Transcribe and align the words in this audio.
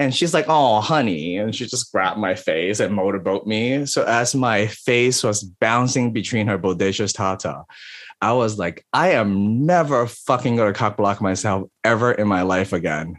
And 0.00 0.14
she's 0.14 0.32
like, 0.32 0.46
oh, 0.48 0.80
honey. 0.80 1.36
And 1.36 1.54
she 1.54 1.66
just 1.66 1.92
grabbed 1.92 2.18
my 2.18 2.34
face 2.34 2.80
and 2.80 2.94
motorboat 2.94 3.46
me. 3.46 3.84
So 3.84 4.02
as 4.04 4.34
my 4.34 4.66
face 4.66 5.22
was 5.22 5.44
bouncing 5.44 6.14
between 6.14 6.46
her 6.46 6.58
bodacious 6.58 7.14
tata, 7.14 7.64
I 8.22 8.32
was 8.32 8.58
like, 8.58 8.86
I 8.94 9.10
am 9.10 9.66
never 9.66 10.06
fucking 10.06 10.56
gonna 10.56 10.72
cock 10.72 10.96
block 10.96 11.20
myself 11.20 11.68
ever 11.84 12.12
in 12.12 12.28
my 12.28 12.42
life 12.42 12.72
again. 12.72 13.18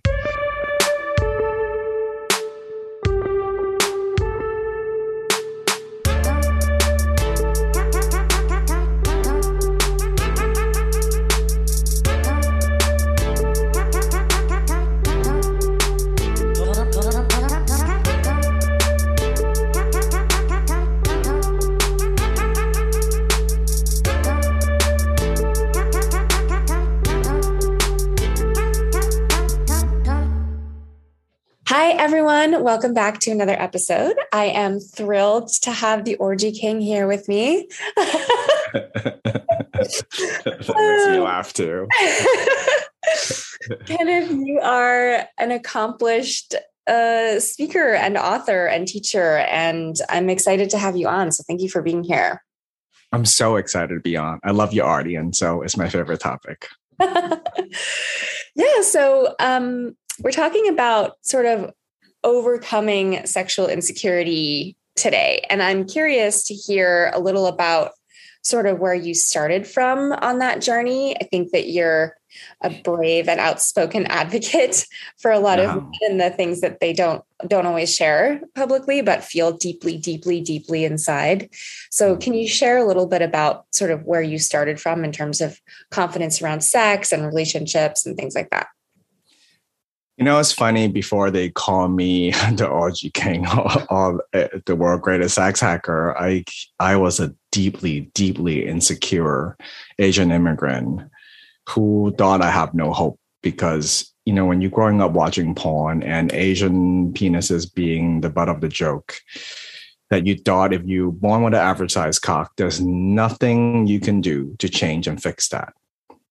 Welcome 32.61 32.93
back 32.93 33.19
to 33.19 33.31
another 33.31 33.59
episode. 33.59 34.15
I 34.31 34.45
am 34.45 34.79
thrilled 34.79 35.49
to 35.63 35.71
have 35.71 36.05
the 36.05 36.15
Orgy 36.17 36.51
King 36.51 36.79
here 36.79 37.07
with 37.07 37.27
me. 37.27 37.67
that 37.95 39.19
makes 40.45 41.07
me 41.07 41.19
laugh 41.19 41.53
too. 41.53 41.87
Kenneth, 43.85 44.31
you 44.31 44.59
are 44.61 45.27
an 45.39 45.49
accomplished 45.49 46.53
uh, 46.85 47.39
speaker 47.39 47.95
and 47.95 48.15
author 48.15 48.67
and 48.67 48.87
teacher, 48.87 49.37
and 49.37 49.95
I'm 50.09 50.29
excited 50.29 50.69
to 50.69 50.77
have 50.77 50.95
you 50.95 51.07
on. 51.07 51.31
So 51.31 51.43
thank 51.47 51.61
you 51.61 51.69
for 51.69 51.81
being 51.81 52.03
here. 52.03 52.43
I'm 53.11 53.25
so 53.25 53.55
excited 53.55 53.95
to 53.95 54.01
be 54.01 54.15
on. 54.17 54.39
I 54.43 54.51
love 54.51 54.71
your 54.71 54.85
art, 54.85 55.07
and 55.07 55.35
so 55.35 55.63
it's 55.63 55.77
my 55.77 55.89
favorite 55.89 56.19
topic. 56.19 56.67
yeah. 56.99 58.81
So 58.83 59.33
um, 59.39 59.97
we're 60.19 60.31
talking 60.31 60.67
about 60.67 61.13
sort 61.23 61.47
of 61.47 61.71
overcoming 62.23 63.25
sexual 63.25 63.67
insecurity 63.67 64.75
today. 64.95 65.45
And 65.49 65.63
I'm 65.63 65.85
curious 65.85 66.43
to 66.45 66.53
hear 66.53 67.11
a 67.13 67.19
little 67.19 67.47
about 67.47 67.91
sort 68.43 68.65
of 68.65 68.79
where 68.79 68.95
you 68.95 69.13
started 69.13 69.67
from 69.67 70.11
on 70.13 70.39
that 70.39 70.61
journey. 70.61 71.15
I 71.15 71.25
think 71.25 71.51
that 71.51 71.69
you're 71.69 72.17
a 72.61 72.69
brave 72.69 73.27
and 73.27 73.39
outspoken 73.39 74.05
advocate 74.07 74.85
for 75.17 75.31
a 75.31 75.39
lot 75.39 75.59
yeah. 75.59 75.75
of 75.75 75.85
and 76.01 76.19
the 76.19 76.29
things 76.29 76.61
that 76.61 76.79
they 76.79 76.93
don't 76.93 77.23
don't 77.47 77.65
always 77.65 77.93
share 77.93 78.39
publicly 78.55 79.01
but 79.01 79.23
feel 79.23 79.51
deeply 79.51 79.97
deeply 79.97 80.41
deeply 80.41 80.85
inside. 80.85 81.49
So 81.89 82.11
mm-hmm. 82.11 82.21
can 82.21 82.33
you 82.33 82.47
share 82.47 82.77
a 82.77 82.85
little 82.85 83.07
bit 83.07 83.21
about 83.21 83.65
sort 83.71 83.91
of 83.91 84.03
where 84.05 84.21
you 84.21 84.39
started 84.39 84.79
from 84.79 85.03
in 85.03 85.11
terms 85.11 85.41
of 85.41 85.59
confidence 85.89 86.41
around 86.41 86.61
sex 86.61 87.11
and 87.11 87.25
relationships 87.25 88.05
and 88.05 88.17
things 88.17 88.35
like 88.35 88.49
that? 88.51 88.67
You 90.21 90.25
know, 90.25 90.37
it's 90.37 90.53
funny. 90.53 90.87
Before 90.87 91.31
they 91.31 91.49
call 91.49 91.87
me 91.87 92.29
the 92.53 92.69
OG 92.69 93.13
king 93.15 93.47
or, 93.89 94.23
eh, 94.33 94.49
the 94.67 94.75
world 94.75 95.01
greatest 95.01 95.33
sex 95.33 95.59
hacker, 95.59 96.15
I 96.15 96.43
I 96.79 96.95
was 96.95 97.19
a 97.19 97.33
deeply, 97.51 98.01
deeply 98.13 98.67
insecure 98.67 99.57
Asian 99.97 100.31
immigrant 100.31 101.09
who 101.69 102.13
thought 102.19 102.43
I 102.43 102.51
have 102.51 102.75
no 102.75 102.93
hope 102.93 103.19
because 103.41 104.13
you 104.25 104.33
know 104.33 104.45
when 104.45 104.61
you're 104.61 104.69
growing 104.69 105.01
up 105.01 105.13
watching 105.13 105.55
porn 105.55 106.03
and 106.03 106.31
Asian 106.33 107.11
penises 107.13 107.65
being 107.73 108.21
the 108.21 108.29
butt 108.29 108.47
of 108.47 108.61
the 108.61 108.69
joke, 108.69 109.15
that 110.11 110.27
you 110.27 110.35
thought 110.35 110.71
if 110.71 110.83
you 110.85 111.13
born 111.13 111.41
with 111.41 111.55
an 111.55 111.61
average 111.61 111.93
size 111.93 112.19
cock, 112.19 112.51
there's 112.57 112.79
nothing 112.79 113.87
you 113.87 113.99
can 113.99 114.21
do 114.21 114.55
to 114.59 114.69
change 114.69 115.07
and 115.07 115.23
fix 115.23 115.49
that. 115.49 115.73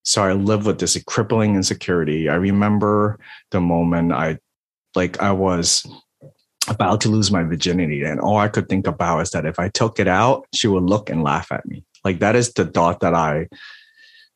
So 0.05 0.23
I 0.23 0.33
live 0.33 0.67
with 0.67 0.79
this 0.79 1.01
crippling 1.05 1.55
insecurity. 1.55 2.29
I 2.29 2.35
remember 2.35 3.19
the 3.51 3.61
moment 3.61 4.13
I, 4.13 4.39
like, 4.95 5.21
I 5.21 5.33
was 5.33 5.87
about 6.69 7.01
to 7.03 7.09
lose 7.09 7.31
my 7.31 7.43
virginity, 7.43 8.03
and 8.05 8.21
all 8.21 8.37
I 8.39 8.49
could 8.49 8.69
think 8.69 8.87
about 8.87 9.21
is 9.21 9.31
that 9.31 9.47
if 9.47 9.59
I 9.59 9.69
took 9.69 9.99
it 9.99 10.09
out, 10.09 10.47
she 10.55 10.69
would 10.69 10.85
look 10.85 11.11
and 11.11 11.23
laugh 11.23 11.51
at 11.51 11.67
me. 11.67 11.85
Like 12.05 12.21
that 12.21 12.37
is 12.37 12.53
the 12.53 12.67
thought 12.67 13.01
that 13.01 13.15
I 13.15 13.49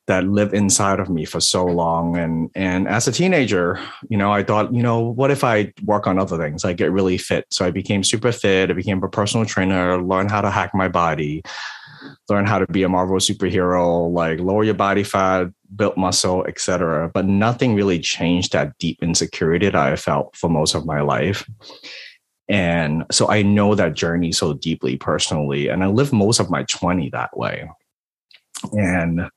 that 0.06 0.24
lived 0.24 0.52
inside 0.52 1.00
of 1.00 1.08
me 1.08 1.24
for 1.24 1.40
so 1.40 1.64
long. 1.64 2.16
And 2.16 2.50
and 2.54 2.86
as 2.88 3.08
a 3.08 3.12
teenager, 3.12 3.80
you 4.08 4.18
know, 4.18 4.32
I 4.32 4.42
thought, 4.42 4.74
you 4.74 4.82
know, 4.82 5.00
what 5.00 5.30
if 5.30 5.42
I 5.42 5.72
work 5.84 6.06
on 6.06 6.18
other 6.18 6.36
things? 6.36 6.64
I 6.64 6.74
get 6.74 6.92
really 6.92 7.16
fit. 7.16 7.46
So 7.50 7.64
I 7.64 7.70
became 7.70 8.04
super 8.04 8.32
fit. 8.32 8.70
I 8.70 8.74
became 8.74 9.02
a 9.02 9.08
personal 9.08 9.46
trainer, 9.46 10.02
learned 10.02 10.30
how 10.30 10.42
to 10.42 10.50
hack 10.50 10.72
my 10.74 10.88
body, 10.88 11.42
learn 12.28 12.46
how 12.46 12.58
to 12.58 12.66
be 12.66 12.82
a 12.82 12.88
Marvel 12.88 13.16
superhero, 13.16 14.12
like 14.12 14.40
lower 14.40 14.64
your 14.64 14.74
body 14.74 15.04
fat, 15.04 15.48
build 15.74 15.96
muscle, 15.96 16.44
etc. 16.46 17.10
But 17.12 17.26
nothing 17.26 17.74
really 17.74 17.98
changed 17.98 18.52
that 18.52 18.76
deep 18.78 19.02
insecurity 19.02 19.66
that 19.66 19.74
I 19.74 19.96
felt 19.96 20.36
for 20.36 20.48
most 20.48 20.74
of 20.74 20.86
my 20.86 21.00
life. 21.00 21.48
And 22.48 23.04
so 23.10 23.30
I 23.30 23.42
know 23.42 23.74
that 23.74 23.94
journey 23.94 24.32
so 24.32 24.54
deeply 24.54 24.96
personally. 24.96 25.68
And 25.68 25.82
I 25.82 25.86
lived 25.86 26.12
most 26.12 26.40
of 26.40 26.50
my 26.50 26.64
20 26.64 27.10
that 27.10 27.36
way. 27.36 27.68
And 28.72 29.28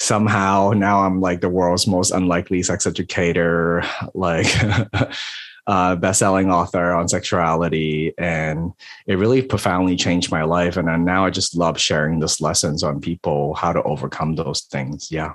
somehow 0.00 0.72
now 0.74 1.00
I'm 1.00 1.20
like 1.20 1.40
the 1.40 1.48
world's 1.48 1.86
most 1.86 2.10
unlikely 2.10 2.62
sex 2.62 2.86
educator, 2.86 3.82
like 4.14 4.46
uh, 5.66 5.96
best-selling 5.96 6.50
author 6.50 6.92
on 6.92 7.08
sexuality, 7.08 8.12
and 8.18 8.72
it 9.06 9.16
really 9.16 9.42
profoundly 9.42 9.96
changed 9.96 10.30
my 10.30 10.44
life. 10.44 10.76
And 10.76 11.04
now 11.04 11.24
I 11.24 11.30
just 11.30 11.56
love 11.56 11.78
sharing 11.78 12.20
those 12.20 12.40
lessons 12.40 12.82
on 12.82 13.00
people 13.00 13.54
how 13.54 13.72
to 13.72 13.82
overcome 13.82 14.34
those 14.34 14.62
things. 14.62 15.10
Yeah. 15.10 15.34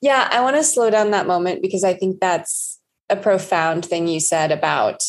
Yeah, 0.00 0.28
I 0.30 0.40
want 0.40 0.56
to 0.56 0.64
slow 0.64 0.90
down 0.90 1.12
that 1.12 1.26
moment 1.26 1.62
because 1.62 1.84
I 1.84 1.94
think 1.94 2.20
that's 2.20 2.80
a 3.10 3.16
profound 3.16 3.84
thing 3.84 4.08
you 4.08 4.20
said 4.20 4.50
about 4.50 5.02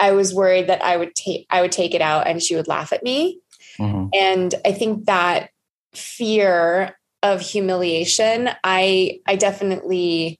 I 0.00 0.12
was 0.12 0.34
worried 0.34 0.68
that 0.68 0.82
I 0.82 0.96
would 0.96 1.14
take 1.14 1.46
I 1.50 1.60
would 1.60 1.72
take 1.72 1.94
it 1.94 2.00
out 2.00 2.26
and 2.26 2.42
she 2.42 2.54
would 2.54 2.68
laugh 2.68 2.92
at 2.92 3.02
me. 3.02 3.40
Mm-hmm. 3.78 4.08
And 4.14 4.54
I 4.64 4.72
think 4.72 5.06
that 5.06 5.50
fear 5.94 6.96
of 7.22 7.40
humiliation, 7.40 8.50
I 8.62 9.20
I 9.26 9.36
definitely 9.36 10.38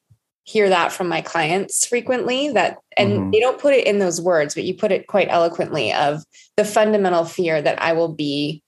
hear 0.48 0.70
that 0.70 0.90
from 0.90 1.08
my 1.08 1.20
clients 1.20 1.86
frequently 1.86 2.48
that 2.48 2.78
and 2.96 3.12
mm-hmm. 3.12 3.30
they 3.32 3.38
don't 3.38 3.60
put 3.60 3.74
it 3.74 3.86
in 3.86 3.98
those 3.98 4.18
words 4.18 4.54
but 4.54 4.64
you 4.64 4.72
put 4.72 4.90
it 4.90 5.06
quite 5.06 5.28
eloquently 5.28 5.92
of 5.92 6.24
the 6.56 6.64
fundamental 6.64 7.26
fear 7.26 7.60
that 7.60 7.80
i 7.82 7.92
will 7.92 8.14
be 8.14 8.62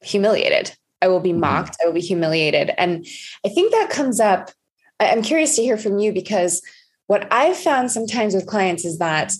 humiliated 0.00 0.74
i 1.02 1.08
will 1.08 1.20
be 1.20 1.30
mm-hmm. 1.30 1.40
mocked 1.40 1.76
i 1.82 1.86
will 1.86 1.92
be 1.92 2.00
humiliated 2.00 2.70
and 2.78 3.06
i 3.44 3.50
think 3.50 3.70
that 3.70 3.90
comes 3.90 4.18
up 4.18 4.50
i'm 4.98 5.20
curious 5.20 5.56
to 5.56 5.62
hear 5.62 5.76
from 5.76 5.98
you 5.98 6.10
because 6.10 6.62
what 7.06 7.30
i've 7.30 7.56
found 7.56 7.90
sometimes 7.90 8.34
with 8.34 8.46
clients 8.46 8.86
is 8.86 8.98
that 8.98 9.30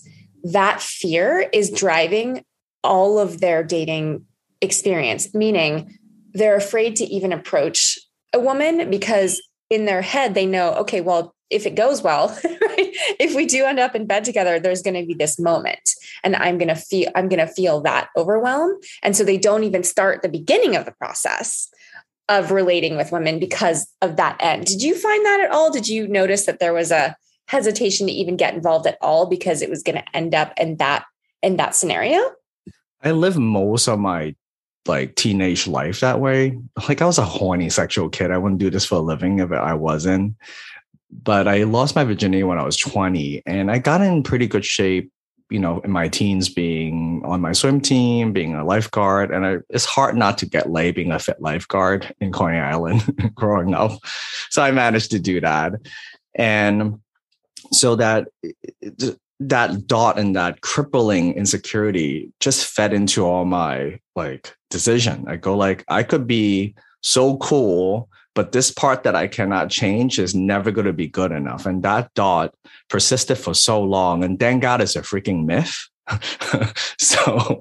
that 0.44 0.82
fear 0.82 1.48
is 1.50 1.70
driving 1.70 2.44
all 2.84 3.18
of 3.18 3.40
their 3.40 3.64
dating 3.64 4.22
experience 4.60 5.32
meaning 5.32 5.96
they're 6.34 6.56
afraid 6.56 6.94
to 6.94 7.04
even 7.04 7.32
approach 7.32 7.98
a 8.34 8.38
woman 8.38 8.90
because 8.90 9.40
in 9.70 9.86
their 9.86 10.02
head 10.02 10.34
they 10.34 10.46
know 10.46 10.74
okay 10.74 11.00
well 11.00 11.34
if 11.50 11.66
it 11.66 11.74
goes 11.74 12.00
well, 12.00 12.28
right? 12.44 12.96
If 13.18 13.34
we 13.34 13.44
do 13.44 13.64
end 13.64 13.80
up 13.80 13.94
in 13.94 14.06
bed 14.06 14.24
together, 14.24 14.58
there's 14.60 14.82
going 14.82 14.94
to 14.94 15.04
be 15.04 15.14
this 15.14 15.38
moment 15.38 15.94
and 16.22 16.36
I'm 16.36 16.58
going 16.58 16.68
to 16.68 16.76
feel 16.76 17.10
I'm 17.14 17.28
going 17.28 17.44
to 17.44 17.52
feel 17.52 17.80
that 17.82 18.08
overwhelm. 18.16 18.78
And 19.02 19.16
so 19.16 19.24
they 19.24 19.36
don't 19.36 19.64
even 19.64 19.82
start 19.82 20.22
the 20.22 20.28
beginning 20.28 20.76
of 20.76 20.84
the 20.84 20.92
process 20.92 21.68
of 22.28 22.52
relating 22.52 22.96
with 22.96 23.10
women 23.10 23.40
because 23.40 23.88
of 24.00 24.16
that 24.16 24.36
end. 24.40 24.66
Did 24.66 24.82
you 24.82 24.94
find 24.94 25.24
that 25.26 25.40
at 25.40 25.50
all? 25.50 25.70
Did 25.70 25.88
you 25.88 26.06
notice 26.06 26.46
that 26.46 26.60
there 26.60 26.72
was 26.72 26.92
a 26.92 27.16
hesitation 27.48 28.06
to 28.06 28.12
even 28.12 28.36
get 28.36 28.54
involved 28.54 28.86
at 28.86 28.98
all 29.00 29.26
because 29.26 29.60
it 29.60 29.70
was 29.70 29.82
going 29.82 29.96
to 29.96 30.16
end 30.16 30.34
up 30.34 30.52
in 30.56 30.76
that 30.76 31.04
in 31.42 31.56
that 31.56 31.74
scenario? 31.74 32.20
I 33.02 33.10
live 33.12 33.38
most 33.38 33.88
of 33.88 33.98
my 33.98 34.36
like 34.86 35.14
teenage 35.14 35.66
life 35.66 36.00
that 36.00 36.20
way. 36.20 36.58
Like 36.88 37.02
I 37.02 37.06
was 37.06 37.18
a 37.18 37.24
horny 37.24 37.70
sexual 37.70 38.08
kid. 38.08 38.30
I 38.30 38.38
wouldn't 38.38 38.60
do 38.60 38.70
this 38.70 38.84
for 38.84 38.96
a 38.96 39.00
living 39.00 39.38
if 39.38 39.52
I 39.52 39.74
wasn't 39.74 40.36
but 41.10 41.48
I 41.48 41.64
lost 41.64 41.96
my 41.96 42.04
virginity 42.04 42.42
when 42.42 42.58
I 42.58 42.64
was 42.64 42.76
20 42.76 43.42
and 43.46 43.70
I 43.70 43.78
got 43.78 44.00
in 44.00 44.22
pretty 44.22 44.46
good 44.46 44.64
shape, 44.64 45.10
you 45.50 45.58
know, 45.58 45.80
in 45.80 45.90
my 45.90 46.08
teens 46.08 46.48
being 46.48 47.22
on 47.24 47.40
my 47.40 47.52
swim 47.52 47.80
team, 47.80 48.32
being 48.32 48.54
a 48.54 48.64
lifeguard. 48.64 49.30
And 49.30 49.44
I, 49.44 49.56
it's 49.68 49.84
hard 49.84 50.16
not 50.16 50.38
to 50.38 50.46
get 50.46 50.70
laid 50.70 50.94
being 50.94 51.10
a 51.10 51.18
fit 51.18 51.40
lifeguard 51.40 52.14
in 52.20 52.32
Coney 52.32 52.58
Island 52.58 53.32
growing 53.34 53.74
up. 53.74 53.98
So 54.50 54.62
I 54.62 54.70
managed 54.70 55.10
to 55.10 55.18
do 55.18 55.40
that. 55.40 55.72
And 56.34 57.00
so 57.72 57.96
that 57.96 58.28
that 59.40 59.86
dot 59.86 60.18
and 60.18 60.36
that 60.36 60.60
crippling 60.60 61.34
insecurity 61.34 62.30
just 62.40 62.66
fed 62.66 62.92
into 62.92 63.24
all 63.24 63.44
my 63.44 63.98
like 64.14 64.54
decision. 64.68 65.24
I 65.26 65.36
go 65.36 65.56
like 65.56 65.84
I 65.88 66.02
could 66.02 66.26
be 66.26 66.74
so 67.02 67.38
cool 67.38 68.08
but 68.34 68.52
this 68.52 68.70
part 68.70 69.02
that 69.02 69.16
I 69.16 69.26
cannot 69.26 69.70
change 69.70 70.18
is 70.18 70.34
never 70.34 70.70
going 70.70 70.86
to 70.86 70.92
be 70.92 71.08
good 71.08 71.32
enough. 71.32 71.66
And 71.66 71.82
that 71.82 72.12
dot 72.14 72.54
persisted 72.88 73.38
for 73.38 73.54
so 73.54 73.82
long. 73.82 74.22
And 74.22 74.38
thank 74.38 74.62
God 74.62 74.80
it's 74.80 74.96
a 74.96 75.02
freaking 75.02 75.44
myth. 75.44 75.76
so, 76.98 77.60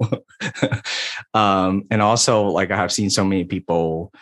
um, 1.33 1.85
and 1.89 2.01
also, 2.01 2.43
like, 2.43 2.71
I 2.71 2.77
have 2.77 2.91
seen 2.91 3.09
so 3.09 3.23
many 3.25 3.45
people 3.45 4.13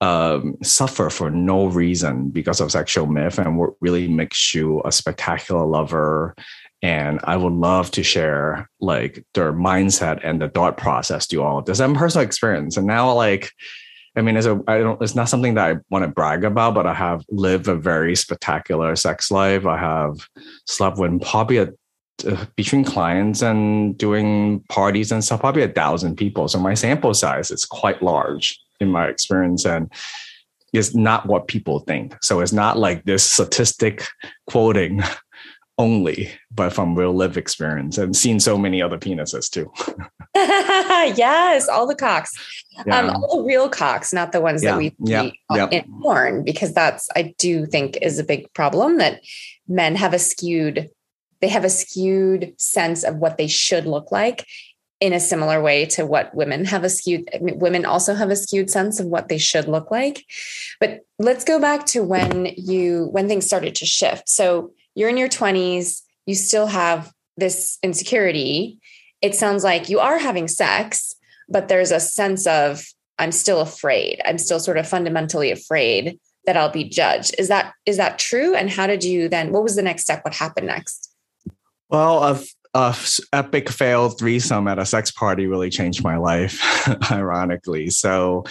um, 0.00 0.56
suffer 0.62 1.10
for 1.10 1.30
no 1.30 1.66
reason 1.66 2.30
because 2.30 2.60
of 2.60 2.70
sexual 2.70 3.06
myth 3.06 3.38
and 3.38 3.58
what 3.58 3.70
really 3.80 4.08
makes 4.08 4.54
you 4.54 4.80
a 4.84 4.92
spectacular 4.92 5.66
lover 5.66 6.34
and 6.82 7.20
I 7.24 7.36
would 7.36 7.52
love 7.52 7.90
to 7.92 8.02
share 8.02 8.68
like 8.80 9.24
their 9.34 9.52
mindset 9.52 10.20
and 10.22 10.40
the 10.40 10.48
thought 10.48 10.76
process 10.76 11.26
to 11.28 11.42
all 11.42 11.58
of 11.58 11.64
this. 11.64 11.80
I'm 11.80 11.94
personal 11.94 12.26
experience, 12.26 12.76
and 12.76 12.86
now 12.86 13.12
like, 13.12 13.50
I 14.16 14.22
mean, 14.22 14.36
it's 14.36 14.46
a 14.46 14.60
I 14.68 14.78
don't 14.78 15.02
it's 15.02 15.14
not 15.14 15.28
something 15.28 15.54
that 15.54 15.76
I 15.76 15.80
want 15.90 16.04
to 16.04 16.08
brag 16.08 16.44
about, 16.44 16.74
but 16.74 16.86
I 16.86 16.94
have 16.94 17.24
lived 17.30 17.68
a 17.68 17.74
very 17.74 18.14
spectacular 18.14 18.94
sex 18.96 19.30
life. 19.30 19.66
I 19.66 19.78
have 19.78 20.16
slept 20.66 20.98
with 20.98 21.20
probably 21.22 21.58
a 21.58 21.68
uh, 22.26 22.46
between 22.56 22.84
clients 22.84 23.42
and 23.42 23.96
doing 23.96 24.60
parties 24.68 25.12
and 25.12 25.22
stuff, 25.22 25.40
probably 25.40 25.62
a 25.62 25.68
thousand 25.68 26.16
people. 26.16 26.48
So 26.48 26.58
my 26.58 26.74
sample 26.74 27.14
size 27.14 27.52
is 27.52 27.64
quite 27.64 28.02
large 28.02 28.58
in 28.80 28.90
my 28.90 29.06
experience, 29.06 29.64
and 29.64 29.92
it's 30.72 30.94
not 30.94 31.26
what 31.26 31.48
people 31.48 31.80
think. 31.80 32.16
So 32.22 32.40
it's 32.40 32.52
not 32.52 32.76
like 32.76 33.04
this 33.04 33.24
statistic 33.24 34.06
quoting 34.48 35.02
only, 35.78 36.30
but 36.50 36.72
from 36.72 36.96
real 36.96 37.12
live 37.12 37.36
experience 37.36 37.98
and 37.98 38.14
seen 38.16 38.40
so 38.40 38.58
many 38.58 38.82
other 38.82 38.98
penises 38.98 39.48
too. 39.48 39.72
yes, 40.34 41.68
all 41.68 41.86
the 41.86 41.94
cocks. 41.94 42.32
Yeah. 42.86 42.98
Um, 42.98 43.10
all 43.10 43.38
the 43.38 43.48
real 43.48 43.68
cocks, 43.68 44.12
not 44.12 44.32
the 44.32 44.40
ones 44.40 44.62
yeah. 44.62 44.72
that 44.72 44.78
we 44.78 44.94
yeah. 44.98 45.30
yeah. 45.54 45.68
in 45.70 45.84
porn, 46.02 46.44
because 46.44 46.74
that's 46.74 47.08
I 47.14 47.34
do 47.38 47.64
think 47.64 47.96
is 48.02 48.18
a 48.18 48.24
big 48.24 48.52
problem 48.54 48.98
that 48.98 49.22
men 49.68 49.94
have 49.94 50.12
a 50.12 50.18
skewed, 50.18 50.90
they 51.40 51.48
have 51.48 51.64
a 51.64 51.70
skewed 51.70 52.54
sense 52.60 53.04
of 53.04 53.16
what 53.16 53.36
they 53.36 53.48
should 53.48 53.86
look 53.86 54.10
like 54.10 54.46
in 55.00 55.12
a 55.12 55.20
similar 55.20 55.62
way 55.62 55.86
to 55.86 56.04
what 56.04 56.34
women 56.34 56.64
have 56.64 56.82
a 56.82 56.90
skewed 56.90 57.28
I 57.32 57.38
mean, 57.38 57.60
women 57.60 57.84
also 57.84 58.14
have 58.14 58.30
a 58.30 58.36
skewed 58.36 58.68
sense 58.68 58.98
of 58.98 59.06
what 59.06 59.28
they 59.28 59.38
should 59.38 59.68
look 59.68 59.92
like 59.92 60.24
but 60.80 61.02
let's 61.20 61.44
go 61.44 61.60
back 61.60 61.86
to 61.86 62.02
when 62.02 62.46
you 62.56 63.04
when 63.12 63.28
things 63.28 63.46
started 63.46 63.76
to 63.76 63.86
shift 63.86 64.28
so 64.28 64.72
you're 64.98 65.08
in 65.08 65.16
your 65.16 65.28
20s, 65.28 66.02
you 66.26 66.34
still 66.34 66.66
have 66.66 67.12
this 67.36 67.78
insecurity. 67.84 68.80
It 69.22 69.36
sounds 69.36 69.62
like 69.62 69.88
you 69.88 70.00
are 70.00 70.18
having 70.18 70.48
sex, 70.48 71.14
but 71.48 71.68
there's 71.68 71.92
a 71.92 72.00
sense 72.00 72.48
of, 72.48 72.84
I'm 73.16 73.30
still 73.30 73.60
afraid. 73.60 74.20
I'm 74.24 74.38
still 74.38 74.58
sort 74.58 74.76
of 74.76 74.88
fundamentally 74.88 75.52
afraid 75.52 76.18
that 76.46 76.56
I'll 76.56 76.72
be 76.72 76.82
judged. 76.82 77.36
Is 77.38 77.46
that 77.46 77.74
is 77.86 77.96
that 77.96 78.18
true? 78.18 78.56
And 78.56 78.70
how 78.70 78.88
did 78.88 79.04
you 79.04 79.28
then? 79.28 79.52
What 79.52 79.62
was 79.62 79.76
the 79.76 79.82
next 79.82 80.02
step? 80.02 80.24
What 80.24 80.34
happened 80.34 80.66
next? 80.66 81.12
Well, 81.88 82.24
a, 82.24 82.40
a 82.74 82.96
epic 83.32 83.70
failed 83.70 84.18
threesome 84.18 84.66
at 84.66 84.80
a 84.80 84.86
sex 84.86 85.12
party 85.12 85.46
really 85.46 85.70
changed 85.70 86.02
my 86.02 86.16
life, 86.16 86.60
ironically. 87.12 87.90
So 87.90 88.44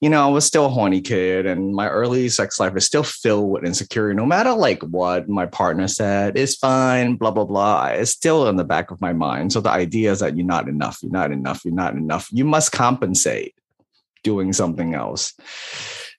you 0.00 0.08
know, 0.08 0.24
I 0.24 0.30
was 0.30 0.46
still 0.46 0.66
a 0.66 0.68
horny 0.68 1.00
kid 1.00 1.44
and 1.44 1.74
my 1.74 1.88
early 1.88 2.28
sex 2.28 2.60
life 2.60 2.76
is 2.76 2.86
still 2.86 3.02
filled 3.02 3.50
with 3.50 3.64
insecurity. 3.64 4.16
No 4.16 4.26
matter 4.26 4.52
like 4.52 4.82
what 4.82 5.28
my 5.28 5.46
partner 5.46 5.88
said, 5.88 6.38
it's 6.38 6.54
fine, 6.54 7.16
blah, 7.16 7.32
blah, 7.32 7.44
blah. 7.44 7.86
It's 7.86 8.12
still 8.12 8.48
in 8.48 8.56
the 8.56 8.64
back 8.64 8.92
of 8.92 9.00
my 9.00 9.12
mind. 9.12 9.52
So 9.52 9.60
the 9.60 9.70
idea 9.70 10.12
is 10.12 10.20
that 10.20 10.36
you're 10.36 10.46
not 10.46 10.68
enough, 10.68 10.98
you're 11.02 11.10
not 11.10 11.32
enough, 11.32 11.64
you're 11.64 11.74
not 11.74 11.94
enough. 11.94 12.28
You 12.30 12.44
must 12.44 12.70
compensate 12.70 13.56
doing 14.22 14.52
something 14.52 14.94
else. 14.94 15.34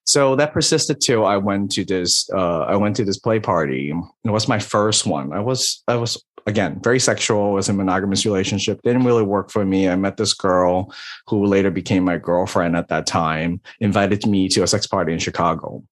So 0.10 0.36
that 0.38 0.54
persisted 0.54 1.02
till 1.02 1.24
I 1.24 1.38
went 1.38 1.70
to 1.74 1.86
this 1.86 2.28
uh, 2.34 2.62
I 2.62 2.76
went 2.78 2.96
to 2.96 3.06
this 3.06 3.20
play 3.20 3.40
party. 3.40 3.94
It 4.24 4.32
was 4.32 4.48
my 4.48 4.58
first 4.58 5.06
one. 5.06 5.32
I 5.32 5.40
was 5.40 5.84
I 5.88 5.98
was 5.98 6.20
again, 6.48 6.80
very 6.82 7.00
sexual, 7.00 7.52
was 7.52 7.70
a 7.70 7.74
monogamous 7.74 8.26
relationship, 8.26 8.82
didn't 8.82 9.04
really 9.04 9.22
work 9.22 9.52
for 9.52 9.64
me. 9.64 9.88
I 9.88 9.96
met 9.96 10.18
this 10.18 10.34
girl 10.34 10.92
who 11.28 11.46
later 11.46 11.70
became 11.70 12.06
my 12.06 12.18
girlfriend 12.18 12.76
at 12.76 12.88
that 12.88 13.06
time, 13.06 13.62
invited 13.82 14.26
me 14.26 14.50
to 14.50 14.64
a 14.64 14.68
sex 14.68 14.88
party 14.88 15.14
in 15.14 15.20
Chicago. 15.20 15.84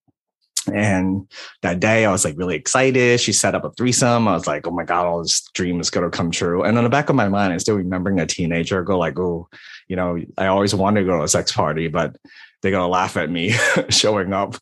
And 0.74 1.30
that 1.62 1.78
day 1.78 2.04
I 2.04 2.10
was 2.10 2.24
like 2.24 2.36
really 2.36 2.56
excited. 2.56 3.20
She 3.20 3.32
set 3.32 3.54
up 3.54 3.64
a 3.64 3.70
threesome. 3.70 4.26
I 4.26 4.34
was 4.34 4.48
like, 4.48 4.66
oh 4.66 4.72
my 4.72 4.82
God, 4.82 5.06
all 5.06 5.22
this 5.22 5.48
dream 5.54 5.78
is 5.78 5.90
gonna 5.90 6.10
come 6.10 6.32
true. 6.32 6.64
And 6.64 6.76
in 6.76 6.82
the 6.82 6.90
back 6.90 7.08
of 7.08 7.14
my 7.14 7.28
mind, 7.28 7.52
I'm 7.52 7.60
still 7.60 7.76
remembering 7.76 8.18
a 8.18 8.26
teenager 8.26 8.82
go 8.82 8.98
like, 8.98 9.16
oh, 9.16 9.48
you 9.86 9.94
know, 9.94 10.18
I 10.36 10.48
always 10.48 10.74
wanted 10.74 11.02
to 11.02 11.06
go 11.06 11.18
to 11.18 11.22
a 11.22 11.28
sex 11.28 11.52
party, 11.52 11.86
but 11.86 12.16
they're 12.62 12.72
gonna 12.72 12.88
laugh 12.88 13.16
at 13.16 13.30
me 13.30 13.54
showing 13.88 14.32
up. 14.32 14.56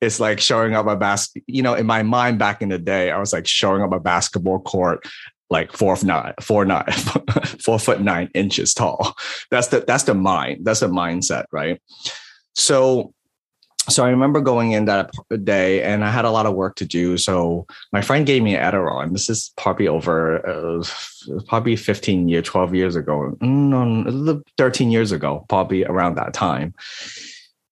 It's 0.00 0.20
like 0.20 0.40
showing 0.40 0.74
up 0.74 0.86
a 0.86 0.96
basket. 0.96 1.42
You 1.46 1.62
know, 1.62 1.74
in 1.74 1.86
my 1.86 2.02
mind 2.02 2.38
back 2.38 2.62
in 2.62 2.68
the 2.68 2.78
day, 2.78 3.10
I 3.10 3.18
was 3.18 3.32
like 3.32 3.46
showing 3.46 3.82
up 3.82 3.92
a 3.92 4.00
basketball 4.00 4.60
court 4.60 5.06
like 5.50 5.72
four 5.72 5.96
nine, 6.02 6.34
four 6.40 6.64
nine, 6.64 6.90
four 7.64 7.78
foot 7.78 8.00
nine 8.00 8.30
inches 8.34 8.74
tall. 8.74 9.14
That's 9.50 9.68
the 9.68 9.84
that's 9.86 10.04
the 10.04 10.14
mind. 10.14 10.64
That's 10.64 10.80
the 10.80 10.88
mindset, 10.88 11.44
right? 11.52 11.80
So 12.54 13.12
so 13.88 14.04
I 14.04 14.10
remember 14.10 14.40
going 14.40 14.72
in 14.72 14.86
that 14.86 15.10
day 15.44 15.82
and 15.82 16.04
I 16.04 16.10
had 16.10 16.24
a 16.24 16.30
lot 16.30 16.46
of 16.46 16.54
work 16.54 16.76
to 16.76 16.84
do. 16.84 17.16
So 17.16 17.66
my 17.92 18.02
friend 18.02 18.26
gave 18.26 18.42
me 18.42 18.54
Adderall, 18.54 19.02
and 19.02 19.14
this 19.14 19.30
is 19.30 19.52
probably 19.56 19.86
over 19.86 20.46
uh, 20.46 20.84
probably 21.46 21.76
15 21.76 22.28
years, 22.28 22.44
12 22.44 22.74
years 22.74 22.96
ago, 22.96 23.36
no, 23.40 24.42
13 24.58 24.90
years 24.90 25.12
ago, 25.12 25.44
probably 25.48 25.84
around 25.84 26.16
that 26.16 26.34
time. 26.34 26.74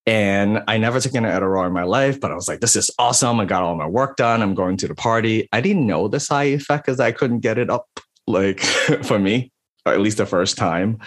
And 0.06 0.62
I 0.69 0.76
never 0.76 1.00
took 1.00 1.14
an 1.14 1.25
Adderall 1.25 1.66
in 1.66 1.72
my 1.72 1.84
life, 1.84 2.20
but 2.20 2.31
I 2.31 2.34
was 2.34 2.46
like, 2.46 2.61
this 2.61 2.76
is 2.76 2.90
awesome. 2.99 3.40
I 3.40 3.46
got 3.46 3.62
all 3.62 3.75
my 3.75 3.87
work 3.87 4.16
done. 4.16 4.43
I'm 4.43 4.55
going 4.55 4.76
to 4.78 4.88
the 4.88 4.94
party. 4.94 5.49
I 5.52 5.62
didn't 5.62 5.87
know 5.87 6.08
the 6.08 6.20
side 6.20 6.52
effect 6.52 6.84
because 6.84 7.00
I 7.00 7.11
couldn't 7.11 7.40
get 7.40 7.56
it 7.56 7.70
up 7.70 7.88
like 8.26 8.61
for 9.02 9.19
me, 9.19 9.50
or 9.87 9.94
at 9.94 10.00
least 10.00 10.19
the 10.19 10.26
first 10.26 10.58
time. 10.58 10.99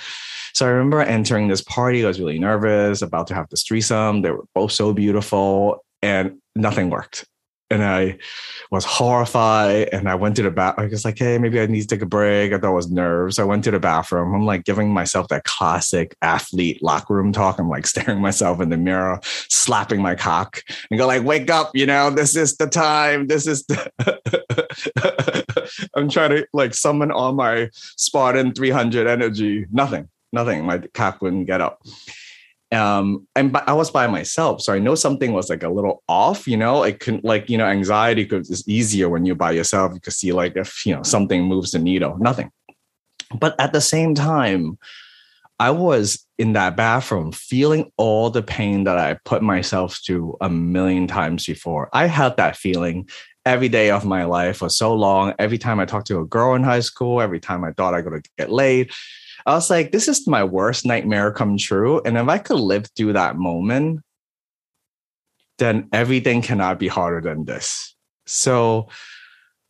So 0.57 0.65
I 0.65 0.69
remember 0.69 1.01
entering 1.01 1.50
this 1.50 1.62
party. 1.62 2.04
I 2.04 2.07
was 2.07 2.19
really 2.19 2.39
nervous, 2.39 3.04
about 3.04 3.27
to 3.27 3.36
have 3.36 3.48
this 3.50 3.62
threesome. 3.62 4.24
They 4.24 4.31
were 4.31 4.45
both 4.56 4.71
so 4.71 4.92
beautiful, 4.92 5.86
and 6.01 6.39
nothing 6.56 6.89
worked. 6.89 7.27
And 7.69 7.83
I 7.83 8.18
was 8.71 8.83
horrified. 8.83 9.89
And 9.92 10.09
I 10.09 10.15
went 10.15 10.36
to 10.38 10.42
the 10.42 10.50
bath. 10.50 10.74
I 10.80 10.88
was 10.88 11.06
like, 11.06 11.19
hey, 11.19 11.38
maybe 11.38 11.62
I 11.62 11.68
need 11.68 11.81
to 11.81 11.88
take 11.88 12.01
a 12.01 12.07
break. 12.07 12.54
I 12.54 12.57
thought 12.57 12.71
it 12.71 12.75
was 12.75 12.89
nerves. 12.89 13.38
I 13.38 13.44
went 13.44 13.65
to 13.65 13.71
the 13.71 13.80
bathroom. 13.80 14.33
I'm 14.33 14.48
like 14.48 14.63
giving 14.63 14.92
myself 14.92 15.27
that 15.27 15.44
classic 15.44 16.15
athlete 16.24 16.81
locker 16.81 17.13
room 17.13 17.31
talk. 17.31 17.59
I'm 17.59 17.69
like 17.69 17.86
staring 17.86 18.19
myself 18.19 18.59
in 18.59 18.69
the 18.69 18.77
mirror, 18.77 19.19
slapping 19.21 20.01
my 20.01 20.15
cock, 20.15 20.63
and 20.89 20.98
go 20.98 21.06
like, 21.06 21.24
wake 21.24 21.51
up, 21.51 21.69
you 21.75 21.86
know, 21.86 22.09
this 22.09 22.36
is 22.36 22.57
the 22.57 22.65
time. 22.65 23.27
This 23.27 23.45
is 23.45 23.63
the 23.65 23.92
I'm 25.94 26.09
trying 26.09 26.31
to 26.31 26.48
like 26.51 26.74
summon 26.74 27.12
all 27.12 27.33
my 27.33 27.69
Spartan 27.74 28.56
300 28.56 29.06
energy. 29.06 29.68
Nothing 29.71 30.09
nothing. 30.34 30.66
My 30.66 30.80
cock 30.94 31.22
wouldn't 31.22 31.48
get 31.48 31.62
up. 31.62 31.81
Um, 32.72 33.28
and 33.36 33.56
I 33.56 33.74
was 33.74 33.92
by 33.92 34.07
myself, 34.07 34.62
so 34.62 34.74
I 34.74 34.80
know 34.80 34.96
something 34.96 35.31
was 35.31 35.50
like 35.50 35.64
a 35.64 35.69
little 35.69 36.04
off. 36.10 36.48
You 36.48 36.57
know, 36.57 36.84
it 36.84 37.00
can 37.00 37.22
like 37.24 37.50
you 37.50 37.57
know 37.57 37.66
anxiety 37.66 38.24
because 38.24 38.50
it's 38.50 38.68
easier 38.68 39.07
when 39.07 39.26
you're 39.26 39.36
by 39.36 39.52
yourself. 39.52 39.94
You 39.94 40.02
can 40.02 40.12
see 40.12 40.34
like 40.34 40.57
if 40.57 40.86
you 40.86 40.94
know 40.94 41.04
something 41.04 41.44
moves 41.44 41.72
the 41.72 41.80
needle, 41.80 42.18
nothing. 42.18 42.52
But 43.40 43.56
at 43.60 43.72
the 43.72 43.80
same 43.80 44.16
time, 44.16 44.78
I 45.60 45.72
was 45.72 46.26
in 46.38 46.54
that 46.54 46.76
bathroom 46.76 47.31
feeling 47.31 47.92
all 47.98 48.30
the 48.30 48.44
pain 48.44 48.84
that 48.84 48.98
I 48.98 49.18
put 49.26 49.42
myself 49.42 50.00
through 50.06 50.38
a 50.42 50.50
million 50.50 51.07
times 51.07 51.46
before. 51.46 51.90
I 51.94 52.06
had 52.06 52.38
that 52.38 52.57
feeling 52.57 53.10
every 53.46 53.69
day 53.69 53.90
of 53.90 54.06
my 54.06 54.26
life 54.26 54.57
for 54.57 54.69
so 54.69 54.94
long. 54.94 55.34
Every 55.40 55.57
time 55.57 55.80
I 55.80 55.86
talked 55.86 56.07
to 56.07 56.19
a 56.19 56.26
girl 56.26 56.54
in 56.54 56.64
high 56.64 56.81
school, 56.81 57.22
every 57.22 57.40
time 57.40 57.64
I 57.64 57.72
thought 57.72 57.94
I 57.94 58.02
going 58.02 58.22
to 58.22 58.30
get 58.38 58.52
laid, 58.52 58.92
I 59.47 59.54
was 59.54 59.69
like, 59.69 59.94
this 59.94 60.09
is 60.09 60.27
my 60.27 60.44
worst 60.44 60.85
nightmare 60.85 61.31
come 61.31 61.57
true. 61.57 62.01
And 62.04 62.18
if 62.18 62.27
I 62.27 62.37
could 62.37 62.59
live 62.59 62.85
through 62.97 63.13
that 63.13 63.37
moment, 63.37 64.01
then 65.57 65.87
everything 65.94 66.42
cannot 66.42 66.80
be 66.80 66.89
harder 66.89 67.21
than 67.21 67.45
this. 67.45 67.95
So 68.25 68.89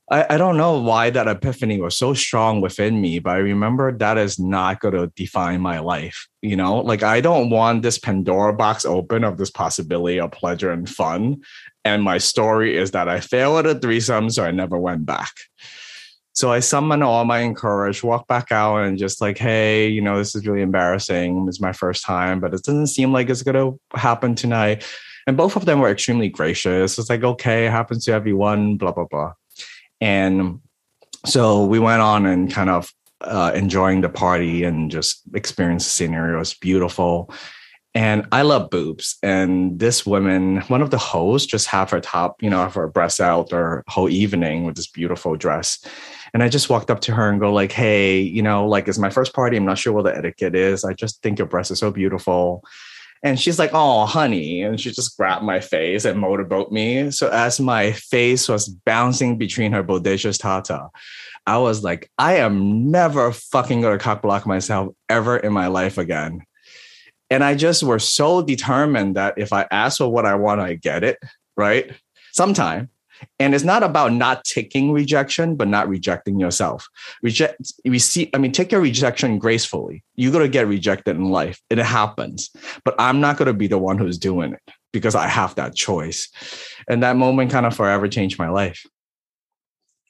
I, 0.10 0.26
I 0.32 0.38
don't 0.38 0.58
know 0.58 0.80
why 0.80 1.12
that 1.12 1.28
epiphany 1.28 1.80
was 1.80 1.96
so 1.96 2.16
strong 2.16 2.60
within 2.60 3.00
me, 3.02 3.20
but 3.20 3.32
I 3.32 3.38
remember 3.38 3.96
that 3.96 4.18
is 4.18 4.40
not 4.40 4.80
going 4.80 4.96
to 4.96 5.12
define 5.16 5.62
my 5.62 5.78
life. 5.78 6.28
You 6.42 6.56
know, 6.56 6.80
like 6.80 7.04
I 7.04 7.22
don't 7.22 7.52
want 7.52 7.84
this 7.84 8.00
Pandora 8.00 8.54
box 8.54 8.84
open 8.84 9.24
of 9.24 9.38
this 9.38 9.52
possibility 9.52 10.20
of 10.20 10.32
pleasure 10.32 10.72
and 10.72 10.90
fun. 10.90 11.42
And 11.86 12.02
my 12.02 12.18
story 12.18 12.76
is 12.76 12.92
that 12.92 13.08
I 13.08 13.20
failed 13.20 13.68
at 13.68 13.78
a 13.78 13.80
threesome, 13.80 14.32
so 14.32 14.44
I 14.44 14.50
never 14.50 14.78
went 14.78 15.06
back. 15.06 15.32
So 16.38 16.52
I 16.52 16.60
summon 16.60 17.02
all 17.02 17.26
my 17.26 17.52
courage, 17.54 18.04
walk 18.04 18.28
back 18.28 18.52
out 18.52 18.84
and 18.84 18.96
just 18.96 19.22
like, 19.22 19.40
hey, 19.40 19.88
you 19.88 20.02
know, 20.02 20.20
this 20.20 20.36
is 20.36 20.46
really 20.46 20.62
embarrassing. 20.62 21.48
It's 21.48 21.60
my 21.60 21.74
first 21.74 22.06
time, 22.06 22.40
but 22.40 22.54
it 22.54 22.62
doesn't 22.62 22.88
seem 22.88 23.12
like 23.12 23.28
it's 23.32 23.42
going 23.42 23.56
to 23.56 23.98
happen 23.98 24.36
tonight. 24.36 24.86
And 25.26 25.36
both 25.36 25.56
of 25.56 25.66
them 25.66 25.80
were 25.80 25.90
extremely 25.90 26.30
gracious. 26.30 27.00
It's 27.00 27.10
like, 27.10 27.24
okay, 27.24 27.66
it 27.66 27.72
happens 27.72 28.06
to 28.06 28.12
everyone, 28.12 28.78
blah, 28.78 28.92
blah, 28.92 29.06
blah. 29.06 29.34
And 30.00 30.60
so 31.26 31.66
we 31.66 31.80
went 31.80 32.04
on 32.04 32.28
and 32.28 32.54
kind 32.54 32.70
of 32.70 32.94
uh, 33.22 33.54
enjoying 33.56 34.02
the 34.02 34.10
party 34.10 34.64
and 34.64 34.92
just 34.92 35.24
experienced 35.34 35.88
the 35.88 36.06
scenario. 36.06 36.36
It 36.36 36.40
was 36.40 36.54
beautiful. 36.54 37.34
And 37.96 38.28
I 38.32 38.44
love 38.44 38.70
boobs. 38.70 39.18
And 39.24 39.80
this 39.80 40.06
woman, 40.06 40.58
one 40.68 40.84
of 40.84 40.92
the 40.92 41.00
hosts, 41.00 41.48
just 41.48 41.66
have 41.66 41.90
her 41.90 42.00
top, 42.00 42.44
you 42.44 42.52
know, 42.52 42.60
have 42.60 42.76
her 42.76 42.88
breasts 42.88 43.20
out 43.20 43.50
her 43.50 43.84
whole 43.88 44.08
evening 44.08 44.66
with 44.66 44.76
this 44.76 44.86
beautiful 44.86 45.36
dress. 45.36 45.84
And 46.34 46.44
I 46.44 46.50
just 46.50 46.70
walked 46.70 46.92
up 46.92 47.02
to 47.02 47.14
her 47.14 47.30
and 47.30 47.40
go, 47.40 47.54
like, 47.54 47.72
hey, 47.72 48.20
you 48.20 48.42
know, 48.42 48.68
like 48.68 48.88
it's 48.88 48.98
my 48.98 49.10
first 49.10 49.34
party. 49.34 49.58
I'm 49.58 49.66
not 49.66 49.78
sure 49.78 49.94
what 49.94 50.04
the 50.04 50.16
etiquette 50.16 50.56
is. 50.56 50.84
I 50.84 50.94
just 50.94 51.22
think 51.22 51.40
your 51.40 51.48
breast 51.48 51.72
is 51.72 51.80
so 51.80 51.92
beautiful. 51.92 52.64
And 53.24 53.40
she's 53.40 53.58
like, 53.58 53.72
oh, 53.74 54.06
honey. 54.06 54.62
And 54.62 54.80
she 54.80 54.92
just 54.92 55.18
grabbed 55.18 55.44
my 55.44 55.60
face 55.60 56.06
and 56.06 56.20
motorboat 56.20 56.72
me. 56.72 57.10
So 57.12 57.30
as 57.30 57.60
my 57.60 57.92
face 57.92 58.48
was 58.48 58.68
bouncing 58.68 59.38
between 59.38 59.72
her 59.72 59.84
bodacious 59.84 60.40
tata, 60.40 60.90
I 61.46 61.58
was 61.58 61.84
like, 61.84 62.12
I 62.18 62.36
am 62.36 62.92
never 62.92 63.32
fucking 63.32 63.82
to 63.82 63.98
cock 63.98 64.22
block 64.22 64.46
myself 64.46 64.94
ever 65.10 65.38
in 65.38 65.54
my 65.54 65.68
life 65.68 65.98
again. 65.98 66.44
And 67.30 67.44
I 67.44 67.56
just 67.56 67.84
were 67.84 68.00
so 68.00 68.42
determined 68.42 69.16
that 69.16 69.34
if 69.38 69.52
I 69.52 69.68
ask 69.72 69.98
for 69.98 70.08
what 70.08 70.26
I 70.26 70.36
want, 70.36 70.62
I 70.62 70.76
get 70.76 71.04
it, 71.04 71.18
right? 71.56 71.92
Sometime. 72.32 72.90
And 73.40 73.56
it's 73.56 73.64
not 73.64 73.84
about 73.84 74.14
not 74.14 74.44
taking 74.44 74.92
rejection, 74.92 75.56
but 75.56 75.68
not 75.68 75.88
rejecting 75.88 76.40
yourself. 76.40 76.88
Reject, 77.22 77.74
receive, 77.86 78.30
I 78.34 78.38
mean, 78.38 78.52
take 78.52 78.72
your 78.72 78.82
rejection 78.82 79.40
gracefully. 79.40 80.04
You're 80.16 80.32
going 80.32 80.44
to 80.44 80.50
get 80.50 80.68
rejected 80.68 81.16
in 81.16 81.30
life. 81.30 81.62
It 81.70 81.78
happens. 81.78 82.50
But 82.84 82.96
I'm 83.00 83.20
not 83.20 83.38
going 83.38 83.48
to 83.48 83.54
be 83.54 83.68
the 83.68 83.78
one 83.78 83.98
who's 83.98 84.18
doing 84.18 84.54
it 84.54 84.74
because 84.92 85.16
I 85.16 85.28
have 85.28 85.56
that 85.56 85.76
choice. 85.76 86.30
And 86.88 87.04
that 87.04 87.16
moment 87.16 87.52
kind 87.52 87.66
of 87.66 87.76
forever 87.76 88.08
changed 88.08 88.40
my 88.40 88.50
life. 88.50 88.86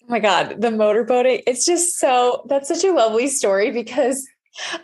Oh 0.04 0.08
my 0.10 0.20
God, 0.20 0.62
the 0.62 0.70
motorboating. 0.70 1.44
It's 1.48 1.66
just 1.66 1.98
so, 1.98 2.46
that's 2.48 2.70
such 2.70 2.84
a 2.84 2.94
lovely 2.94 3.28
story 3.28 3.72
because 3.72 4.26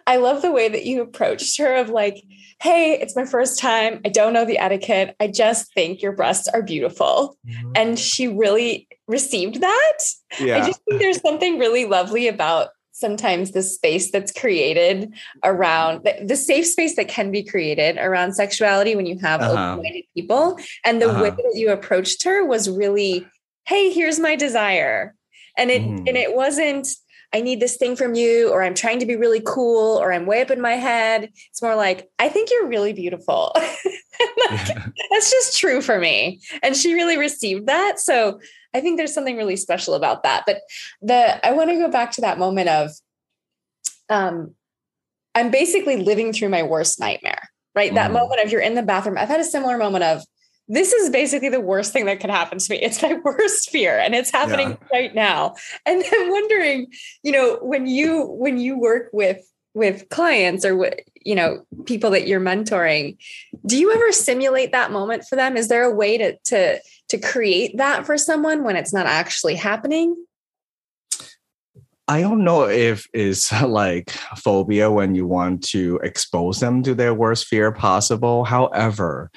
I 0.05 0.17
love 0.17 0.41
the 0.41 0.51
way 0.51 0.69
that 0.69 0.85
you 0.85 1.01
approached 1.01 1.57
her 1.59 1.75
of 1.75 1.89
like, 1.89 2.21
hey, 2.62 2.98
it's 3.00 3.15
my 3.15 3.25
first 3.25 3.60
time. 3.60 4.01
I 4.05 4.10
don't 4.10 4.33
know 4.33 4.45
the 4.45 4.60
etiquette. 4.60 5.15
I 5.19 5.27
just 5.27 5.74
think 5.74 6.01
your 6.01 6.12
breasts 6.12 6.48
are 6.48 6.62
beautiful. 6.62 7.38
Mm-hmm. 7.48 7.72
And 7.75 8.00
she 8.00 8.27
really 8.27 8.88
received 9.07 9.62
that. 9.62 9.98
Yeah. 10.39 10.57
I 10.57 10.65
just 10.65 10.81
think 10.86 11.01
there's 11.01 11.22
something 11.22 11.60
really 11.60 11.86
lovely 11.86 12.27
about 12.27 12.69
sometimes 12.93 13.51
the 13.51 13.63
space 13.63 14.12
that's 14.12 14.31
created 14.31 15.12
around 15.43 16.03
the, 16.03 16.24
the, 16.25 16.36
safe 16.36 16.65
space 16.65 16.95
that 16.95 17.07
can 17.07 17.31
be 17.31 17.43
created 17.43 17.98
around 17.98 18.33
sexuality 18.33 18.95
when 18.95 19.07
you 19.07 19.17
have 19.17 19.41
uh-huh. 19.41 19.74
open-minded 19.74 20.05
people. 20.15 20.57
And 20.86 21.01
the 21.01 21.10
uh-huh. 21.10 21.24
way 21.24 21.29
that 21.31 21.51
you 21.55 21.72
approached 21.72 22.24
her 22.24 22.45
was 22.45 22.69
really, 22.69 23.27
hey, 23.65 23.91
here's 23.91 24.19
my 24.19 24.36
desire. 24.36 25.15
And 25.57 25.69
it 25.69 25.81
mm. 25.83 26.07
and 26.07 26.17
it 26.17 26.36
wasn't 26.36 26.88
I 27.33 27.41
need 27.41 27.59
this 27.59 27.77
thing 27.77 27.95
from 27.95 28.13
you, 28.13 28.51
or 28.51 28.63
I'm 28.63 28.75
trying 28.75 28.99
to 28.99 29.05
be 29.05 29.15
really 29.15 29.41
cool, 29.45 29.97
or 29.97 30.13
I'm 30.13 30.25
way 30.25 30.41
up 30.41 30.51
in 30.51 30.61
my 30.61 30.73
head. 30.73 31.31
It's 31.49 31.61
more 31.61 31.75
like, 31.75 32.09
I 32.19 32.29
think 32.29 32.49
you're 32.51 32.67
really 32.67 32.93
beautiful. 32.93 33.51
like, 34.49 34.67
That's 35.11 35.31
just 35.31 35.57
true 35.57 35.81
for 35.81 35.99
me. 35.99 36.41
And 36.61 36.75
she 36.75 36.93
really 36.93 37.17
received 37.17 37.67
that. 37.67 37.99
So 37.99 38.39
I 38.73 38.81
think 38.81 38.97
there's 38.97 39.13
something 39.13 39.37
really 39.37 39.55
special 39.55 39.93
about 39.95 40.23
that. 40.23 40.43
But 40.45 40.61
the 41.01 41.45
I 41.45 41.51
want 41.53 41.69
to 41.71 41.77
go 41.77 41.89
back 41.89 42.11
to 42.13 42.21
that 42.21 42.37
moment 42.37 42.69
of 42.69 42.91
um, 44.09 44.53
I'm 45.35 45.51
basically 45.51 45.97
living 45.97 46.33
through 46.33 46.49
my 46.49 46.63
worst 46.63 46.99
nightmare, 46.99 47.49
right? 47.75 47.91
Mm. 47.91 47.95
That 47.95 48.11
moment 48.11 48.41
of 48.43 48.51
you're 48.51 48.61
in 48.61 48.75
the 48.75 48.83
bathroom. 48.83 49.17
I've 49.17 49.27
had 49.27 49.39
a 49.39 49.45
similar 49.45 49.77
moment 49.77 50.03
of 50.03 50.23
this 50.67 50.93
is 50.93 51.10
basically 51.10 51.50
the 51.50 51.60
worst 51.60 51.91
thing 51.91 52.05
that 52.05 52.20
could 52.20 52.29
happen 52.29 52.58
to 52.58 52.72
me. 52.72 52.79
It's 52.82 53.01
my 53.01 53.13
worst 53.24 53.70
fear 53.70 53.98
and 53.98 54.15
it's 54.15 54.32
happening 54.32 54.70
yeah. 54.70 54.88
right 54.91 55.15
now. 55.15 55.55
And 55.86 56.03
I'm 56.13 56.29
wondering, 56.29 56.88
you 57.24 57.32
know, 57.32 57.60
when 57.62 57.86
you 57.86 58.25
when 58.25 58.58
you 58.58 58.79
work 58.79 59.10
with 59.13 59.39
with 59.75 60.08
clients 60.10 60.63
or 60.63 60.75
with, 60.75 60.93
you 61.25 61.34
know 61.36 61.65
people 61.86 62.12
that 62.12 62.27
you're 62.27 62.41
mentoring, 62.41 63.17
do 63.65 63.77
you 63.77 63.91
ever 63.91 64.12
simulate 64.12 64.72
that 64.72 64.91
moment 64.91 65.25
for 65.27 65.36
them? 65.36 65.58
Is 65.58 65.67
there 65.67 65.84
a 65.84 65.93
way 65.93 66.17
to 66.17 66.38
to 66.46 66.79
to 67.10 67.17
create 67.17 67.77
that 67.77 68.05
for 68.05 68.17
someone 68.17 68.63
when 68.63 68.75
it's 68.75 68.93
not 68.93 69.05
actually 69.05 69.55
happening? 69.55 70.15
I 72.08 72.20
don't 72.22 72.43
know 72.43 72.67
if 72.67 73.08
it's 73.13 73.51
like 73.63 74.12
phobia 74.38 74.91
when 74.91 75.15
you 75.15 75.25
want 75.25 75.63
to 75.70 76.00
expose 76.03 76.60
them 76.60 76.84
to 76.84 76.93
their 76.93 77.13
worst 77.13 77.48
fear 77.48 77.72
possible. 77.72 78.43
However, 78.43 79.32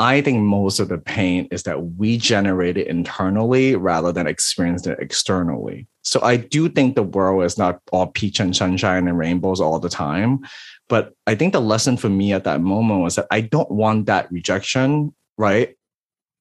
I 0.00 0.22
think 0.22 0.40
most 0.40 0.80
of 0.80 0.88
the 0.88 0.96
pain 0.96 1.46
is 1.50 1.64
that 1.64 1.98
we 1.98 2.16
generate 2.16 2.78
it 2.78 2.86
internally 2.86 3.76
rather 3.76 4.12
than 4.12 4.26
experience 4.26 4.86
it 4.86 4.98
externally. 4.98 5.88
So 6.00 6.22
I 6.22 6.38
do 6.38 6.70
think 6.70 6.94
the 6.94 7.02
world 7.02 7.44
is 7.44 7.58
not 7.58 7.82
all 7.92 8.06
peach 8.06 8.40
and 8.40 8.56
sunshine 8.56 9.06
and 9.06 9.18
rainbows 9.18 9.60
all 9.60 9.78
the 9.78 9.90
time. 9.90 10.40
But 10.88 11.12
I 11.26 11.34
think 11.34 11.52
the 11.52 11.60
lesson 11.60 11.98
for 11.98 12.08
me 12.08 12.32
at 12.32 12.44
that 12.44 12.62
moment 12.62 13.02
was 13.02 13.16
that 13.16 13.26
I 13.30 13.42
don't 13.42 13.70
want 13.70 14.06
that 14.06 14.32
rejection, 14.32 15.14
right? 15.36 15.76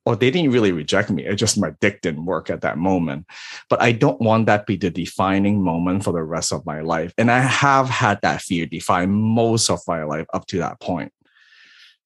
Or 0.06 0.16
they 0.16 0.32
didn't 0.32 0.52
really 0.52 0.72
reject 0.72 1.10
me. 1.10 1.26
It 1.26 1.36
just 1.36 1.58
my 1.58 1.74
dick 1.82 2.00
didn't 2.00 2.26
work 2.26 2.50
at 2.50 2.62
that 2.62 2.78
moment. 2.78 3.26
But 3.70 3.82
I 3.82 3.92
don't 3.92 4.22
want 4.22 4.46
that 4.46 4.68
be 4.68 4.78
the 4.78 4.90
defining 4.90 5.62
moment 5.62 6.06
for 6.06 6.14
the 6.14 6.24
rest 6.24 6.54
of 6.54 6.66
my 6.66 6.80
life. 6.80 7.14
And 7.18 7.30
I 7.30 7.40
have 7.40 7.90
had 7.90 8.22
that 8.22 8.42
fear 8.42 8.68
define 8.68 9.12
most 9.12 9.70
of 9.70 9.82
my 9.86 10.06
life 10.06 10.28
up 10.34 10.48
to 10.48 10.60
that 10.60 10.80
point. 10.80 11.12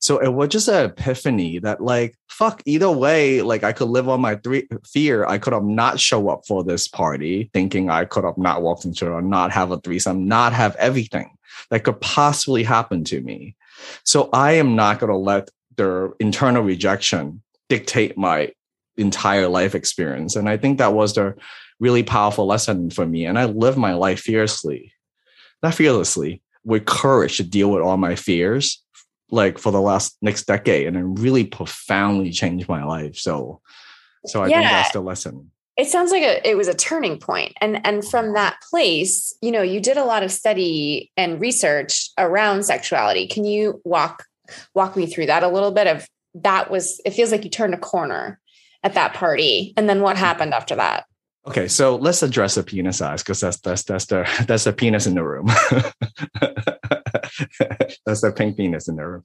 So 0.04 0.18
it 0.18 0.34
was 0.34 0.50
just 0.50 0.68
an 0.68 0.84
epiphany 0.84 1.60
that 1.60 1.80
like, 1.80 2.18
fuck, 2.28 2.62
either 2.66 2.92
way, 2.92 3.42
like 3.42 3.64
I 3.64 3.72
could 3.72 3.88
live 3.88 4.10
on 4.10 4.20
my 4.20 4.36
three 4.36 4.68
fear. 4.86 5.26
I 5.26 5.38
could 5.38 5.54
have 5.54 5.64
not 5.64 5.98
show 5.98 6.28
up 6.28 6.42
for 6.46 6.62
this 6.62 6.90
party 6.90 7.50
thinking 7.54 7.90
I 7.90 8.04
could 8.04 8.26
have 8.26 8.38
not 8.38 8.62
walked 8.62 8.84
into 8.84 9.06
it 9.06 9.12
or 9.12 9.22
not 9.22 9.52
have 9.52 9.72
a 9.72 9.78
threesome, 9.78 10.28
not 10.28 10.52
have 10.52 10.76
everything 10.76 11.38
that 11.70 11.86
could 11.86 12.02
possibly 12.02 12.64
happen 12.64 13.06
to 13.06 13.22
me. 13.22 13.56
So 14.04 14.28
I 14.34 14.54
am 14.54 14.76
not 14.76 15.00
going 15.00 15.10
to 15.10 15.16
let 15.16 15.50
their 15.78 16.10
internal 16.20 16.64
rejection 16.64 17.42
dictate 17.70 18.18
my 18.18 18.52
entire 18.98 19.48
life 19.48 19.74
experience. 19.74 20.36
And 20.36 20.50
I 20.50 20.58
think 20.58 20.80
that 20.80 20.94
was 20.94 21.14
the 21.14 21.34
really 21.80 22.04
powerful 22.04 22.46
lesson 22.46 22.90
for 22.90 23.06
me. 23.06 23.26
And 23.26 23.40
I 23.40 23.46
live 23.46 23.78
my 23.78 23.94
life 23.94 24.20
fiercely, 24.20 24.92
not 25.64 25.76
fearlessly, 25.76 26.42
with 26.66 26.84
courage 26.84 27.38
to 27.38 27.44
deal 27.44 27.72
with 27.72 27.82
all 27.82 27.96
my 27.96 28.16
fears 28.16 28.83
like 29.32 29.58
for 29.58 29.72
the 29.72 29.82
last 29.82 30.18
next 30.22 30.46
decade 30.46 30.88
and 30.88 30.98
it 30.98 31.22
really 31.22 31.46
profoundly 31.46 32.32
changed 32.32 32.68
my 32.68 32.84
life. 32.84 33.16
So 33.18 33.62
so 34.26 34.42
i 34.42 34.48
yeah. 34.48 34.60
think 34.60 34.72
that's 34.72 34.92
the 34.92 35.02
lesson. 35.02 35.52
It 35.76 35.88
sounds 35.88 36.12
like 36.12 36.22
a, 36.22 36.48
it 36.48 36.56
was 36.56 36.68
a 36.68 36.74
turning 36.74 37.18
point. 37.18 37.54
And 37.60 37.86
and 37.86 38.08
from 38.08 38.34
that 38.34 38.58
place 38.70 39.34
you 39.42 39.52
know 39.52 39.62
you 39.62 39.80
did 39.80 39.98
a 39.98 40.06
lot 40.06 40.24
of 40.24 40.32
study 40.32 41.12
and 41.18 41.42
research 41.42 42.10
around 42.18 42.64
sexuality. 42.64 43.28
Can 43.28 43.46
you 43.46 43.82
walk 43.84 44.26
walk 44.76 44.96
me 44.96 45.06
through 45.06 45.28
that 45.28 45.44
a 45.44 45.48
little 45.48 45.72
bit 45.72 45.88
of 45.88 46.08
that 46.36 46.70
was 46.70 47.02
it 47.06 47.12
feels 47.12 47.32
like 47.32 47.44
you 47.44 47.50
turned 47.50 47.74
a 47.74 47.78
corner 47.78 48.40
at 48.84 48.96
that 48.96 49.14
party 49.14 49.74
and 49.78 49.88
then 49.88 50.02
what 50.02 50.16
mm. 50.16 50.20
happened 50.20 50.54
after 50.54 50.76
that 50.76 51.06
Okay, 51.46 51.68
so 51.68 51.98
let's 51.98 52.24
address 52.24 52.56
the 52.56 52.64
penis 52.64 52.98
size 52.98 53.22
because 53.22 53.42
that's 53.42 53.58
that's 53.58 53.84
that's 53.84 54.06
the 54.06 54.28
that's 54.48 54.64
the 54.64 54.74
penis 54.74 55.06
in 55.06 55.16
the 55.16 55.24
room. 55.24 55.48
that's 58.06 58.22
the 58.22 58.32
pink 58.36 58.56
penis 58.58 58.88
in 58.88 58.96
the 58.96 59.06
room. 59.06 59.24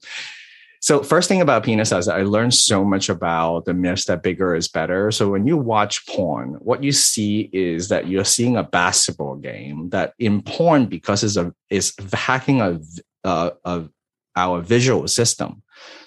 So 0.81 1.03
first 1.03 1.27
thing 1.27 1.41
about 1.41 1.63
penis 1.63 1.89
size, 1.89 2.07
I 2.07 2.21
learned 2.21 2.53
so 2.53 2.85
much 2.85 3.09
about 3.09 3.65
the 3.65 3.73
myths 3.73 4.05
that 4.05 4.23
bigger 4.23 4.55
is 4.55 4.69
better. 4.69 5.11
So 5.11 5.29
when 5.29 5.45
you 5.45 5.57
watch 5.57 6.05
porn, 6.07 6.55
what 6.59 6.83
you 6.83 6.93
see 6.93 7.49
is 7.51 7.89
that 7.89 8.07
you're 8.07 8.23
seeing 8.23 8.55
a 8.55 8.63
basketball 8.63 9.35
game 9.35 9.89
that 9.89 10.13
in 10.19 10.41
porn 10.41 10.85
because 10.85 11.23
it's 11.23 11.35
a 11.35 11.53
is 11.69 11.93
hacking 12.13 12.61
a, 12.61 12.79
uh, 13.25 13.51
of 13.65 13.89
our 14.35 14.61
visual 14.61 15.07
system. 15.07 15.61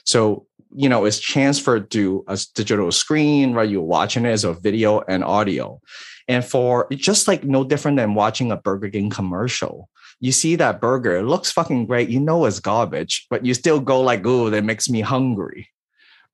So 0.04 0.46
you 0.74 0.88
know, 0.88 1.04
is 1.04 1.20
transferred 1.20 1.90
to 1.90 2.24
a 2.28 2.38
digital 2.54 2.90
screen, 2.92 3.52
right? 3.52 3.68
You're 3.68 3.82
watching 3.82 4.24
it 4.24 4.30
as 4.30 4.44
a 4.44 4.54
video 4.54 5.00
and 5.08 5.24
audio. 5.24 5.80
And 6.28 6.44
for 6.44 6.86
just 6.90 7.28
like 7.28 7.44
no 7.44 7.64
different 7.64 7.96
than 7.96 8.14
watching 8.14 8.52
a 8.52 8.56
Burger 8.56 8.90
King 8.90 9.10
commercial. 9.10 9.88
You 10.20 10.30
see 10.30 10.54
that 10.56 10.80
burger, 10.80 11.16
it 11.16 11.24
looks 11.24 11.50
fucking 11.50 11.86
great. 11.86 12.08
You 12.08 12.20
know 12.20 12.44
it's 12.44 12.60
garbage, 12.60 13.26
but 13.28 13.44
you 13.44 13.54
still 13.54 13.80
go 13.80 14.00
like, 14.00 14.24
oh, 14.24 14.50
that 14.50 14.64
makes 14.64 14.88
me 14.88 15.00
hungry. 15.00 15.68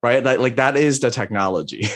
Right? 0.01 0.23
Like, 0.23 0.39
like 0.39 0.55
that 0.57 0.77
is 0.77 0.99
the 0.99 1.11
technology. 1.11 1.87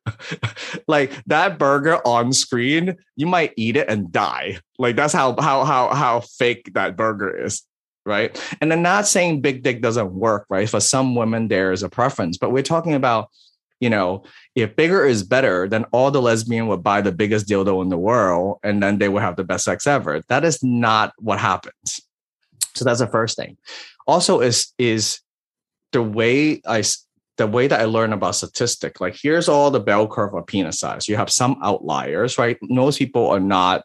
like 0.88 1.12
that 1.26 1.58
burger 1.58 2.06
on 2.06 2.32
screen, 2.32 2.96
you 3.16 3.26
might 3.26 3.54
eat 3.56 3.76
it 3.76 3.88
and 3.88 4.12
die. 4.12 4.58
Like 4.78 4.96
that's 4.96 5.14
how 5.14 5.36
how 5.40 5.64
how 5.64 5.94
how 5.94 6.20
fake 6.20 6.72
that 6.74 6.96
burger 6.96 7.44
is 7.44 7.62
right? 8.06 8.40
And 8.60 8.72
I'm 8.72 8.82
not 8.82 9.06
saying 9.06 9.40
big 9.40 9.62
dick 9.62 9.82
doesn't 9.82 10.12
work, 10.12 10.46
right? 10.48 10.68
For 10.68 10.80
some 10.80 11.14
women, 11.14 11.48
there 11.48 11.72
is 11.72 11.82
a 11.82 11.88
preference, 11.88 12.38
but 12.38 12.52
we're 12.52 12.62
talking 12.62 12.94
about, 12.94 13.30
you 13.80 13.90
know, 13.90 14.24
if 14.54 14.76
bigger 14.76 15.04
is 15.06 15.22
better, 15.22 15.68
then 15.68 15.84
all 15.92 16.10
the 16.10 16.22
lesbian 16.22 16.66
would 16.68 16.82
buy 16.82 17.00
the 17.00 17.12
biggest 17.12 17.48
dildo 17.48 17.82
in 17.82 17.88
the 17.88 17.98
world 17.98 18.58
and 18.62 18.82
then 18.82 18.98
they 18.98 19.08
would 19.08 19.22
have 19.22 19.36
the 19.36 19.44
best 19.44 19.64
sex 19.64 19.86
ever. 19.86 20.22
That 20.28 20.44
is 20.44 20.62
not 20.62 21.12
what 21.18 21.38
happens. 21.38 22.00
So 22.74 22.84
that's 22.84 23.00
the 23.00 23.06
first 23.06 23.36
thing. 23.36 23.56
Also, 24.06 24.40
is 24.40 24.72
is 24.78 25.20
the 25.92 26.02
way 26.02 26.60
I 26.66 26.82
the 27.36 27.46
way 27.46 27.66
that 27.66 27.80
I 27.80 27.84
learn 27.84 28.12
about 28.12 28.34
statistic. 28.34 29.00
Like 29.00 29.16
here's 29.20 29.48
all 29.48 29.70
the 29.70 29.80
bell 29.80 30.06
curve 30.06 30.34
of 30.34 30.46
penis 30.46 30.78
size. 30.78 31.08
You 31.08 31.16
have 31.16 31.30
some 31.30 31.58
outliers, 31.62 32.38
right? 32.38 32.58
Most 32.62 32.98
people 32.98 33.28
are 33.28 33.40
not 33.40 33.82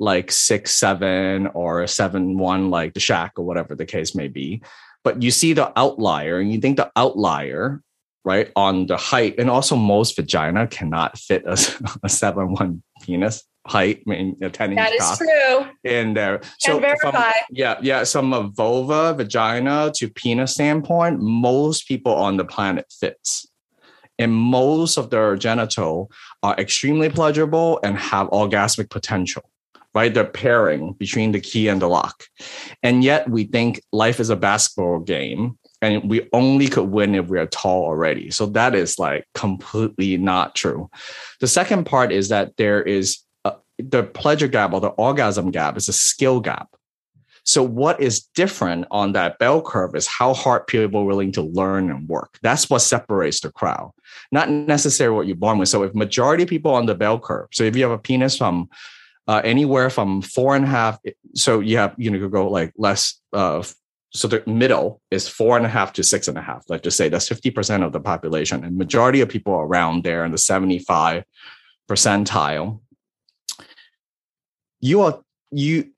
like 0.00 0.32
six 0.32 0.74
seven 0.74 1.46
or 1.48 1.82
a 1.82 1.88
seven 1.88 2.38
one 2.38 2.70
like 2.70 2.94
the 2.94 3.00
Shaq 3.00 3.32
or 3.36 3.44
whatever 3.44 3.76
the 3.76 3.86
case 3.86 4.14
may 4.14 4.26
be. 4.28 4.62
but 5.04 5.22
you 5.22 5.30
see 5.30 5.52
the 5.52 5.72
outlier 5.78 6.40
and 6.40 6.52
you 6.52 6.60
think 6.60 6.76
the 6.76 6.90
outlier 6.96 7.82
right 8.24 8.50
on 8.56 8.86
the 8.86 8.96
height 8.96 9.34
and 9.38 9.48
also 9.48 9.76
most 9.76 10.16
vagina 10.16 10.66
cannot 10.66 11.18
fit 11.18 11.42
a, 11.46 11.56
a 12.02 12.08
seven 12.08 12.52
one 12.52 12.82
penis 13.02 13.44
height 13.66 14.02
I 14.06 14.10
mean, 14.10 14.36
a 14.42 14.50
10 14.50 14.74
that 14.74 14.92
is 14.92 15.18
true. 15.18 15.66
in 15.84 16.14
there. 16.14 16.40
So 16.58 16.80
from, 17.00 17.14
yeah 17.50 17.78
yeah. 17.82 18.04
From 18.04 18.32
a 18.32 18.42
vulva 18.42 19.14
vagina 19.14 19.92
to 19.96 20.08
penis 20.08 20.54
standpoint 20.54 21.20
most 21.20 21.86
people 21.86 22.14
on 22.14 22.36
the 22.36 22.44
planet 22.44 22.86
fits. 22.90 23.46
And 24.18 24.32
most 24.34 24.98
of 24.98 25.08
their 25.08 25.36
genital 25.36 26.10
are 26.42 26.54
extremely 26.56 27.08
pleasurable 27.08 27.80
and 27.82 27.98
have 27.98 28.28
orgasmic 28.28 28.90
potential 28.90 29.50
right? 29.94 30.12
They're 30.12 30.24
pairing 30.24 30.92
between 30.94 31.32
the 31.32 31.40
key 31.40 31.68
and 31.68 31.82
the 31.82 31.88
lock. 31.88 32.24
And 32.82 33.02
yet 33.02 33.28
we 33.28 33.44
think 33.44 33.82
life 33.92 34.20
is 34.20 34.30
a 34.30 34.36
basketball 34.36 35.00
game 35.00 35.58
and 35.82 36.08
we 36.08 36.28
only 36.32 36.68
could 36.68 36.90
win 36.90 37.14
if 37.14 37.28
we 37.28 37.38
are 37.38 37.46
tall 37.46 37.84
already. 37.84 38.30
So 38.30 38.46
that 38.46 38.74
is 38.74 38.98
like 38.98 39.26
completely 39.34 40.16
not 40.16 40.54
true. 40.54 40.90
The 41.40 41.48
second 41.48 41.84
part 41.84 42.12
is 42.12 42.28
that 42.28 42.56
there 42.56 42.82
is 42.82 43.18
a, 43.44 43.54
the 43.78 44.02
pleasure 44.02 44.48
gap 44.48 44.72
or 44.72 44.80
the 44.80 44.88
orgasm 44.88 45.50
gap 45.50 45.76
is 45.76 45.88
a 45.88 45.92
skill 45.92 46.40
gap. 46.40 46.68
So 47.44 47.62
what 47.62 48.00
is 48.00 48.20
different 48.34 48.86
on 48.90 49.12
that 49.12 49.38
bell 49.38 49.62
curve 49.62 49.96
is 49.96 50.06
how 50.06 50.34
hard 50.34 50.66
people 50.66 51.00
are 51.00 51.04
willing 51.04 51.32
to 51.32 51.42
learn 51.42 51.90
and 51.90 52.06
work. 52.06 52.38
That's 52.42 52.68
what 52.68 52.80
separates 52.80 53.40
the 53.40 53.50
crowd, 53.50 53.92
not 54.30 54.50
necessarily 54.50 55.16
what 55.16 55.26
you're 55.26 55.36
born 55.36 55.58
with. 55.58 55.70
So 55.70 55.82
if 55.82 55.94
majority 55.94 56.42
of 56.42 56.48
people 56.48 56.74
on 56.74 56.86
the 56.86 56.94
bell 56.94 57.18
curve, 57.18 57.48
so 57.52 57.64
if 57.64 57.74
you 57.74 57.82
have 57.82 57.92
a 57.92 57.98
penis 57.98 58.36
from 58.36 58.68
uh, 59.30 59.40
anywhere 59.44 59.90
from 59.90 60.20
four 60.22 60.56
and 60.56 60.64
a 60.64 60.68
half, 60.68 60.98
so 61.36 61.60
you 61.60 61.76
have 61.76 61.94
you 61.96 62.10
know 62.10 62.18
you 62.18 62.28
go 62.28 62.48
like 62.50 62.72
less. 62.76 63.20
Uh, 63.32 63.62
so 64.12 64.26
the 64.26 64.42
middle 64.44 65.00
is 65.12 65.28
four 65.28 65.56
and 65.56 65.64
a 65.64 65.68
half 65.68 65.92
to 65.92 66.02
six 66.02 66.26
and 66.26 66.36
a 66.36 66.42
half. 66.42 66.64
Let's 66.68 66.82
just 66.82 66.96
say 66.96 67.08
that's 67.08 67.28
fifty 67.28 67.52
percent 67.52 67.84
of 67.84 67.92
the 67.92 68.00
population, 68.00 68.64
and 68.64 68.76
majority 68.76 69.20
of 69.20 69.28
people 69.28 69.52
around 69.54 70.02
there 70.02 70.24
in 70.24 70.32
the 70.32 70.38
seventy-five 70.38 71.22
percentile. 71.88 72.80
You 74.80 75.02
are 75.02 75.20
you 75.52 75.92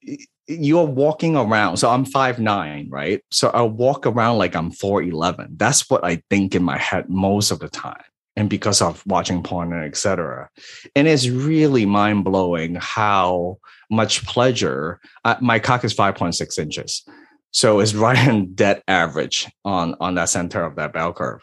you're 0.46 0.84
walking 0.84 1.34
around. 1.34 1.78
So 1.78 1.88
I'm 1.88 2.04
five 2.04 2.38
nine, 2.38 2.90
right? 2.90 3.22
So 3.30 3.48
I 3.48 3.62
walk 3.62 4.06
around 4.06 4.36
like 4.36 4.54
I'm 4.54 4.72
4'11. 4.72 5.56
That's 5.56 5.88
what 5.88 6.04
I 6.04 6.22
think 6.28 6.54
in 6.54 6.62
my 6.62 6.76
head 6.76 7.08
most 7.08 7.50
of 7.50 7.60
the 7.60 7.68
time. 7.70 8.04
And 8.36 8.48
because 8.48 8.80
of 8.80 9.02
watching 9.06 9.42
porn 9.42 9.72
and 9.72 9.84
etc. 9.84 10.48
And 10.96 11.06
it's 11.06 11.28
really 11.28 11.84
mind 11.84 12.24
blowing 12.24 12.76
how 12.76 13.58
much 13.90 14.24
pleasure. 14.24 15.00
Uh, 15.24 15.36
my 15.40 15.58
cock 15.58 15.84
is 15.84 15.94
5.6 15.94 16.58
inches. 16.58 17.04
So 17.50 17.80
it's 17.80 17.94
right 18.06 18.28
in 18.28 18.54
dead 18.54 18.82
average 18.88 19.50
on, 19.64 19.94
on 20.00 20.14
that 20.14 20.30
center 20.30 20.64
of 20.64 20.76
that 20.76 20.92
bell 20.92 21.12
curve. 21.12 21.42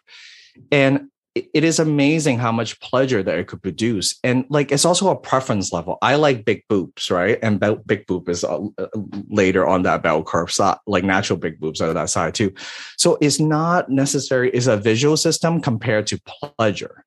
And 0.72 1.10
it 1.54 1.64
is 1.64 1.80
amazing 1.80 2.38
how 2.38 2.52
much 2.52 2.80
pleasure 2.80 3.24
that 3.24 3.38
it 3.38 3.48
could 3.48 3.62
produce. 3.62 4.18
And 4.24 4.46
like 4.50 4.72
it's 4.72 4.86
also 4.86 5.10
a 5.10 5.16
preference 5.16 5.72
level. 5.72 5.98
I 6.02 6.16
like 6.16 6.46
big 6.46 6.64
boobs 6.68 7.12
right? 7.12 7.38
And 7.42 7.60
big 7.86 8.06
boob 8.08 8.30
is 8.30 8.44
uh, 8.44 8.60
uh, 8.78 8.88
later 9.30 9.68
on 9.68 9.84
that 9.84 10.04
bell 10.04 10.24
curve 10.24 10.52
side 10.52 10.78
like 10.88 11.04
natural 11.04 11.38
big 11.38 11.60
boobs 11.60 11.82
are 11.82 11.94
that 11.94 12.10
side 12.10 12.36
too. 12.36 12.54
So 12.98 13.18
it's 13.22 13.40
not 13.40 13.90
necessary 13.90 14.50
it's 14.52 14.68
a 14.68 14.78
visual 14.78 15.18
system 15.18 15.62
compared 15.62 16.08
to 16.08 16.22
pleasure. 16.58 17.06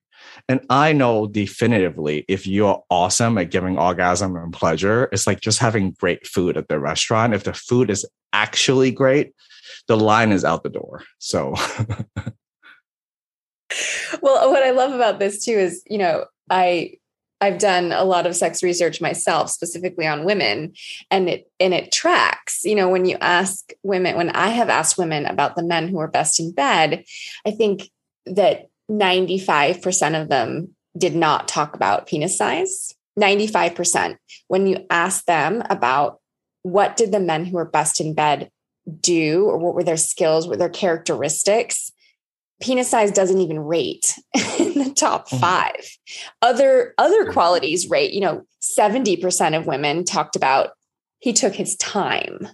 And 0.48 0.64
i 0.70 0.92
know 0.92 1.26
definitively 1.26 2.24
if 2.28 2.46
you're 2.46 2.82
awesome 2.90 3.38
at 3.38 3.50
giving 3.50 3.78
orgasm 3.78 4.36
and 4.36 4.52
pleasure 4.52 5.08
it's 5.12 5.26
like 5.26 5.40
just 5.40 5.58
having 5.58 5.92
great 5.92 6.26
food 6.26 6.56
at 6.56 6.68
the 6.68 6.78
restaurant. 6.78 7.34
If 7.34 7.44
the 7.44 7.54
food 7.54 7.90
is 7.90 8.06
actually 8.32 8.90
great 8.90 9.32
the 9.88 9.96
line 9.96 10.32
is 10.32 10.44
out 10.44 10.62
the 10.62 10.68
door. 10.68 11.02
So 11.18 11.54
well, 14.22 14.50
what 14.50 14.62
I 14.62 14.70
love 14.70 14.92
about 14.92 15.18
this 15.18 15.44
too 15.44 15.52
is, 15.52 15.82
you 15.88 15.98
know, 15.98 16.26
I 16.50 16.94
I've 17.42 17.58
done 17.58 17.90
a 17.90 18.04
lot 18.04 18.26
of 18.26 18.36
sex 18.36 18.62
research 18.62 19.00
myself, 19.00 19.50
specifically 19.50 20.06
on 20.06 20.24
women, 20.24 20.74
and 21.10 21.28
it 21.28 21.50
and 21.58 21.74
it 21.74 21.90
tracks. 21.90 22.64
You 22.64 22.76
know, 22.76 22.88
when 22.88 23.04
you 23.04 23.16
ask 23.20 23.72
women, 23.82 24.16
when 24.16 24.30
I 24.30 24.48
have 24.48 24.68
asked 24.68 24.96
women 24.96 25.26
about 25.26 25.56
the 25.56 25.64
men 25.64 25.88
who 25.88 25.98
are 25.98 26.08
best 26.08 26.38
in 26.38 26.52
bed, 26.52 27.04
I 27.44 27.50
think 27.50 27.90
that 28.26 28.68
95% 28.90 30.20
of 30.20 30.28
them 30.28 30.76
did 30.96 31.16
not 31.16 31.48
talk 31.48 31.74
about 31.74 32.06
penis 32.06 32.38
size. 32.38 32.94
95%. 33.18 34.16
When 34.48 34.66
you 34.66 34.86
ask 34.88 35.24
them 35.24 35.62
about 35.68 36.20
what 36.62 36.96
did 36.96 37.12
the 37.12 37.20
men 37.20 37.44
who 37.44 37.56
were 37.56 37.64
best 37.64 38.00
in 38.00 38.14
bed 38.14 38.50
do 39.00 39.44
or 39.46 39.58
what 39.58 39.74
were 39.74 39.84
their 39.84 39.96
skills, 39.96 40.46
what 40.46 40.52
were 40.52 40.56
their 40.58 40.68
characteristics, 40.68 41.90
penis 42.62 42.88
size 42.88 43.10
doesn't 43.10 43.40
even 43.40 43.58
rate 43.58 44.18
in 44.58 44.74
the 44.74 44.92
top 44.96 45.28
mm-hmm. 45.28 45.38
five. 45.38 45.98
Other 46.40 46.94
other 46.98 47.30
qualities 47.30 47.90
rate, 47.90 48.12
you 48.12 48.20
know, 48.20 48.46
70% 48.62 49.56
of 49.56 49.66
women 49.66 50.04
talked 50.04 50.36
about 50.36 50.70
he 51.18 51.32
took 51.32 51.54
his 51.54 51.76
time. 51.76 52.48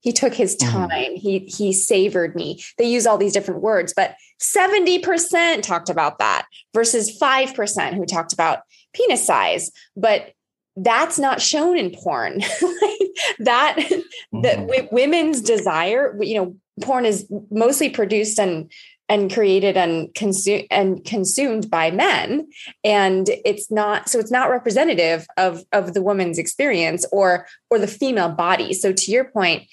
He 0.00 0.12
took 0.12 0.34
his 0.34 0.56
mm-hmm. 0.56 0.72
time. 0.72 0.90
Mm-hmm. 0.90 1.14
He 1.16 1.38
he 1.40 1.72
savored 1.72 2.34
me. 2.34 2.62
They 2.78 2.90
use 2.90 3.06
all 3.06 3.18
these 3.18 3.32
different 3.32 3.60
words, 3.60 3.92
but 3.94 4.14
70% 4.40 5.62
talked 5.62 5.90
about 5.90 6.18
that 6.18 6.46
versus 6.74 7.16
5% 7.18 7.94
who 7.94 8.06
talked 8.06 8.32
about 8.32 8.60
penis 8.94 9.26
size. 9.26 9.70
But 9.94 10.32
that's 10.76 11.18
not 11.18 11.42
shown 11.42 11.76
in 11.76 11.90
porn. 11.90 12.38
that 13.40 13.76
mm-hmm. 13.78 14.40
the 14.40 14.88
women's 14.90 15.42
desire, 15.42 16.16
you 16.22 16.36
know, 16.36 16.56
porn 16.80 17.04
is 17.04 17.30
mostly 17.50 17.90
produced 17.90 18.38
and 18.38 18.70
and 19.10 19.30
created 19.30 19.76
and 19.76 20.14
consumed 20.14 20.66
and 20.70 21.04
consumed 21.04 21.68
by 21.68 21.90
men. 21.90 22.48
And 22.84 23.28
it's 23.44 23.70
not 23.70 24.08
so 24.08 24.18
it's 24.20 24.30
not 24.30 24.48
representative 24.48 25.26
of 25.36 25.64
of 25.72 25.92
the 25.92 26.00
woman's 26.00 26.38
experience 26.38 27.04
or 27.12 27.46
or 27.68 27.78
the 27.78 27.88
female 27.88 28.30
body. 28.30 28.72
So 28.72 28.92
to 28.92 29.10
your 29.10 29.24
point 29.24 29.64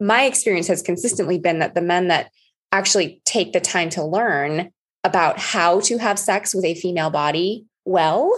my 0.00 0.24
experience 0.24 0.66
has 0.66 0.82
consistently 0.82 1.38
been 1.38 1.60
that 1.60 1.74
the 1.74 1.80
men 1.80 2.08
that 2.08 2.30
actually 2.72 3.22
take 3.24 3.52
the 3.52 3.60
time 3.60 3.88
to 3.90 4.04
learn 4.04 4.70
about 5.04 5.38
how 5.38 5.80
to 5.80 5.98
have 5.98 6.18
sex 6.18 6.54
with 6.54 6.64
a 6.64 6.74
female 6.74 7.10
body 7.10 7.64
well 7.84 8.32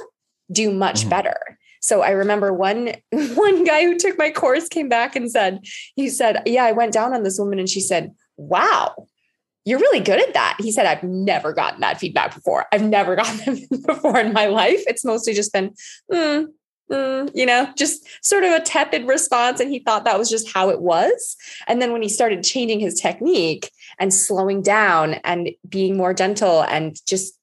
do 0.52 0.70
much 0.72 1.00
mm-hmm. 1.00 1.10
better. 1.10 1.58
So 1.80 2.02
I 2.02 2.10
remember 2.10 2.52
one 2.52 2.94
one 3.12 3.62
guy 3.62 3.84
who 3.84 3.96
took 3.96 4.18
my 4.18 4.30
course 4.32 4.68
came 4.68 4.88
back 4.88 5.14
and 5.14 5.30
said, 5.30 5.60
he 5.94 6.08
said, 6.08 6.42
Yeah, 6.46 6.64
I 6.64 6.72
went 6.72 6.92
down 6.92 7.14
on 7.14 7.22
this 7.22 7.38
woman 7.38 7.60
and 7.60 7.68
she 7.68 7.80
said, 7.80 8.12
Wow, 8.36 9.06
you're 9.68 9.78
really 9.78 10.00
good 10.00 10.18
at 10.18 10.32
that. 10.32 10.56
He 10.60 10.72
said, 10.72 10.86
I've 10.86 11.02
never 11.02 11.52
gotten 11.52 11.80
that 11.80 12.00
feedback 12.00 12.34
before. 12.34 12.64
I've 12.72 12.82
never 12.82 13.16
gotten 13.22 13.58
it 13.58 13.86
before 13.86 14.18
in 14.18 14.32
my 14.32 14.46
life. 14.46 14.82
It's 14.86 15.04
mostly 15.04 15.34
just 15.34 15.52
been, 15.52 15.74
mm, 16.10 16.46
mm, 16.90 17.30
you 17.34 17.44
know, 17.44 17.70
just 17.76 18.06
sort 18.24 18.44
of 18.44 18.52
a 18.52 18.60
tepid 18.60 19.06
response. 19.06 19.60
And 19.60 19.70
he 19.70 19.80
thought 19.80 20.04
that 20.04 20.18
was 20.18 20.30
just 20.30 20.50
how 20.52 20.70
it 20.70 20.80
was. 20.80 21.36
And 21.66 21.82
then 21.82 21.92
when 21.92 22.00
he 22.00 22.08
started 22.08 22.42
changing 22.42 22.80
his 22.80 22.98
technique 22.98 23.70
and 23.98 24.12
slowing 24.12 24.62
down 24.62 25.14
and 25.24 25.50
being 25.68 25.98
more 25.98 26.14
gentle 26.14 26.62
and 26.62 26.96
just 27.06 27.34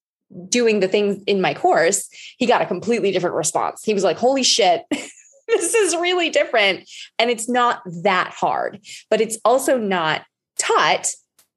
doing 0.49 0.79
the 0.79 0.87
things 0.87 1.21
in 1.27 1.41
my 1.41 1.53
course, 1.53 2.09
he 2.39 2.47
got 2.47 2.63
a 2.63 2.65
completely 2.65 3.11
different 3.11 3.35
response. 3.35 3.83
He 3.83 3.93
was 3.93 4.03
like, 4.03 4.17
holy 4.17 4.41
shit. 4.41 4.83
this 5.47 5.75
is 5.75 5.95
really 5.95 6.31
different. 6.31 6.89
And 7.19 7.29
it's 7.29 7.47
not 7.47 7.83
that 8.01 8.33
hard, 8.33 8.79
but 9.11 9.21
it's 9.21 9.37
also 9.45 9.77
not 9.77 10.23
taught 10.57 11.07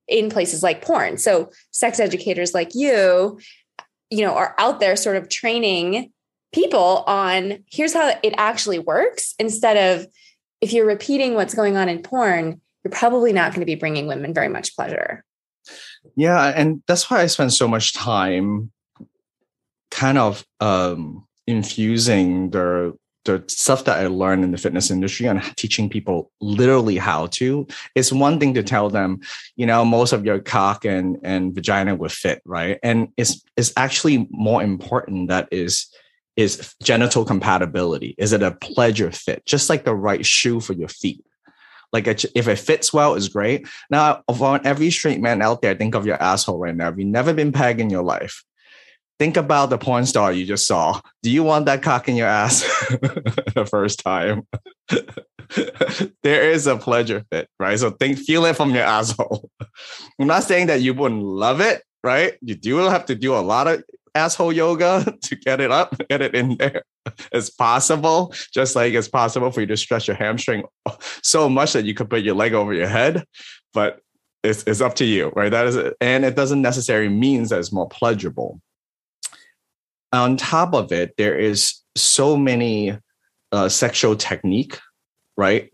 in 0.09 0.31
places 0.31 0.63
like 0.63 0.83
porn. 0.83 1.19
So 1.19 1.51
sex 1.71 2.01
educators 2.01 2.55
like 2.55 2.75
you, 2.75 3.39
you 4.11 4.25
know, 4.25 4.35
are 4.35 4.55
out 4.59 4.81
there 4.81 4.97
sort 4.97 5.17
of 5.17 5.29
training 5.29 6.13
people 6.53 7.05
on 7.07 7.63
here's 7.71 7.93
how 7.93 8.13
it 8.23 8.35
actually 8.39 8.79
works 8.79 9.35
instead 9.39 9.77
of 9.77 10.07
if 10.61 10.73
you're 10.73 10.87
repeating 10.87 11.35
what's 11.35 11.55
going 11.55 11.77
on 11.77 11.89
in 11.89 12.03
porn, 12.03 12.61
you're 12.83 12.93
probably 12.93 13.33
not 13.33 13.53
going 13.53 13.61
to 13.61 13.67
be 13.67 13.75
bringing 13.75 14.07
women 14.07 14.33
very 14.33 14.49
much 14.49 14.75
pleasure. 14.75 15.25
Yeah, 16.17 16.53
and 16.57 16.83
that's 16.87 17.11
why 17.11 17.21
I 17.21 17.27
spend 17.27 17.53
so 17.53 17.69
much 17.69 17.93
time 17.93 18.73
kind 19.91 20.19
of 20.19 20.45
um 20.61 21.27
infusing 21.47 22.51
the 22.51 22.97
the 23.29 23.45
stuff 23.47 23.85
that 23.85 23.99
I 23.99 24.07
learned 24.07 24.43
in 24.43 24.51
the 24.51 24.59
fitness 24.59 24.91
industry 24.91 25.27
and 25.27 25.43
teaching 25.57 25.89
people 25.89 26.31
literally 26.41 26.97
how 26.97 27.27
to, 27.39 27.67
it's 27.95 28.11
one 28.11 28.41
thing 28.41 28.55
to 28.55 28.63
tell 28.63 28.89
them, 28.89 29.21
you 29.57 29.67
know, 29.67 29.85
most 29.85 30.13
of 30.13 30.25
your 30.25 30.41
cock 30.41 30.85
and, 30.85 31.19
and 31.23 31.55
vagina 31.55 31.95
will 31.95 32.09
fit, 32.09 32.41
right? 32.45 32.79
And 32.83 33.09
it's 33.17 33.43
it's 33.57 33.73
actually 33.77 34.27
more 34.31 34.63
important 34.63 35.29
that 35.29 35.49
is 35.53 35.87
is 36.37 36.75
genital 36.83 37.25
compatibility. 37.25 38.15
Is 38.17 38.33
it 38.33 38.43
a 38.43 38.53
pleasure 38.53 39.11
fit? 39.11 39.45
Just 39.45 39.69
like 39.69 39.85
the 39.85 39.95
right 39.95 40.25
shoe 40.25 40.61
for 40.61 40.73
your 40.73 40.89
feet. 40.89 41.25
Like 41.93 42.07
if 42.07 42.49
it 42.49 42.59
fits 42.59 42.93
well, 42.93 43.15
is 43.15 43.29
great. 43.29 43.67
Now, 43.91 44.23
for 44.37 44.61
every 44.65 44.91
straight 44.91 45.21
man 45.21 45.43
out 45.43 45.63
there, 45.63 45.75
think 45.75 45.95
of 45.95 46.07
your 46.07 46.23
asshole 46.23 46.59
right 46.59 46.77
now. 46.77 46.89
If 46.91 46.99
you've 46.99 47.09
never 47.09 47.33
been 47.33 47.53
pegged 47.53 47.81
in 47.81 47.91
your 47.91 48.05
life, 48.05 48.45
think 49.19 49.37
about 49.37 49.71
the 49.71 49.79
porn 49.79 50.07
star 50.07 50.33
you 50.33 50.47
just 50.47 50.67
saw. 50.67 51.01
Do 51.23 51.31
you 51.31 51.43
want 51.43 51.67
that 51.67 51.83
cock 51.83 52.09
in 52.09 52.17
your 52.17 52.29
ass 52.29 52.63
the 53.55 53.67
first 53.69 54.01
time? 54.01 54.47
there 56.23 56.51
is 56.51 56.67
a 56.67 56.77
pleasure 56.77 57.25
fit, 57.31 57.49
right? 57.59 57.79
So 57.79 57.91
think, 57.91 58.19
feel 58.19 58.45
it 58.45 58.57
from 58.57 58.75
your 58.75 58.85
asshole. 58.85 59.51
I'm 60.21 60.27
not 60.27 60.45
saying 60.45 60.69
that 60.69 60.83
you 60.83 60.95
wouldn't 60.95 61.23
love 61.23 61.61
it, 61.61 61.83
right? 62.05 62.35
You 62.41 62.55
do 62.55 62.77
have 62.77 63.07
to 63.07 63.15
do 63.15 63.35
a 63.35 63.41
lot 63.41 63.67
of 63.67 63.83
asshole 64.15 64.53
yoga 64.53 65.17
to 65.23 65.37
get 65.37 65.61
it 65.61 65.71
up, 65.71 65.97
get 66.09 66.23
it 66.23 66.35
in 66.35 66.57
there 66.57 66.83
as 67.33 67.51
possible. 67.51 68.35
Just 68.53 68.77
like 68.77 68.95
it's 68.95 69.09
possible 69.09 69.51
for 69.51 69.61
you 69.61 69.67
to 69.67 69.77
stretch 69.77 70.09
your 70.09 70.17
hamstring 70.17 70.65
so 71.23 71.49
much 71.49 71.73
that 71.73 71.85
you 71.85 71.95
could 71.95 72.11
put 72.11 72.23
your 72.23 72.35
leg 72.35 72.55
over 72.55 72.73
your 72.73 72.89
head. 72.89 73.25
But 73.75 74.01
it's, 74.45 74.63
it's 74.65 74.81
up 74.81 74.95
to 74.97 75.05
you, 75.05 75.33
right? 75.35 75.51
That 75.51 75.67
is, 75.67 75.77
and 76.01 76.25
it 76.25 76.37
doesn't 76.37 76.63
necessarily 76.63 77.09
means 77.09 77.51
that 77.51 77.59
it's 77.59 77.73
more 77.73 77.89
pleasurable. 77.89 78.61
On 80.13 80.37
top 80.37 80.75
of 80.75 80.93
it, 80.93 81.15
there 81.17 81.39
is 81.39 81.75
so 81.97 82.37
many 82.37 82.97
uh, 83.53 83.69
sexual 83.69 84.17
technique, 84.17 84.79
right? 85.37 85.71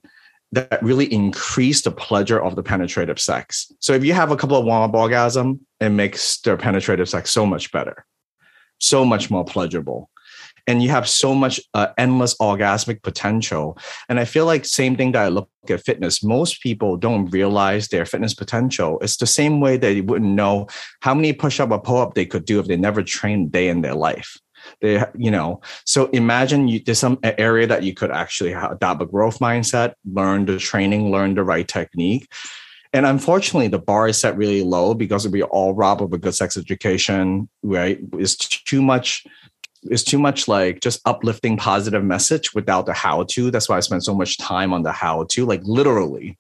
That 0.52 0.82
really 0.82 1.12
increase 1.12 1.82
the 1.82 1.90
pleasure 1.90 2.40
of 2.40 2.56
the 2.56 2.62
penetrative 2.62 3.20
sex. 3.20 3.70
So 3.80 3.92
if 3.92 4.04
you 4.04 4.12
have 4.12 4.30
a 4.30 4.36
couple 4.36 4.56
of 4.56 4.64
warm 4.64 4.82
up 4.88 4.94
orgasm, 4.94 5.66
it 5.80 5.90
makes 5.90 6.40
the 6.40 6.56
penetrative 6.56 7.08
sex 7.08 7.30
so 7.30 7.44
much 7.44 7.72
better, 7.72 8.04
so 8.78 9.04
much 9.04 9.30
more 9.30 9.44
pleasurable 9.44 10.10
and 10.66 10.82
you 10.82 10.88
have 10.88 11.08
so 11.08 11.34
much 11.34 11.60
uh, 11.74 11.88
endless 11.98 12.36
orgasmic 12.38 13.02
potential. 13.02 13.78
And 14.08 14.18
i 14.18 14.24
feel 14.24 14.46
like 14.46 14.64
same 14.64 14.96
thing 14.96 15.12
that 15.12 15.24
i 15.24 15.28
look 15.28 15.48
at 15.68 15.84
fitness 15.84 16.22
most 16.22 16.62
people 16.62 16.96
don't 16.96 17.30
realize 17.30 17.88
their 17.88 18.04
fitness 18.04 18.34
potential. 18.34 18.98
It's 19.00 19.16
the 19.16 19.26
same 19.26 19.60
way 19.60 19.76
they 19.76 20.00
wouldn't 20.02 20.30
know 20.30 20.66
how 21.00 21.14
many 21.14 21.32
push-up 21.32 21.70
or 21.70 21.80
pull-up 21.80 22.14
they 22.14 22.26
could 22.26 22.44
do 22.44 22.60
if 22.60 22.66
they 22.66 22.76
never 22.76 23.02
trained 23.02 23.48
a 23.48 23.50
day 23.50 23.68
in 23.68 23.80
their 23.80 23.94
life. 23.94 24.38
They 24.80 25.02
you 25.16 25.30
know 25.30 25.60
so 25.84 26.06
imagine 26.06 26.68
you 26.68 26.80
there's 26.80 26.98
some 26.98 27.18
area 27.22 27.66
that 27.66 27.82
you 27.82 27.94
could 27.94 28.10
actually 28.10 28.52
adopt 28.52 29.02
a 29.02 29.06
growth 29.06 29.38
mindset 29.38 29.94
learn 30.10 30.46
the 30.46 30.58
training 30.58 31.10
learn 31.10 31.34
the 31.34 31.44
right 31.44 31.68
technique. 31.68 32.28
And 32.94 33.06
unfortunately, 33.06 33.66
the 33.66 33.80
bar 33.80 34.06
is 34.06 34.20
set 34.20 34.36
really 34.36 34.62
low 34.62 34.94
because 34.94 35.26
we 35.26 35.42
all 35.42 35.74
rob 35.74 36.00
of 36.00 36.12
a 36.12 36.18
good 36.18 36.36
sex 36.36 36.56
education, 36.56 37.48
right? 37.64 37.98
It's 38.12 38.36
too 38.36 38.82
much 38.82 39.26
it's 39.90 40.04
too 40.04 40.18
much 40.18 40.48
like 40.48 40.80
just 40.80 41.00
uplifting 41.06 41.56
positive 41.56 42.04
message 42.04 42.54
without 42.54 42.86
the 42.86 42.92
how 42.92 43.24
to. 43.24 43.50
That's 43.50 43.68
why 43.68 43.76
I 43.76 43.80
spend 43.80 44.04
so 44.04 44.14
much 44.14 44.38
time 44.38 44.72
on 44.72 44.82
the 44.82 44.92
how 44.92 45.24
to, 45.30 45.44
like 45.44 45.62
literally. 45.64 46.38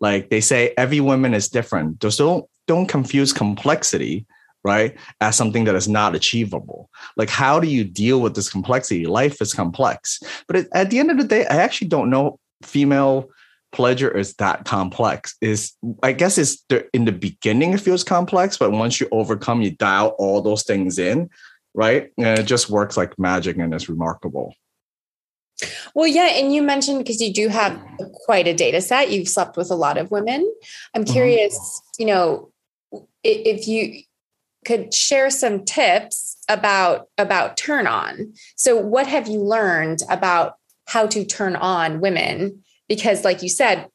Like 0.00 0.30
they 0.30 0.40
say 0.40 0.72
every 0.76 1.00
woman 1.00 1.34
is 1.34 1.48
different. 1.48 2.00
Just 2.00 2.18
don't 2.18 2.46
don't 2.66 2.86
confuse 2.86 3.32
complexity, 3.32 4.26
right, 4.62 4.96
as 5.20 5.36
something 5.36 5.64
that 5.64 5.74
is 5.74 5.88
not 5.88 6.14
achievable. 6.14 6.90
Like 7.16 7.30
how 7.30 7.60
do 7.60 7.68
you 7.68 7.84
deal 7.84 8.20
with 8.20 8.34
this 8.34 8.50
complexity? 8.50 9.06
Life 9.06 9.42
is 9.42 9.52
complex. 9.52 10.20
But 10.46 10.66
at 10.72 10.90
the 10.90 10.98
end 10.98 11.10
of 11.10 11.18
the 11.18 11.24
day, 11.24 11.46
I 11.46 11.56
actually 11.56 11.88
don't 11.88 12.10
know 12.10 12.38
female 12.62 13.30
pleasure 13.72 14.16
is 14.16 14.34
that 14.34 14.64
complex 14.64 15.34
is 15.40 15.72
i 16.04 16.12
guess 16.12 16.38
it's 16.38 16.62
the, 16.68 16.86
in 16.94 17.06
the 17.06 17.12
beginning 17.12 17.72
it 17.72 17.80
feels 17.80 18.04
complex 18.04 18.56
but 18.56 18.70
once 18.70 19.00
you 19.00 19.08
overcome 19.10 19.60
you 19.62 19.72
dial 19.72 20.14
all 20.16 20.40
those 20.40 20.62
things 20.62 20.96
in 20.96 21.28
right? 21.74 22.10
And 22.16 22.38
it 22.38 22.44
just 22.44 22.70
works 22.70 22.96
like 22.96 23.18
magic 23.18 23.56
and 23.56 23.74
it's 23.74 23.88
remarkable. 23.88 24.54
Well, 25.94 26.06
yeah, 26.06 26.28
and 26.34 26.52
you 26.52 26.62
mentioned 26.62 26.98
because 26.98 27.20
you 27.20 27.32
do 27.32 27.48
have 27.48 27.80
quite 28.24 28.48
a 28.48 28.54
data 28.54 28.80
set, 28.80 29.10
you've 29.10 29.28
slept 29.28 29.56
with 29.56 29.70
a 29.70 29.76
lot 29.76 29.98
of 29.98 30.10
women. 30.10 30.50
I'm 30.94 31.04
mm-hmm. 31.04 31.12
curious, 31.12 31.54
mm-hmm. 31.56 32.02
you 32.02 32.06
know, 32.06 32.50
if 33.22 33.68
you 33.68 34.02
could 34.64 34.92
share 34.92 35.30
some 35.30 35.64
tips 35.64 36.36
about 36.48 37.08
about 37.18 37.56
turn 37.56 37.86
on. 37.86 38.32
So, 38.56 38.76
what 38.76 39.06
have 39.06 39.28
you 39.28 39.40
learned 39.40 40.00
about 40.08 40.54
how 40.86 41.06
to 41.06 41.24
turn 41.24 41.56
on 41.56 42.00
women? 42.00 42.62
Because, 42.88 43.24
like 43.24 43.42
you 43.42 43.48
said, 43.48 43.88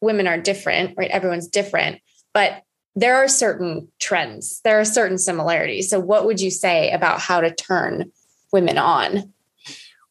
women 0.00 0.26
are 0.26 0.38
different, 0.38 0.94
right? 0.96 1.10
Everyone's 1.10 1.48
different, 1.48 2.00
but 2.32 2.62
there 2.96 3.16
are 3.16 3.28
certain 3.28 3.88
trends, 3.98 4.60
there 4.64 4.78
are 4.78 4.84
certain 4.84 5.18
similarities. 5.18 5.90
So, 5.90 6.00
what 6.00 6.26
would 6.26 6.40
you 6.40 6.50
say 6.50 6.90
about 6.90 7.20
how 7.20 7.40
to 7.40 7.54
turn 7.54 8.12
women 8.52 8.78
on? 8.78 9.32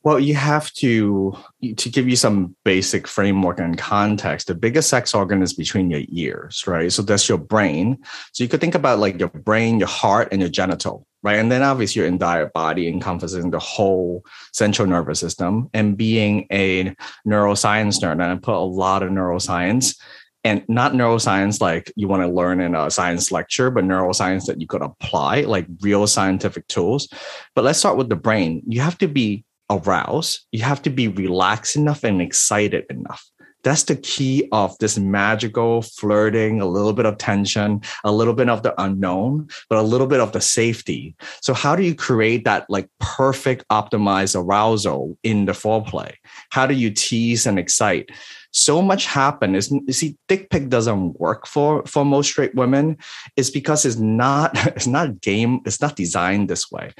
Well, 0.04 0.19
you 0.19 0.36
have 0.36 0.69
to 0.74 1.38
to 1.78 1.89
give 1.89 2.10
you 2.10 2.17
some 2.17 2.58
basic 2.65 3.08
framework 3.08 3.60
and 3.60 3.78
context. 3.78 4.48
The 4.48 4.56
biggest 4.56 4.89
sex 4.89 5.13
organ 5.13 5.41
is 5.41 5.54
between 5.54 5.89
your 5.89 6.02
ears, 6.10 6.67
right? 6.67 6.91
So 6.91 7.02
that's 7.02 7.30
your 7.30 7.38
brain. 7.38 8.00
So 8.34 8.43
you 8.43 8.50
could 8.50 8.60
think 8.60 8.76
about 8.76 9.00
like 9.00 9.17
your 9.17 9.30
brain, 9.30 9.80
your 9.80 9.88
heart, 9.88 10.28
and 10.34 10.41
your 10.41 10.50
genital, 10.50 11.08
right? 11.22 11.39
And 11.39 11.50
then 11.50 11.63
obviously 11.63 12.02
your 12.02 12.10
entire 12.10 12.48
body 12.48 12.89
encompassing 12.89 13.52
the 13.52 13.60
whole 13.60 14.26
central 14.52 14.89
nervous 14.89 15.22
system. 15.22 15.69
And 15.74 15.96
being 15.96 16.48
a 16.52 16.93
neuroscience 17.26 18.02
nerd, 18.02 18.12
and 18.13 18.24
I 18.24 18.36
put 18.36 18.56
a 18.56 18.60
lot 18.60 19.04
of 19.04 19.10
neuroscience 19.10 19.98
and 20.43 20.63
not 20.67 20.93
neuroscience 20.93 21.62
like 21.62 21.91
you 21.95 22.08
want 22.08 22.21
to 22.21 22.27
learn 22.27 22.60
in 22.60 22.75
a 22.75 22.91
science 22.91 23.32
lecture, 23.32 23.71
but 23.71 23.86
neuroscience 23.86 24.45
that 24.45 24.60
you 24.60 24.67
could 24.67 24.82
apply, 24.82 25.41
like 25.41 25.65
real 25.82 26.06
scientific 26.08 26.67
tools. 26.67 27.08
But 27.56 27.63
let's 27.63 27.79
start 27.79 27.97
with 27.97 28.10
the 28.10 28.15
brain. 28.15 28.62
You 28.67 28.82
have 28.82 28.97
to 28.99 29.08
be 29.08 29.45
aroused, 29.69 30.45
you 30.51 30.63
have 30.63 30.82
to 30.84 30.89
be 30.89 31.08
relaxed 31.08 31.75
enough 31.75 32.03
and 32.03 32.21
excited 32.21 32.86
enough. 32.89 33.23
That's 33.63 33.84
the 33.84 33.95
key 33.95 34.47
of 34.51 34.77
this 34.79 34.97
magical 34.99 35.82
flirting, 35.82 36.60
a 36.60 36.65
little 36.65 36.91
bit 36.91 37.06
of 37.06 37.17
tension, 37.17 37.82
a 38.03 38.12
little 38.12 38.34
bit 38.34 38.49
of 38.49 38.62
the 38.62 38.79
unknown, 38.82 39.47
but 39.69 39.79
a 39.79 39.82
little 39.82 40.08
bit 40.08 40.19
of 40.19 40.34
the 40.34 40.41
safety. 40.41 41.15
So, 41.41 41.53
how 41.53 41.75
do 41.75 41.84
you 41.84 41.95
create 41.95 42.43
that 42.43 42.65
like 42.69 42.89
perfect 42.99 43.65
optimized 43.69 44.36
arousal 44.36 45.17
in 45.23 45.45
the 45.45 45.53
foreplay? 45.53 46.13
How 46.49 46.67
do 46.67 46.73
you 46.73 46.91
tease 46.91 47.45
and 47.45 47.58
excite? 47.58 48.10
So 48.54 48.82
much 48.82 49.06
happen 49.06 49.56
is 49.56 49.72
you 49.72 49.94
see 49.94 50.16
dick 50.28 50.50
pic 50.50 50.70
doesn't 50.70 51.20
work 51.20 51.48
for 51.48 51.84
for 51.86 52.06
most 52.06 52.30
straight 52.30 52.54
women 52.56 52.98
is 53.36 53.50
because 53.50 53.86
it's 53.86 53.98
not 53.98 54.52
it's 54.76 54.88
not 54.88 55.22
game 55.22 55.60
it's 55.66 55.82
not 55.82 55.96
designed 55.96 56.50
this 56.50 56.72
way 56.72 56.92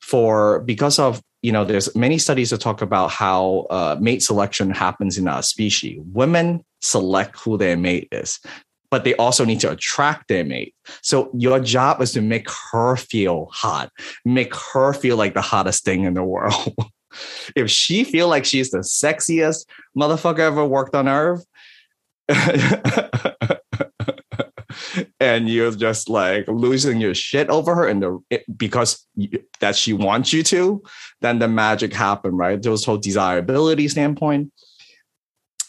for 0.00 0.60
because 0.60 0.98
of 0.98 1.20
you 1.42 1.52
know 1.52 1.64
there's 1.64 1.94
many 1.96 2.18
studies 2.18 2.50
that 2.50 2.60
talk 2.60 2.82
about 2.82 3.10
how 3.10 3.66
uh, 3.70 3.96
mate 4.00 4.22
selection 4.22 4.70
happens 4.70 5.18
in 5.18 5.28
a 5.28 5.42
species 5.42 6.00
women 6.12 6.64
select 6.80 7.38
who 7.38 7.58
their 7.58 7.76
mate 7.76 8.08
is 8.12 8.38
but 8.92 9.04
they 9.04 9.14
also 9.14 9.46
need 9.46 9.58
to 9.58 9.70
attract 9.70 10.28
their 10.28 10.44
mate. 10.44 10.74
So 11.00 11.30
your 11.32 11.58
job 11.60 12.02
is 12.02 12.12
to 12.12 12.20
make 12.20 12.46
her 12.72 12.96
feel 12.96 13.48
hot, 13.50 13.90
make 14.26 14.54
her 14.54 14.92
feel 14.92 15.16
like 15.16 15.32
the 15.32 15.40
hottest 15.40 15.82
thing 15.82 16.04
in 16.04 16.12
the 16.12 16.22
world. 16.34 16.74
If 17.56 17.70
she 17.70 18.04
feel 18.04 18.28
like 18.28 18.44
she's 18.44 18.70
the 18.70 18.78
sexiest 18.78 19.66
motherfucker 19.96 20.40
ever 20.40 20.64
worked 20.64 20.94
on 20.94 21.08
earth 21.08 21.44
and 25.20 25.48
you're 25.48 25.70
just 25.72 26.08
like 26.08 26.46
losing 26.48 27.00
your 27.00 27.14
shit 27.14 27.48
over 27.48 27.74
her 27.74 27.86
and 27.86 28.02
the 28.02 28.42
because 28.56 29.06
that 29.60 29.76
she 29.76 29.92
wants 29.92 30.32
you 30.32 30.42
to 30.42 30.82
then 31.20 31.38
the 31.38 31.48
magic 31.48 31.92
happened 31.92 32.38
right? 32.38 32.62
Those 32.62 32.84
whole 32.84 32.98
desirability 32.98 33.88
standpoint. 33.88 34.52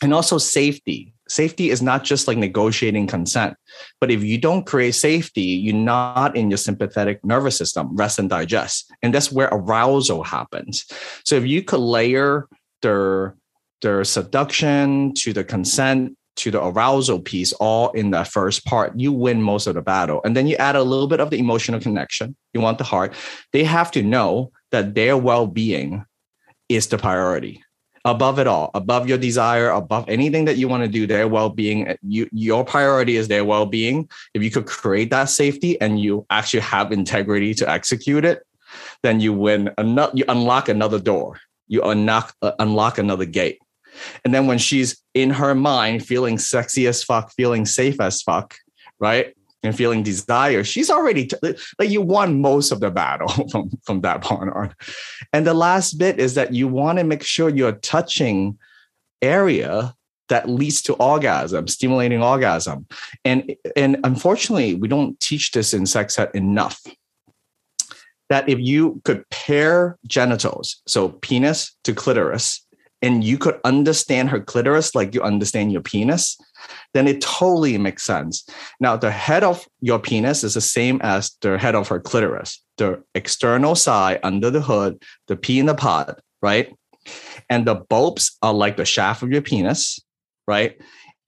And 0.02 0.14
also 0.14 0.38
safety 0.38 1.13
safety 1.34 1.70
is 1.70 1.82
not 1.82 2.04
just 2.04 2.28
like 2.28 2.38
negotiating 2.38 3.08
consent 3.08 3.56
but 4.00 4.12
if 4.12 4.24
you 4.24 4.38
don't 4.38 4.66
create 4.66 4.96
safety 4.96 5.42
you're 5.42 5.74
not 5.76 6.36
in 6.36 6.50
your 6.50 6.58
sympathetic 6.58 7.24
nervous 7.24 7.58
system 7.58 7.96
rest 7.96 8.20
and 8.20 8.30
digest. 8.30 8.92
And 9.02 9.14
that's 9.14 9.32
where 9.32 9.50
arousal 9.52 10.24
happens. 10.24 10.86
So 11.26 11.36
if 11.36 11.46
you 11.46 11.64
could 11.64 11.80
layer 11.80 12.48
their 12.82 13.36
their 13.82 14.04
seduction 14.04 15.14
to 15.16 15.34
the 15.34 15.44
consent 15.44 16.18
to 16.36 16.50
the 16.50 16.64
arousal 16.64 17.20
piece 17.20 17.54
all 17.54 17.92
in 17.92 18.12
that 18.12 18.28
first 18.28 18.66
part 18.66 19.00
you 19.00 19.12
win 19.12 19.42
most 19.42 19.68
of 19.68 19.76
the 19.76 19.82
battle. 19.82 20.22
And 20.26 20.36
then 20.36 20.48
you 20.48 20.56
add 20.58 20.76
a 20.76 20.84
little 20.84 21.08
bit 21.08 21.20
of 21.20 21.30
the 21.30 21.38
emotional 21.38 21.80
connection. 21.80 22.36
You 22.54 22.62
want 22.62 22.78
the 22.78 22.84
heart. 22.84 23.14
They 23.52 23.64
have 23.64 23.92
to 23.92 24.02
know 24.02 24.52
that 24.72 24.96
their 24.96 25.16
well-being 25.18 26.06
is 26.70 26.88
the 26.88 26.98
priority 26.98 27.64
above 28.06 28.40
it 28.40 28.48
all, 28.48 28.70
above 28.74 29.08
your 29.08 29.18
desire, 29.18 29.70
above 29.70 30.08
anything 30.10 30.46
that 30.46 30.58
you 30.58 30.68
want 30.68 30.84
to 30.84 30.90
do, 30.90 31.08
their 31.08 31.28
well-being. 31.28 31.96
You, 32.02 32.30
your 32.32 32.66
priority 32.66 33.16
is 33.16 33.28
their 33.28 33.46
well-being. 33.46 34.10
If 34.34 34.44
you 34.44 34.52
could 34.52 34.66
create 34.66 35.10
that 35.12 35.26
safety 35.30 35.80
and 35.80 36.00
you 36.00 36.26
actually 36.30 36.62
have 36.62 36.92
integrity 36.92 37.54
to 37.56 37.70
execute 37.70 38.26
it, 38.26 38.46
then 39.04 39.20
you 39.20 39.34
win. 39.34 39.72
You 39.78 40.26
unlock 40.28 40.70
another 40.70 41.00
door. 41.00 41.40
You 41.68 41.82
unlock 41.84 42.36
uh, 42.42 42.52
unlock 42.60 42.98
another 42.98 43.26
gate. 43.26 43.60
And 44.26 44.34
then 44.34 44.48
when 44.48 44.58
she's 44.58 45.02
in 45.14 45.30
her 45.30 45.56
mind 45.56 46.06
feeling 46.06 46.38
sexy 46.38 46.88
as 46.88 47.04
fuck, 47.04 47.32
feeling 47.32 47.66
safe 47.66 48.02
as 48.02 48.22
fuck, 48.22 48.56
right? 49.00 49.36
And 49.64 49.76
feeling 49.76 50.04
desire, 50.04 50.64
she's 50.64 50.90
already 50.90 51.28
t- 51.28 51.38
like 51.80 51.90
you 51.90 52.02
won 52.02 52.42
most 52.42 52.72
of 52.72 52.80
the 52.80 52.92
battle 52.92 53.30
from 53.52 53.72
from 53.84 54.02
that 54.02 54.22
point 54.22 54.52
on. 54.54 54.76
And 55.32 55.48
the 55.48 55.54
last 55.54 55.98
bit 55.98 56.20
is 56.20 56.36
that 56.36 56.54
you 56.54 56.68
want 56.68 57.00
to 57.00 57.04
make 57.04 57.24
sure 57.24 57.50
you're 57.50 57.72
touching 57.74 58.58
area 59.22 59.96
that 60.30 60.50
leads 60.50 60.82
to 60.84 60.94
orgasm, 60.96 61.68
stimulating 61.68 62.22
orgasm. 62.22 62.86
And 63.26 63.56
and 63.76 63.98
unfortunately, 64.04 64.76
we 64.76 64.88
don't 64.88 65.20
teach 65.20 65.52
this 65.52 65.74
in 65.74 65.86
sex 65.86 66.20
ed 66.20 66.32
enough. 66.34 66.82
That 68.30 68.48
if 68.50 68.60
you 68.60 69.02
could 69.04 69.30
pair 69.30 69.98
genitals, 70.08 70.82
so 70.88 71.10
penis 71.10 71.76
to 71.84 71.94
clitoris, 71.94 72.66
and 73.02 73.24
you 73.24 73.38
could 73.38 73.60
understand 73.64 74.30
her 74.30 74.40
clitoris 74.40 74.96
like 74.96 75.14
you 75.14 75.22
understand 75.22 75.72
your 75.72 75.82
penis, 75.82 76.38
then 76.94 77.08
it 77.08 77.22
totally 77.22 77.78
makes 77.78 78.04
sense. 78.04 78.48
Now, 78.80 78.96
the 78.98 79.12
head 79.12 79.44
of 79.44 79.68
your 79.82 80.00
penis 80.00 80.44
is 80.44 80.54
the 80.54 80.62
same 80.62 81.00
as 81.04 81.36
the 81.42 81.58
head 81.58 81.76
of 81.76 81.88
her 81.88 82.00
clitoris, 82.00 82.64
the 82.78 83.04
external 83.16 83.76
side 83.76 84.20
under 84.24 84.50
the 84.50 84.62
hood, 84.62 85.02
the 85.28 85.36
pea 85.36 85.60
in 85.60 85.66
the 85.66 85.76
pod, 85.76 86.16
right? 86.42 86.74
And 87.50 87.66
the 87.66 87.76
bulbs 87.76 88.38
are 88.42 88.54
like 88.54 88.78
the 88.78 88.86
shaft 88.86 89.24
of 89.24 89.32
your 89.32 89.42
penis, 89.42 90.00
right? 90.48 90.80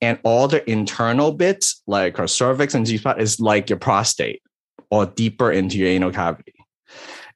And 0.02 0.20
all 0.24 0.48
the 0.48 0.70
internal 0.70 1.32
bits, 1.34 1.82
like 1.88 2.18
her 2.18 2.28
cervix 2.28 2.74
and 2.74 2.86
G 2.86 2.98
spot, 2.98 3.22
is 3.22 3.40
like 3.40 3.70
your 3.70 3.80
prostate 3.80 4.42
or 4.92 5.06
deeper 5.06 5.52
into 5.52 5.78
your 5.78 5.90
anal 5.90 6.12
cavity. 6.12 6.54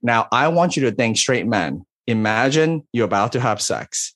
Now, 0.01 0.27
I 0.31 0.47
want 0.47 0.77
you 0.77 0.83
to 0.83 0.91
think 0.91 1.17
straight 1.17 1.47
men. 1.47 1.85
Imagine 2.07 2.87
you're 2.93 3.05
about 3.05 3.33
to 3.33 3.39
have 3.39 3.61
sex. 3.61 4.15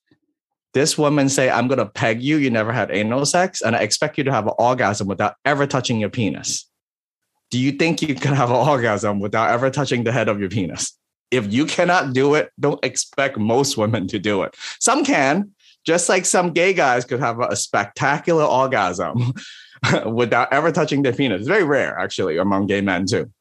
This 0.73 0.97
woman 0.97 1.29
say, 1.29 1.49
I'm 1.49 1.67
going 1.67 1.77
to 1.77 1.85
peg 1.85 2.21
you. 2.21 2.37
You 2.37 2.49
never 2.49 2.71
had 2.71 2.91
anal 2.91 3.25
sex. 3.25 3.61
And 3.61 3.75
I 3.75 3.79
expect 3.79 4.17
you 4.17 4.23
to 4.23 4.31
have 4.31 4.47
an 4.47 4.53
orgasm 4.57 5.07
without 5.07 5.35
ever 5.45 5.67
touching 5.67 5.99
your 5.99 6.09
penis. 6.09 6.67
Do 7.51 7.59
you 7.59 7.71
think 7.71 8.01
you 8.01 8.15
can 8.15 8.33
have 8.33 8.49
an 8.49 8.55
orgasm 8.55 9.19
without 9.19 9.51
ever 9.51 9.69
touching 9.69 10.03
the 10.03 10.11
head 10.11 10.27
of 10.27 10.39
your 10.39 10.49
penis? 10.49 10.97
If 11.29 11.53
you 11.53 11.65
cannot 11.65 12.13
do 12.13 12.33
it, 12.33 12.51
don't 12.59 12.83
expect 12.83 13.37
most 13.37 13.77
women 13.77 14.07
to 14.07 14.19
do 14.19 14.43
it. 14.43 14.55
Some 14.79 15.05
can, 15.05 15.51
just 15.85 16.09
like 16.09 16.25
some 16.25 16.51
gay 16.51 16.73
guys 16.73 17.05
could 17.05 17.19
have 17.19 17.39
a 17.39 17.55
spectacular 17.55 18.43
orgasm 18.43 19.33
without 20.05 20.51
ever 20.51 20.71
touching 20.71 21.03
their 21.03 21.13
penis. 21.13 21.41
It's 21.41 21.47
very 21.47 21.63
rare, 21.63 21.97
actually, 21.99 22.37
among 22.37 22.67
gay 22.67 22.81
men 22.81 23.05
too. 23.05 23.31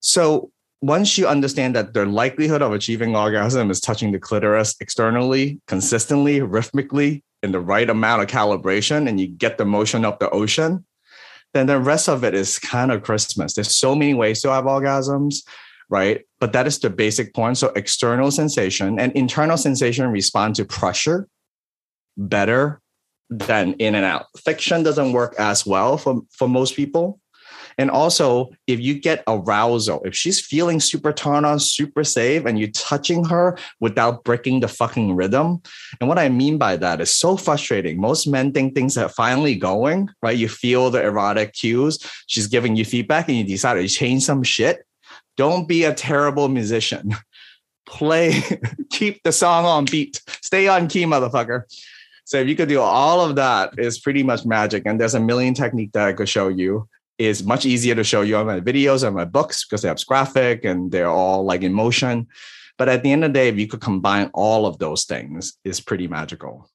So 0.00 0.50
once 0.82 1.16
you 1.16 1.26
understand 1.26 1.74
that 1.74 1.94
the 1.94 2.04
likelihood 2.04 2.62
of 2.62 2.72
achieving 2.72 3.16
orgasm 3.16 3.70
is 3.70 3.80
touching 3.80 4.12
the 4.12 4.18
clitoris 4.18 4.76
externally, 4.80 5.60
consistently, 5.66 6.40
rhythmically, 6.40 7.22
in 7.42 7.52
the 7.52 7.60
right 7.60 7.88
amount 7.88 8.22
of 8.22 8.28
calibration, 8.28 9.08
and 9.08 9.20
you 9.20 9.26
get 9.26 9.58
the 9.58 9.64
motion 9.64 10.04
of 10.04 10.18
the 10.18 10.28
ocean, 10.30 10.84
then 11.54 11.66
the 11.66 11.78
rest 11.78 12.08
of 12.08 12.24
it 12.24 12.34
is 12.34 12.58
kind 12.58 12.90
of 12.90 13.02
Christmas. 13.02 13.54
There's 13.54 13.74
so 13.76 13.94
many 13.94 14.14
ways 14.14 14.42
to 14.42 14.50
have 14.50 14.64
orgasms, 14.64 15.36
right? 15.88 16.22
But 16.40 16.52
that 16.52 16.66
is 16.66 16.78
the 16.78 16.90
basic 16.90 17.34
point. 17.34 17.58
So 17.58 17.68
external 17.68 18.30
sensation 18.30 18.98
and 18.98 19.12
internal 19.12 19.56
sensation 19.56 20.10
respond 20.10 20.56
to 20.56 20.64
pressure 20.64 21.28
better 22.16 22.80
than 23.30 23.74
in 23.74 23.94
and 23.94 24.04
out. 24.04 24.26
Fiction 24.44 24.82
doesn't 24.82 25.12
work 25.12 25.34
as 25.38 25.66
well 25.66 25.98
for, 25.98 26.22
for 26.30 26.48
most 26.48 26.74
people. 26.76 27.20
And 27.78 27.90
also, 27.90 28.50
if 28.66 28.80
you 28.80 28.98
get 28.98 29.22
arousal, 29.26 30.02
if 30.04 30.14
she's 30.14 30.40
feeling 30.40 30.80
super 30.80 31.12
turned 31.12 31.44
on, 31.44 31.60
super 31.60 32.04
safe, 32.04 32.46
and 32.46 32.58
you're 32.58 32.70
touching 32.70 33.24
her 33.26 33.58
without 33.80 34.24
breaking 34.24 34.60
the 34.60 34.68
fucking 34.68 35.14
rhythm. 35.14 35.60
And 36.00 36.08
what 36.08 36.18
I 36.18 36.30
mean 36.30 36.56
by 36.56 36.76
that 36.78 37.00
is 37.00 37.14
so 37.14 37.36
frustrating. 37.36 38.00
Most 38.00 38.26
men 38.26 38.52
think 38.52 38.74
things 38.74 38.96
are 38.96 39.10
finally 39.10 39.56
going, 39.56 40.08
right? 40.22 40.36
You 40.36 40.48
feel 40.48 40.90
the 40.90 41.02
erotic 41.02 41.52
cues. 41.52 41.98
She's 42.26 42.46
giving 42.46 42.76
you 42.76 42.84
feedback 42.84 43.28
and 43.28 43.36
you 43.36 43.44
decide 43.44 43.74
to 43.74 43.88
change 43.88 44.24
some 44.24 44.42
shit. 44.42 44.86
Don't 45.36 45.68
be 45.68 45.84
a 45.84 45.92
terrible 45.92 46.48
musician. 46.48 47.14
Play, 47.86 48.42
keep 48.90 49.22
the 49.22 49.30
song 49.30 49.64
on 49.64 49.84
beat. 49.84 50.20
Stay 50.40 50.66
on 50.66 50.88
key, 50.88 51.04
motherfucker. 51.04 51.62
So 52.24 52.38
if 52.38 52.48
you 52.48 52.56
could 52.56 52.68
do 52.68 52.80
all 52.80 53.20
of 53.20 53.36
that, 53.36 53.74
it's 53.78 54.00
pretty 54.00 54.24
much 54.24 54.44
magic. 54.44 54.82
And 54.86 55.00
there's 55.00 55.14
a 55.14 55.20
million 55.20 55.54
technique 55.54 55.92
that 55.92 56.08
I 56.08 56.12
could 56.12 56.28
show 56.28 56.48
you 56.48 56.88
is 57.18 57.44
much 57.44 57.64
easier 57.64 57.94
to 57.94 58.04
show 58.04 58.22
you 58.22 58.36
on 58.36 58.46
my 58.46 58.60
videos 58.60 59.06
and 59.06 59.16
my 59.16 59.24
books 59.24 59.64
because 59.64 59.82
they 59.82 59.88
have 59.88 60.04
graphic 60.06 60.64
and 60.64 60.92
they're 60.92 61.08
all 61.08 61.44
like 61.44 61.62
in 61.62 61.72
motion. 61.72 62.26
But 62.78 62.88
at 62.88 63.02
the 63.02 63.12
end 63.12 63.24
of 63.24 63.32
the 63.32 63.38
day, 63.38 63.48
if 63.48 63.58
you 63.58 63.66
could 63.66 63.80
combine 63.80 64.30
all 64.34 64.66
of 64.66 64.78
those 64.78 65.04
things, 65.04 65.54
is 65.64 65.80
pretty 65.80 66.08
magical. 66.08 66.70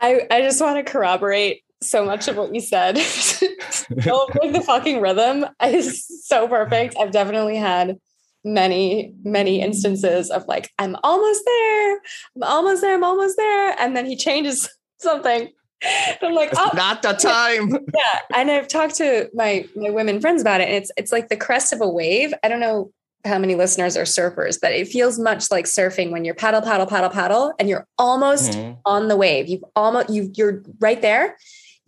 I, 0.00 0.26
I 0.30 0.40
just 0.40 0.60
want 0.60 0.84
to 0.84 0.90
corroborate 0.90 1.62
so 1.80 2.04
much 2.04 2.28
of 2.28 2.36
what 2.36 2.54
you 2.54 2.60
said. 2.60 2.94
Don't 4.00 4.52
the 4.52 4.62
fucking 4.64 5.00
rhythm 5.00 5.46
is 5.62 6.06
so 6.26 6.48
perfect. 6.48 6.96
I've 6.98 7.12
definitely 7.12 7.56
had 7.56 7.98
many, 8.44 9.14
many 9.22 9.60
instances 9.60 10.30
of 10.30 10.46
like, 10.48 10.70
I'm 10.78 10.96
almost 11.04 11.42
there. 11.46 11.94
I'm 12.36 12.42
almost 12.42 12.82
there. 12.82 12.94
I'm 12.94 13.04
almost 13.04 13.36
there. 13.36 13.76
And 13.78 13.96
then 13.96 14.06
he 14.06 14.16
changes 14.16 14.68
something 15.00 15.48
I'm 16.22 16.34
like, 16.34 16.50
oh. 16.56 16.70
not 16.74 17.02
the 17.02 17.12
time. 17.12 17.70
Yeah. 17.94 18.20
And 18.34 18.50
I've 18.50 18.68
talked 18.68 18.96
to 18.96 19.28
my 19.34 19.68
my 19.76 19.90
women 19.90 20.20
friends 20.20 20.40
about 20.40 20.60
it. 20.60 20.68
And 20.68 20.76
it's 20.76 20.90
it's 20.96 21.12
like 21.12 21.28
the 21.28 21.36
crest 21.36 21.72
of 21.72 21.80
a 21.80 21.88
wave. 21.88 22.32
I 22.42 22.48
don't 22.48 22.60
know 22.60 22.92
how 23.24 23.38
many 23.38 23.54
listeners 23.54 23.96
are 23.96 24.02
surfers, 24.02 24.58
but 24.60 24.72
it 24.72 24.88
feels 24.88 25.18
much 25.18 25.50
like 25.50 25.66
surfing 25.66 26.10
when 26.10 26.24
you're 26.24 26.34
paddle, 26.34 26.62
paddle, 26.62 26.86
paddle, 26.86 27.10
paddle, 27.10 27.52
and 27.58 27.68
you're 27.68 27.86
almost 27.98 28.52
mm-hmm. 28.52 28.78
on 28.84 29.08
the 29.08 29.16
wave. 29.16 29.48
You've 29.48 29.64
almost 29.76 30.10
you 30.10 30.30
you're 30.34 30.62
right 30.80 31.00
there, 31.00 31.36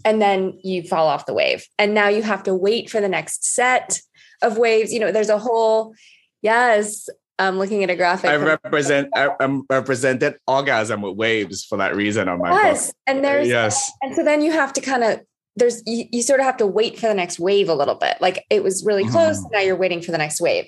and 0.05 0.21
then 0.21 0.59
you 0.63 0.83
fall 0.83 1.07
off 1.07 1.27
the 1.27 1.35
wave. 1.35 1.67
And 1.79 1.95
now 1.95 2.09
you 2.09 2.23
have 2.23 2.43
to 2.45 2.55
wait 2.55 2.91
for 2.91 3.01
the 3.01 3.09
next 3.09 3.45
set 3.45 4.01
of 4.43 4.59
waves. 4.59 4.93
You 4.93 5.01
know, 5.01 5.13
there's 5.13 5.31
a 5.31 5.39
whole 5.39 5.95
yes, 6.43 7.09
I'm 7.39 7.59
looking 7.59 7.83
at 7.83 7.91
a 7.91 7.97
graphic. 7.97 8.31
I 8.31 8.37
represent 8.37 9.09
I, 9.15 9.31
am 9.41 9.65
represented 9.69 10.37
orgasm 10.47 11.03
with 11.03 11.17
waves 11.17 11.65
for 11.65 11.79
that 11.79 11.97
reason 11.97 12.29
on 12.29 12.39
my 12.39 12.51
yes, 12.51 12.89
book. 12.89 12.97
and 13.07 13.25
there's 13.25 13.49
yes, 13.49 13.91
and 14.03 14.15
so 14.15 14.25
then 14.25 14.41
you 14.41 14.53
have 14.53 14.73
to 14.75 14.81
kind 14.81 15.03
of 15.03 15.21
there's 15.57 15.83
you, 15.87 16.05
you, 16.13 16.23
sort 16.23 16.41
of 16.41 16.47
have 16.47 16.57
to 16.59 16.67
wait 16.67 16.99
for 16.99 17.09
the 17.09 17.15
next 17.15 17.39
wave 17.39 17.69
a 17.69 17.75
little 17.75 17.97
bit. 17.97 18.17
Like 18.21 18.45
it 18.51 18.63
was 18.63 18.85
really 18.85 19.09
close, 19.09 19.41
mm. 19.41 19.53
now 19.53 19.61
you're 19.61 19.77
waiting 19.77 20.01
for 20.01 20.13
the 20.13 20.19
next 20.19 20.41
wave, 20.41 20.67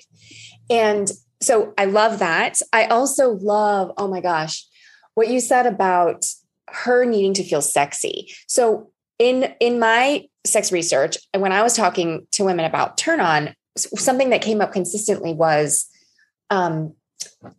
and 0.69 1.09
so 1.41 1.73
I 1.77 1.85
love 1.85 2.19
that. 2.19 2.57
I 2.73 2.85
also 2.85 3.31
love 3.31 3.91
oh 3.97 4.07
my 4.07 4.19
gosh, 4.19 4.65
what 5.13 5.29
you 5.29 5.39
said 5.39 5.65
about 5.65 6.25
her 6.69 7.05
needing 7.05 7.33
to 7.35 7.43
feel 7.43 7.61
sexy. 7.61 8.33
So 8.47 8.91
in 9.19 9.53
in 9.61 9.79
my 9.79 10.27
sex 10.45 10.71
research, 10.71 11.17
and 11.33 11.41
when 11.41 11.53
I 11.53 11.63
was 11.63 11.75
talking 11.75 12.27
to 12.31 12.43
women 12.43 12.65
about 12.65 12.97
turn 12.97 13.21
on, 13.21 13.55
something 13.77 14.31
that 14.31 14.41
came 14.41 14.59
up 14.59 14.73
consistently 14.73 15.33
was 15.33 15.87
um, 16.49 16.93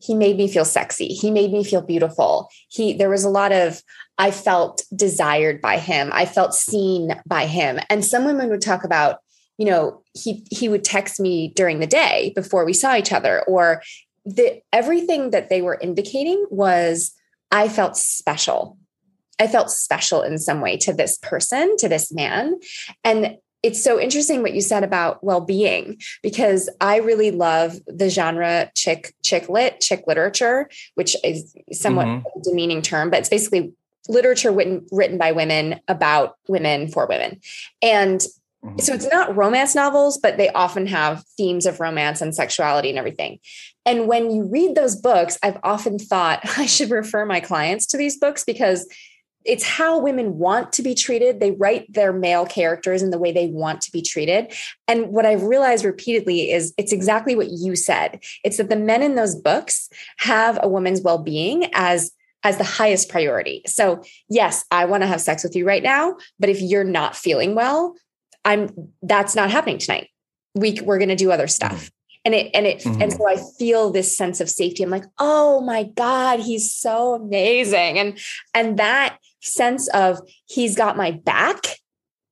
he 0.01 0.15
made 0.15 0.37
me 0.37 0.49
feel 0.49 0.65
sexy. 0.65 1.09
He 1.09 1.31
made 1.31 1.53
me 1.53 1.65
feel 1.65 1.83
beautiful. 1.83 2.49
He 2.69 2.93
there 2.93 3.11
was 3.11 3.25
a 3.25 3.31
lot 3.31 3.53
of 3.53 3.83
I 4.19 4.31
felt 4.31 4.83
desired 4.95 5.61
by 5.61 5.79
him. 5.79 6.11
I 6.13 6.27
felt 6.27 6.55
seen 6.55 7.21
by 7.27 7.47
him. 7.47 7.79
And 7.89 8.05
some 8.05 8.25
women 8.25 8.51
would 8.51 8.63
talk 8.63 8.85
about, 8.85 9.19
you 9.57 9.67
know, 9.67 10.03
he 10.15 10.47
he 10.51 10.69
would 10.69 10.85
text 10.85 11.21
me 11.21 11.53
during 11.55 11.81
the 11.81 11.87
day 11.87 12.33
before 12.35 12.65
we 12.65 12.73
saw 12.73 12.97
each 12.97 13.13
other 13.13 13.43
or 13.45 13.83
the 14.25 14.61
everything 14.73 15.31
that 15.31 15.49
they 15.49 15.63
were 15.63 15.79
indicating 15.81 16.45
was 16.51 17.13
I 17.51 17.69
felt 17.69 17.97
special. 17.97 18.77
I 19.41 19.47
felt 19.47 19.71
special 19.71 20.23
in 20.23 20.39
some 20.39 20.61
way 20.61 20.77
to 20.79 20.93
this 20.93 21.17
person, 21.19 21.77
to 21.79 21.89
this 21.89 22.13
man. 22.13 22.59
And 23.05 23.37
it's 23.63 23.83
so 23.83 24.01
interesting 24.01 24.43
what 24.43 24.55
you 24.55 24.61
said 24.61 24.85
about 24.85 25.23
well-being 25.25 26.01
because 26.23 26.69
I 26.81 26.99
really 26.99 27.31
love 27.31 27.79
the 27.87 28.09
genre 28.09 28.71
chick 28.77 29.15
chick 29.25 29.49
lit 29.49 29.81
chick 29.81 30.05
literature, 30.07 30.69
which 30.95 31.17
is 31.25 31.55
somewhat 31.73 32.07
mm-hmm. 32.07 32.39
a 32.39 32.43
demeaning 32.43 32.83
term, 32.83 33.11
but 33.11 33.21
it's 33.21 33.29
basically 33.29 33.73
literature 34.09 34.53
written 34.53 34.87
written 34.93 35.19
by 35.19 35.33
women 35.33 35.81
about 35.89 36.37
women 36.47 36.89
for 36.89 37.07
women, 37.07 37.41
and 37.83 38.21
mm-hmm. 38.65 38.79
so 38.79 38.95
it's 38.95 39.11
not 39.11 39.37
romance 39.37 39.75
novels, 39.75 40.19
but 40.19 40.37
they 40.37 40.51
often 40.51 40.87
have 40.87 41.25
themes 41.37 41.67
of 41.67 41.81
romance 41.81 42.21
and 42.21 42.35
sexuality 42.35 42.91
and 42.91 42.99
everything. 42.99 43.41
And 43.85 44.07
when 44.07 44.31
you 44.31 44.45
read 44.45 44.75
those 44.75 44.95
books, 44.95 45.39
I've 45.43 45.59
often 45.65 45.99
thought 45.99 46.41
I 46.59 46.67
should 46.67 46.91
refer 46.91 47.27
my 47.27 47.41
clients 47.41 47.87
to 47.87 47.97
these 47.97 48.19
books 48.19 48.45
because 48.45 48.87
it's 49.45 49.65
how 49.65 49.99
women 49.99 50.39
want 50.39 50.73
to 50.75 50.83
be 50.83 50.95
treated. 50.95 51.41
They 51.41 51.53
write 51.53 51.93
their 51.93 52.13
male 52.13 52.45
characters 52.45 53.03
in 53.03 53.11
the 53.11 53.19
way 53.19 53.33
they 53.33 53.47
want 53.47 53.81
to 53.83 53.93
be 53.93 54.03
treated. 54.03 54.53
And 54.87 55.09
what 55.09 55.25
I've 55.25 55.43
realized 55.43 55.85
repeatedly 55.85 56.51
is 56.51 56.75
it's 56.77 56.93
exactly 56.93 57.35
what 57.35 57.49
you 57.51 57.77
said. 57.77 58.23
It's 58.45 58.59
that 58.59 58.69
the 58.69 58.77
men 58.77 59.03
in 59.03 59.15
those 59.15 59.35
books 59.35 59.89
have 60.19 60.59
a 60.63 60.69
woman's 60.69 61.01
well-being 61.01 61.71
as 61.73 62.13
as 62.45 62.57
the 62.57 62.65
highest 62.65 63.09
priority. 63.09 63.63
So, 63.67 64.01
yes, 64.29 64.65
I 64.71 64.85
want 64.85 65.03
to 65.03 65.09
have 65.09 65.21
sex 65.21 65.43
with 65.43 65.57
you 65.57 65.67
right 65.67 65.83
now, 65.83 66.17
but 66.39 66.49
if 66.49 66.61
you're 66.61 66.85
not 66.85 67.17
feeling 67.17 67.57
well, 67.57 67.97
I'm 68.45 68.93
that's 69.03 69.35
not 69.35 69.51
happening 69.51 69.79
tonight. 69.79 70.09
We 70.55 70.79
we're 70.83 70.99
going 70.99 71.09
to 71.09 71.17
do 71.17 71.33
other 71.33 71.49
stuff. 71.49 71.73
Mm-hmm 71.73 71.95
and 72.25 72.35
it 72.35 72.51
and 72.53 72.67
it 72.67 72.81
mm-hmm. 72.81 73.01
and 73.01 73.13
so 73.13 73.29
i 73.29 73.37
feel 73.59 73.91
this 73.91 74.17
sense 74.17 74.41
of 74.41 74.51
safety 74.51 74.83
i'm 74.83 74.91
like 74.91 75.05
oh 75.19 75.61
my 75.61 75.85
god 75.85 76.41
he's 76.41 76.75
so 76.75 77.15
amazing 77.15 77.99
and 77.99 78.19
and 78.55 78.79
that 78.79 79.19
sense 79.41 79.89
of 79.89 80.21
he's 80.47 80.77
got 80.77 80.97
my 80.97 81.11
back 81.11 81.61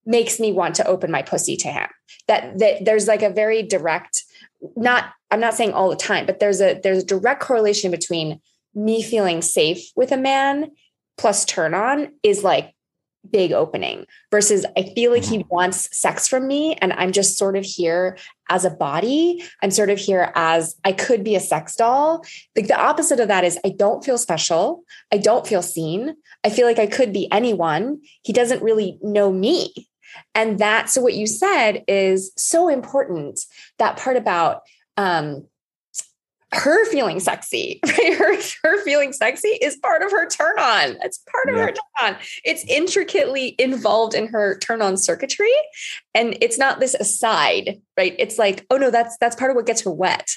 makes 0.05 0.39
me 0.39 0.53
want 0.53 0.75
to 0.77 0.87
open 0.87 1.11
my 1.11 1.23
pussy 1.23 1.57
to 1.57 1.69
him. 1.69 1.89
That 2.29 2.59
that 2.59 2.85
there's 2.85 3.09
like 3.09 3.23
a 3.23 3.31
very 3.31 3.63
direct 3.63 4.23
not 4.77 5.13
I'm 5.31 5.41
not 5.41 5.55
saying 5.55 5.73
all 5.73 5.91
the 5.91 5.97
time, 5.97 6.27
but 6.27 6.41
there's 6.41 6.61
a 6.61 6.81
there's 6.83 7.03
a 7.03 7.07
direct 7.07 7.43
correlation 7.43 7.91
between 7.91 8.41
me 8.75 9.03
feeling 9.03 9.43
safe 9.43 9.91
with 9.97 10.13
a 10.13 10.17
man 10.17 10.71
plus 11.17 11.45
turn 11.45 11.75
on 11.75 12.13
is 12.23 12.45
like 12.45 12.75
big 13.31 13.53
opening 13.53 14.07
versus 14.31 14.65
I 14.77 14.93
feel 14.95 15.11
like 15.11 15.25
he 15.25 15.39
mm-hmm. 15.39 15.55
wants 15.55 15.97
sex 15.97 16.29
from 16.29 16.47
me 16.47 16.75
and 16.77 16.93
I'm 16.93 17.13
just 17.13 17.39
sort 17.39 17.57
of 17.57 17.65
here 17.65 18.19
as 18.49 18.65
a 18.65 18.71
body. 18.71 19.45
I'm 19.63 19.71
sort 19.71 19.91
of 19.91 19.99
here 19.99 20.33
as 20.35 20.77
I 20.85 20.93
could 20.93 21.25
be 21.25 21.35
a 21.35 21.41
sex 21.41 21.77
doll. 21.77 22.25
Like 22.55 22.69
the 22.69 22.81
opposite 22.81 23.21
of 23.21 23.29
that 23.29 23.45
is 23.45 23.59
I 23.65 23.71
don't 23.71 24.05
feel 24.05 24.19
special. 24.19 24.85
I 25.13 25.19
don't 25.19 25.47
feel 25.47 25.63
seen. 25.63 26.17
I 26.45 26.51
feel 26.51 26.67
like 26.67 26.79
I 26.79 26.87
could 26.87 27.13
be 27.13 27.31
anyone. 27.33 28.01
He 28.23 28.33
doesn't 28.33 28.63
really 28.63 28.99
know 29.03 29.33
me. 29.33 29.89
And 30.35 30.59
that, 30.59 30.89
so 30.89 31.01
what 31.01 31.15
you 31.15 31.27
said 31.27 31.85
is 31.89 32.33
so 32.37 32.69
important. 32.69 33.41
That 33.79 33.97
part 33.97 34.17
about 34.17 34.63
um, 34.97 35.47
her 36.53 36.85
feeling 36.91 37.21
sexy, 37.21 37.81
right? 37.87 38.15
Her, 38.15 38.37
her 38.63 38.83
feeling 38.85 39.13
sexy 39.13 39.49
is 39.49 39.77
part 39.77 40.03
of 40.03 40.11
her 40.11 40.29
turn 40.29 40.59
on. 40.59 40.97
It's 41.03 41.19
part 41.31 41.49
of 41.49 41.57
yeah. 41.57 41.67
her 41.67 41.73
turn 41.73 42.15
on. 42.15 42.17
It's 42.45 42.65
intricately 42.65 43.55
involved 43.59 44.15
in 44.15 44.29
her 44.29 44.59
turn 44.59 44.83
on 44.83 44.97
circuitry. 44.97 45.53
And 46.15 46.37
it's 46.41 46.59
not 46.59 46.81
this 46.81 46.95
aside, 46.95 47.81
right? 47.97 48.15
It's 48.19 48.39
like, 48.39 48.65
oh 48.71 48.77
no, 48.77 48.91
that's 48.91 49.17
that's 49.19 49.37
part 49.37 49.51
of 49.51 49.57
what 49.57 49.67
gets 49.67 49.83
her 49.83 49.91
wet. 49.91 50.29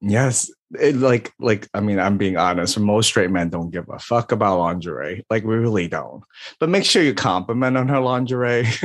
Yes 0.00 0.50
it, 0.80 0.96
like 0.96 1.32
like 1.38 1.68
i 1.74 1.80
mean 1.80 1.98
i'm 1.98 2.18
being 2.18 2.36
honest 2.36 2.78
most 2.78 3.06
straight 3.06 3.30
men 3.30 3.48
don't 3.48 3.70
give 3.70 3.88
a 3.88 3.98
fuck 3.98 4.32
about 4.32 4.58
lingerie. 4.58 5.24
Like 5.30 5.44
we 5.44 5.54
really 5.56 5.88
don't. 5.88 6.22
But 6.60 6.68
make 6.68 6.84
sure 6.84 7.02
you 7.02 7.14
compliment 7.14 7.76
on 7.76 7.88
her 7.88 8.00
lingerie. 8.00 8.66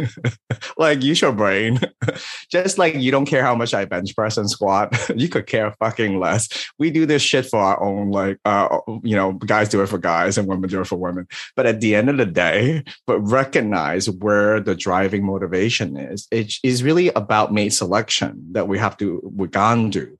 Like 0.77 1.03
use 1.03 1.21
your 1.21 1.31
brain. 1.31 1.79
Just 2.51 2.77
like 2.77 2.95
you 2.95 3.11
don't 3.11 3.25
care 3.25 3.43
how 3.43 3.55
much 3.55 3.73
i 3.73 3.85
bench 3.85 4.15
press 4.15 4.37
and 4.37 4.49
squat. 4.49 4.97
You 5.19 5.27
could 5.29 5.47
care 5.47 5.73
fucking 5.79 6.19
less. 6.19 6.47
We 6.77 6.89
do 6.91 7.05
this 7.05 7.21
shit 7.21 7.45
for 7.45 7.59
our 7.59 7.81
own 7.81 8.11
like 8.11 8.39
uh 8.45 8.79
you 9.03 9.15
know 9.15 9.33
guys 9.33 9.69
do 9.69 9.81
it 9.81 9.87
for 9.87 9.97
guys 9.97 10.37
and 10.37 10.47
women 10.47 10.69
do 10.69 10.81
it 10.81 10.87
for 10.87 10.97
women. 10.97 11.27
But 11.55 11.65
at 11.65 11.81
the 11.81 11.95
end 11.95 12.09
of 12.09 12.17
the 12.17 12.25
day 12.25 12.83
but 13.07 13.19
recognize 13.19 14.09
where 14.09 14.59
the 14.59 14.75
driving 14.75 15.25
motivation 15.25 15.97
is. 15.97 16.27
It 16.31 16.53
is 16.63 16.83
really 16.83 17.09
about 17.09 17.53
mate 17.53 17.73
selection 17.73 18.53
that 18.53 18.67
we 18.67 18.77
have 18.77 18.97
to 18.97 19.21
we 19.23 19.47
can 19.47 19.89
do 19.89 20.17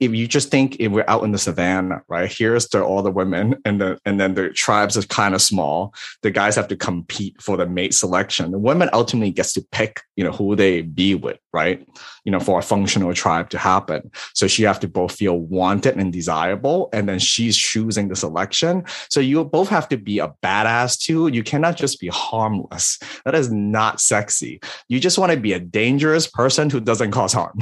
if 0.00 0.14
you 0.14 0.26
just 0.26 0.50
think 0.50 0.76
if 0.84 0.92
we're 0.92 1.04
out 1.08 1.24
in 1.24 1.32
the 1.32 1.38
savannah, 1.38 2.02
right? 2.08 2.30
Here's 2.30 2.68
the, 2.68 2.82
all 2.82 3.02
the 3.02 3.10
women, 3.10 3.56
and 3.64 3.80
the 3.80 3.98
and 4.04 4.20
then 4.20 4.34
the 4.34 4.50
tribes 4.50 4.96
are 4.96 5.02
kind 5.02 5.34
of 5.34 5.42
small. 5.42 5.94
The 6.22 6.30
guys 6.30 6.56
have 6.56 6.68
to 6.68 6.76
compete 6.76 7.40
for 7.40 7.56
the 7.56 7.66
mate 7.66 7.94
selection. 7.94 8.50
The 8.50 8.58
women 8.58 8.90
ultimately 8.92 9.30
gets 9.30 9.52
to 9.54 9.66
pick, 9.72 10.00
you 10.16 10.24
know, 10.24 10.32
who 10.32 10.56
they 10.56 10.82
be 10.82 11.14
with, 11.14 11.38
right? 11.52 11.86
You 12.24 12.32
know, 12.32 12.40
for 12.40 12.58
a 12.58 12.62
functional 12.62 13.14
tribe 13.14 13.50
to 13.50 13.58
happen. 13.58 14.10
So 14.34 14.46
she 14.46 14.62
have 14.64 14.80
to 14.80 14.88
both 14.88 15.14
feel 15.14 15.38
wanted 15.38 15.96
and 15.96 16.12
desirable, 16.12 16.88
and 16.92 17.08
then 17.08 17.18
she's 17.18 17.56
choosing 17.56 18.08
the 18.08 18.16
selection. 18.16 18.84
So 19.08 19.20
you 19.20 19.44
both 19.44 19.68
have 19.68 19.88
to 19.90 19.96
be 19.96 20.18
a 20.18 20.32
badass 20.42 20.98
too. 20.98 21.28
You 21.28 21.42
cannot 21.42 21.76
just 21.76 22.00
be 22.00 22.08
harmless. 22.08 22.98
That 23.24 23.34
is 23.34 23.50
not 23.50 24.00
sexy. 24.00 24.60
You 24.88 25.00
just 25.00 25.18
want 25.18 25.32
to 25.32 25.38
be 25.38 25.52
a 25.52 25.60
dangerous 25.60 26.26
person 26.26 26.70
who 26.70 26.80
doesn't 26.80 27.12
cause 27.12 27.32
harm. 27.32 27.58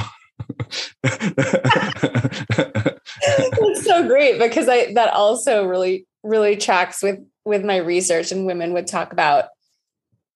That's 3.27 3.85
so 3.85 4.07
great 4.07 4.39
because 4.39 4.69
I 4.69 4.93
that 4.95 5.13
also 5.13 5.67
really 5.67 6.07
really 6.23 6.57
tracks 6.57 7.03
with 7.03 7.19
with 7.45 7.65
my 7.65 7.77
research 7.77 8.33
and 8.33 8.47
women 8.47 8.73
would 8.73 8.87
talk 8.87 9.13
about 9.13 9.47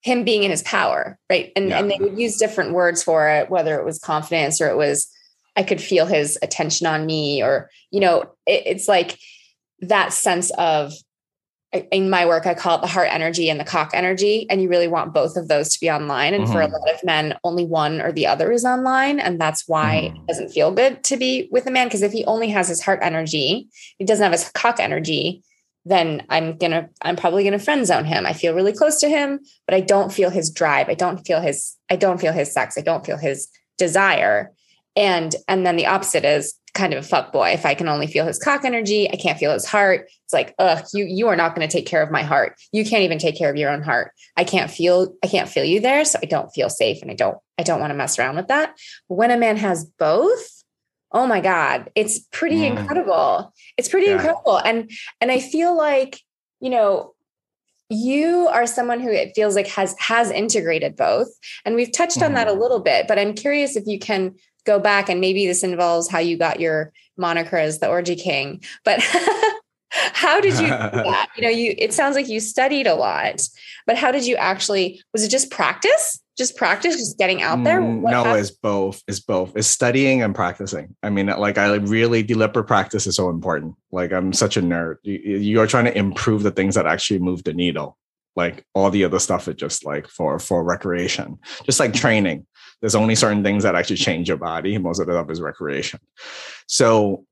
him 0.02 0.24
being 0.24 0.42
in 0.42 0.50
his 0.50 0.62
power, 0.62 1.18
right? 1.30 1.50
And 1.56 1.70
yeah. 1.70 1.78
and 1.78 1.90
they 1.90 1.98
would 1.98 2.18
use 2.18 2.36
different 2.36 2.72
words 2.72 3.02
for 3.02 3.28
it, 3.28 3.50
whether 3.50 3.78
it 3.78 3.84
was 3.84 3.98
confidence 3.98 4.60
or 4.60 4.68
it 4.68 4.76
was 4.76 5.10
I 5.56 5.62
could 5.62 5.80
feel 5.80 6.06
his 6.06 6.38
attention 6.42 6.86
on 6.86 7.06
me, 7.06 7.42
or 7.42 7.70
you 7.90 8.00
know, 8.00 8.22
it, 8.46 8.62
it's 8.66 8.88
like 8.88 9.18
that 9.80 10.12
sense 10.12 10.50
of 10.52 10.92
in 11.90 12.08
my 12.08 12.24
work, 12.24 12.46
I 12.46 12.54
call 12.54 12.78
it 12.78 12.82
the 12.82 12.86
heart 12.86 13.08
energy 13.10 13.50
and 13.50 13.58
the 13.58 13.64
cock 13.64 13.90
energy. 13.94 14.46
And 14.48 14.62
you 14.62 14.68
really 14.68 14.88
want 14.88 15.12
both 15.12 15.36
of 15.36 15.48
those 15.48 15.70
to 15.70 15.80
be 15.80 15.90
online. 15.90 16.34
And 16.34 16.44
mm-hmm. 16.44 16.52
for 16.52 16.60
a 16.60 16.66
mm-hmm. 16.66 16.74
lot 16.74 16.94
of 16.94 17.04
men, 17.04 17.36
only 17.42 17.64
one 17.64 18.00
or 18.00 18.12
the 18.12 18.26
other 18.26 18.52
is 18.52 18.64
online. 18.64 19.18
And 19.18 19.40
that's 19.40 19.66
why 19.66 20.12
mm-hmm. 20.12 20.16
it 20.16 20.26
doesn't 20.26 20.50
feel 20.50 20.70
good 20.70 21.02
to 21.04 21.16
be 21.16 21.48
with 21.50 21.66
a 21.66 21.70
man. 21.70 21.88
Because 21.88 22.02
if 22.02 22.12
he 22.12 22.24
only 22.26 22.50
has 22.50 22.68
his 22.68 22.82
heart 22.82 23.00
energy, 23.02 23.68
he 23.98 24.04
doesn't 24.04 24.22
have 24.22 24.32
his 24.32 24.50
cock 24.50 24.78
energy, 24.78 25.42
then 25.84 26.24
I'm 26.30 26.56
gonna, 26.56 26.88
I'm 27.02 27.16
probably 27.16 27.44
gonna 27.44 27.58
friend 27.58 27.86
zone 27.86 28.04
him. 28.04 28.24
I 28.24 28.32
feel 28.32 28.54
really 28.54 28.72
close 28.72 29.00
to 29.00 29.08
him, 29.08 29.40
but 29.66 29.74
I 29.74 29.80
don't 29.80 30.12
feel 30.12 30.30
his 30.30 30.50
drive. 30.50 30.88
I 30.88 30.94
don't 30.94 31.26
feel 31.26 31.40
his, 31.40 31.76
I 31.90 31.96
don't 31.96 32.20
feel 32.20 32.32
his 32.32 32.52
sex. 32.52 32.78
I 32.78 32.80
don't 32.80 33.04
feel 33.04 33.18
his 33.18 33.48
desire. 33.76 34.53
And 34.96 35.34
and 35.48 35.66
then 35.66 35.76
the 35.76 35.86
opposite 35.86 36.24
is 36.24 36.54
kind 36.74 36.92
of 36.92 37.04
a 37.04 37.06
fuck 37.06 37.32
boy. 37.32 37.50
If 37.50 37.64
I 37.64 37.74
can 37.74 37.88
only 37.88 38.06
feel 38.06 38.26
his 38.26 38.38
cock 38.38 38.64
energy, 38.64 39.08
I 39.10 39.16
can't 39.16 39.38
feel 39.38 39.52
his 39.52 39.64
heart. 39.64 40.08
It's 40.24 40.32
like, 40.32 40.54
ugh, 40.58 40.84
you 40.92 41.04
you 41.04 41.28
are 41.28 41.36
not 41.36 41.54
going 41.54 41.66
to 41.66 41.72
take 41.72 41.86
care 41.86 42.02
of 42.02 42.10
my 42.10 42.22
heart. 42.22 42.56
You 42.72 42.84
can't 42.84 43.02
even 43.02 43.18
take 43.18 43.38
care 43.38 43.50
of 43.50 43.56
your 43.56 43.70
own 43.70 43.82
heart. 43.82 44.12
I 44.36 44.44
can't 44.44 44.70
feel 44.70 45.14
I 45.22 45.28
can't 45.28 45.48
feel 45.48 45.64
you 45.64 45.80
there, 45.80 46.04
so 46.04 46.18
I 46.22 46.26
don't 46.26 46.50
feel 46.50 46.68
safe, 46.68 47.00
and 47.00 47.10
I 47.10 47.14
don't 47.14 47.38
I 47.58 47.62
don't 47.62 47.80
want 47.80 47.90
to 47.90 47.96
mess 47.96 48.18
around 48.18 48.36
with 48.36 48.48
that. 48.48 48.76
When 49.06 49.30
a 49.30 49.36
man 49.36 49.56
has 49.56 49.84
both, 49.84 50.64
oh 51.12 51.26
my 51.26 51.40
god, 51.40 51.90
it's 51.94 52.18
pretty 52.32 52.60
mm. 52.60 52.76
incredible. 52.76 53.52
It's 53.76 53.88
pretty 53.88 54.08
yeah. 54.08 54.14
incredible, 54.14 54.58
and 54.58 54.90
and 55.20 55.30
I 55.30 55.40
feel 55.40 55.76
like 55.76 56.20
you 56.60 56.70
know 56.70 57.14
you 57.90 58.48
are 58.48 58.66
someone 58.66 58.98
who 58.98 59.10
it 59.10 59.32
feels 59.34 59.54
like 59.54 59.68
has 59.68 59.94
has 59.98 60.30
integrated 60.30 60.96
both 60.96 61.28
and 61.66 61.74
we've 61.74 61.92
touched 61.92 62.18
mm. 62.18 62.24
on 62.24 62.32
that 62.32 62.48
a 62.48 62.50
mm-hmm. 62.50 62.62
little 62.62 62.80
bit 62.80 63.06
but 63.06 63.18
i'm 63.18 63.34
curious 63.34 63.76
if 63.76 63.84
you 63.86 63.98
can 63.98 64.34
go 64.64 64.78
back 64.78 65.08
and 65.08 65.20
maybe 65.20 65.46
this 65.46 65.62
involves 65.62 66.08
how 66.08 66.18
you 66.18 66.36
got 66.36 66.60
your 66.60 66.92
moniker 67.16 67.56
as 67.56 67.78
the 67.78 67.88
orgy 67.88 68.16
king 68.16 68.62
but 68.84 69.00
how 69.90 70.40
did 70.40 70.58
you 70.58 70.66
you 71.36 71.42
know 71.42 71.48
you 71.48 71.74
it 71.78 71.92
sounds 71.92 72.16
like 72.16 72.28
you 72.28 72.40
studied 72.40 72.86
a 72.86 72.94
lot 72.94 73.40
but 73.86 73.96
how 73.96 74.10
did 74.10 74.26
you 74.26 74.36
actually 74.36 75.02
was 75.12 75.22
it 75.22 75.30
just 75.30 75.50
practice? 75.50 76.20
Just 76.36 76.56
practice 76.56 76.96
just 76.96 77.16
getting 77.16 77.42
out 77.42 77.62
there? 77.62 77.80
Mm, 77.80 78.00
what 78.00 78.10
no 78.10 78.24
happened? 78.24 78.40
it's 78.40 78.50
both 78.50 79.02
it's 79.06 79.20
both. 79.20 79.52
It's 79.56 79.68
studying 79.68 80.22
and 80.22 80.34
practicing. 80.34 80.96
I 81.02 81.10
mean 81.10 81.26
like 81.26 81.58
i 81.58 81.74
really 81.74 82.22
deliberate 82.22 82.66
practice 82.66 83.06
is 83.06 83.16
so 83.16 83.28
important. 83.30 83.76
Like 83.92 84.12
i'm 84.12 84.32
such 84.32 84.56
a 84.56 84.62
nerd. 84.62 84.96
You, 85.02 85.18
you 85.18 85.60
are 85.60 85.66
trying 85.66 85.84
to 85.84 85.96
improve 85.96 86.42
the 86.42 86.50
things 86.50 86.74
that 86.74 86.86
actually 86.86 87.20
move 87.20 87.44
the 87.44 87.52
needle. 87.52 87.96
Like 88.36 88.64
all 88.74 88.90
the 88.90 89.04
other 89.04 89.20
stuff 89.20 89.46
is 89.46 89.54
just 89.54 89.84
like 89.84 90.08
for 90.08 90.38
for 90.38 90.64
recreation. 90.64 91.38
Just 91.64 91.78
like 91.78 91.92
training 91.92 92.46
there's 92.80 92.94
only 92.94 93.14
certain 93.14 93.42
things 93.42 93.62
that 93.62 93.74
actually 93.74 93.96
change 93.96 94.28
your 94.28 94.36
body 94.36 94.78
most 94.78 95.00
of 95.00 95.06
the 95.06 95.12
stuff 95.12 95.30
is 95.30 95.40
recreation 95.40 95.98
so 96.66 97.24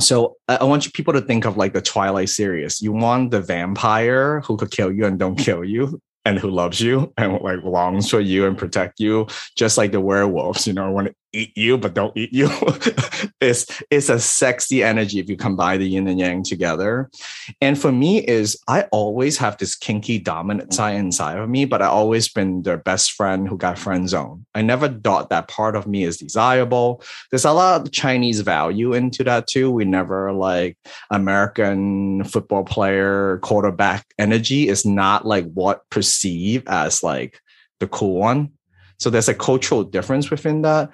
so 0.00 0.36
I 0.46 0.64
want 0.64 0.84
you 0.84 0.92
people 0.92 1.12
to 1.14 1.20
think 1.20 1.44
of 1.44 1.56
like 1.56 1.72
the 1.72 1.82
Twilight 1.82 2.28
series. 2.28 2.80
You 2.80 2.92
want 2.92 3.32
the 3.32 3.40
vampire 3.40 4.40
who 4.40 4.56
could 4.56 4.70
kill 4.70 4.92
you 4.92 5.06
and 5.06 5.18
don't 5.18 5.36
kill 5.36 5.64
you 5.64 6.00
and 6.24 6.38
who 6.38 6.50
loves 6.50 6.80
you 6.80 7.12
and 7.16 7.40
like 7.40 7.62
longs 7.64 8.10
for 8.10 8.20
you 8.20 8.46
and 8.46 8.56
protect 8.56 9.00
you, 9.00 9.26
just 9.56 9.78
like 9.78 9.92
the 9.92 10.00
werewolves, 10.00 10.66
you 10.66 10.72
know, 10.72 10.92
to 11.00 11.14
eat 11.32 11.56
you 11.56 11.78
but 11.78 11.94
don't 11.94 12.16
eat 12.16 12.32
you. 12.32 12.48
it's 13.40 13.82
it's 13.90 14.08
a 14.08 14.18
sexy 14.18 14.82
energy 14.82 15.18
if 15.18 15.28
you 15.28 15.36
combine 15.36 15.80
the 15.80 15.88
yin 15.88 16.08
and 16.08 16.18
yang 16.18 16.42
together. 16.42 17.10
And 17.60 17.78
for 17.78 17.92
me, 17.92 18.18
is 18.18 18.58
I 18.68 18.82
always 18.92 19.38
have 19.38 19.58
this 19.58 19.74
kinky 19.74 20.18
dominant 20.18 20.74
side 20.74 20.96
inside 20.96 21.38
of 21.38 21.48
me, 21.48 21.64
but 21.64 21.82
I 21.82 21.86
always 21.86 22.28
been 22.28 22.62
their 22.62 22.78
best 22.78 23.12
friend 23.12 23.48
who 23.48 23.56
got 23.56 23.78
friend 23.78 24.08
zone. 24.08 24.46
I 24.54 24.62
never 24.62 24.88
thought 24.88 25.30
that 25.30 25.48
part 25.48 25.76
of 25.76 25.86
me 25.86 26.04
is 26.04 26.16
desirable. 26.16 27.02
There's 27.30 27.44
a 27.44 27.52
lot 27.52 27.80
of 27.80 27.92
Chinese 27.92 28.40
value 28.40 28.92
into 28.92 29.24
that 29.24 29.46
too. 29.46 29.70
We 29.70 29.84
never 29.84 30.32
like 30.32 30.76
American 31.10 32.24
football 32.24 32.64
player 32.64 33.38
quarterback 33.38 34.06
energy 34.18 34.68
is 34.68 34.84
not 34.84 35.26
like 35.26 35.46
what 35.52 35.88
perceive 35.90 36.62
as 36.66 37.02
like 37.02 37.40
the 37.80 37.86
cool 37.86 38.16
one 38.16 38.50
so 38.98 39.10
there's 39.10 39.28
a 39.28 39.34
cultural 39.34 39.84
difference 39.84 40.30
within 40.30 40.62
that. 40.62 40.90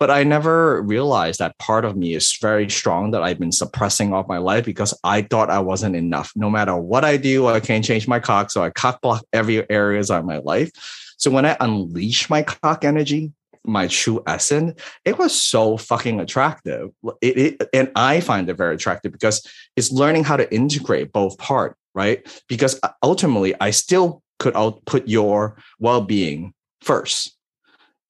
But 0.00 0.10
I 0.10 0.24
never 0.24 0.82
realized 0.82 1.38
that 1.38 1.56
part 1.58 1.84
of 1.84 1.96
me 1.96 2.14
is 2.14 2.36
very 2.40 2.68
strong 2.68 3.12
that 3.12 3.22
I've 3.22 3.38
been 3.38 3.52
suppressing 3.52 4.12
all 4.12 4.24
my 4.28 4.38
life 4.38 4.64
because 4.64 4.92
I 5.04 5.22
thought 5.22 5.50
I 5.50 5.60
wasn't 5.60 5.94
enough. 5.94 6.32
No 6.34 6.50
matter 6.50 6.76
what 6.76 7.04
I 7.04 7.16
do, 7.16 7.46
I 7.46 7.60
can't 7.60 7.84
change 7.84 8.08
my 8.08 8.18
cock. 8.18 8.50
So 8.50 8.62
I 8.62 8.70
cock 8.70 9.00
block 9.00 9.24
every 9.32 9.68
areas 9.70 10.10
of 10.10 10.24
my 10.24 10.38
life. 10.38 10.70
So 11.16 11.30
when 11.30 11.46
I 11.46 11.56
unleash 11.60 12.28
my 12.28 12.42
cock 12.42 12.84
energy, 12.84 13.32
my 13.64 13.86
true 13.86 14.22
essence, 14.26 14.78
it 15.04 15.16
was 15.16 15.34
so 15.34 15.76
fucking 15.76 16.20
attractive. 16.20 16.90
It, 17.22 17.38
it, 17.38 17.68
and 17.72 17.90
I 17.94 18.20
find 18.20 18.48
it 18.50 18.54
very 18.54 18.74
attractive 18.74 19.12
because 19.12 19.46
it's 19.76 19.92
learning 19.92 20.24
how 20.24 20.36
to 20.36 20.52
integrate 20.52 21.12
both 21.12 21.38
part, 21.38 21.76
right? 21.94 22.26
Because 22.48 22.78
uh, 22.82 22.90
ultimately, 23.02 23.54
I 23.60 23.70
still 23.70 24.22
could 24.38 24.56
output 24.56 25.06
your 25.06 25.56
well-being 25.78 26.52
first 26.82 27.34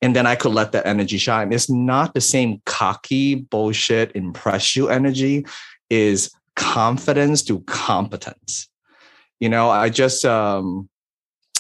and 0.05 0.15
then 0.15 0.27
I 0.27 0.37
could 0.37 0.53
let 0.53 0.73
that 0.73 0.85
energy 0.85 1.17
shine. 1.17 1.51
It's 1.51 1.71
not 1.71 2.13
the 2.13 2.21
same 2.21 2.61
cocky 2.67 3.37
bullshit 3.37 4.15
impress 4.15 4.77
you 4.77 4.91
energy 4.91 5.47
is 5.89 6.31
confidence 6.57 7.43
to 7.45 7.61
competence. 7.61 8.69
You 9.41 9.49
know, 9.49 9.71
I 9.71 9.89
just 9.89 10.27
um 10.27 10.91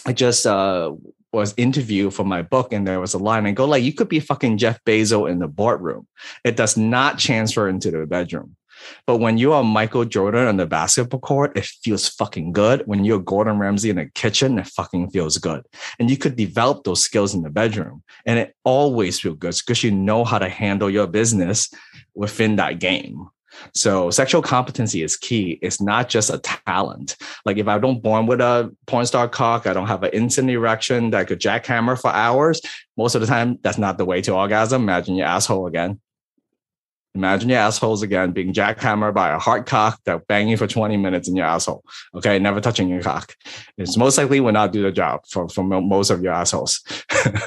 I 0.04 0.12
just 0.12 0.44
uh 0.44 0.92
was 1.32 1.54
interviewed 1.56 2.12
for 2.12 2.24
my 2.24 2.42
book 2.42 2.70
and 2.74 2.86
there 2.86 3.00
was 3.00 3.14
a 3.14 3.18
line 3.18 3.46
I 3.46 3.52
go 3.52 3.64
like 3.64 3.82
you 3.82 3.94
could 3.94 4.10
be 4.10 4.20
fucking 4.20 4.58
Jeff 4.58 4.78
Bezos 4.84 5.30
in 5.30 5.38
the 5.38 5.48
boardroom. 5.48 6.06
It 6.44 6.54
does 6.54 6.76
not 6.76 7.18
transfer 7.18 7.66
into 7.66 7.90
the 7.90 8.06
bedroom. 8.06 8.56
But 9.06 9.18
when 9.18 9.38
you 9.38 9.52
are 9.52 9.64
Michael 9.64 10.04
Jordan 10.04 10.46
on 10.46 10.56
the 10.56 10.66
basketball 10.66 11.20
court, 11.20 11.56
it 11.56 11.64
feels 11.64 12.08
fucking 12.08 12.52
good. 12.52 12.82
When 12.86 13.04
you're 13.04 13.20
Gordon 13.20 13.58
Ramsay 13.58 13.90
in 13.90 13.96
the 13.96 14.06
kitchen, 14.14 14.58
it 14.58 14.66
fucking 14.66 15.10
feels 15.10 15.38
good. 15.38 15.64
And 15.98 16.10
you 16.10 16.16
could 16.16 16.36
develop 16.36 16.84
those 16.84 17.02
skills 17.02 17.34
in 17.34 17.42
the 17.42 17.50
bedroom. 17.50 18.02
And 18.26 18.38
it 18.38 18.54
always 18.64 19.20
feels 19.20 19.38
good 19.38 19.54
because 19.54 19.82
you 19.82 19.90
know 19.90 20.24
how 20.24 20.38
to 20.38 20.48
handle 20.48 20.90
your 20.90 21.06
business 21.06 21.72
within 22.14 22.56
that 22.56 22.78
game. 22.78 23.28
So 23.72 24.10
sexual 24.10 24.42
competency 24.42 25.02
is 25.02 25.16
key. 25.16 25.58
It's 25.62 25.80
not 25.80 26.08
just 26.08 26.30
a 26.30 26.38
talent. 26.38 27.16
Like 27.44 27.56
if 27.56 27.68
I 27.68 27.78
don't 27.78 28.02
born 28.02 28.26
with 28.26 28.40
a 28.40 28.74
porn 28.86 29.06
star 29.06 29.28
cock, 29.28 29.66
I 29.66 29.72
don't 29.72 29.86
have 29.86 30.02
an 30.02 30.10
instant 30.12 30.50
erection 30.50 31.10
that 31.10 31.28
could 31.28 31.40
jackhammer 31.40 32.00
for 32.00 32.10
hours. 32.10 32.60
Most 32.96 33.14
of 33.14 33.20
the 33.20 33.26
time, 33.26 33.58
that's 33.62 33.78
not 33.78 33.98
the 33.98 34.04
way 34.04 34.20
to 34.22 34.34
orgasm. 34.34 34.82
Imagine 34.82 35.16
your 35.16 35.26
asshole 35.26 35.66
again. 35.66 36.00
Imagine 37.14 37.50
your 37.50 37.58
assholes 37.58 38.02
again 38.02 38.32
being 38.32 38.52
jackhammered 38.52 39.14
by 39.14 39.30
a 39.30 39.38
hard 39.38 39.66
cock 39.66 40.00
that 40.04 40.26
banging 40.26 40.56
for 40.56 40.66
20 40.66 40.96
minutes 40.96 41.28
in 41.28 41.36
your 41.36 41.46
asshole. 41.46 41.84
Okay, 42.12 42.40
never 42.40 42.60
touching 42.60 42.88
your 42.88 43.02
cock. 43.02 43.34
It's 43.78 43.96
most 43.96 44.18
likely 44.18 44.40
will 44.40 44.50
not 44.50 44.72
do 44.72 44.82
the 44.82 44.90
job 44.90 45.20
for, 45.30 45.48
for 45.48 45.62
most 45.62 46.10
of 46.10 46.22
your 46.22 46.32
assholes. 46.32 46.82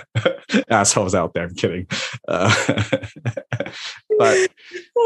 assholes 0.70 1.14
out 1.14 1.34
there, 1.34 1.44
I'm 1.44 1.56
kidding. 1.56 1.86
Uh, 2.30 2.54
but 4.18 4.50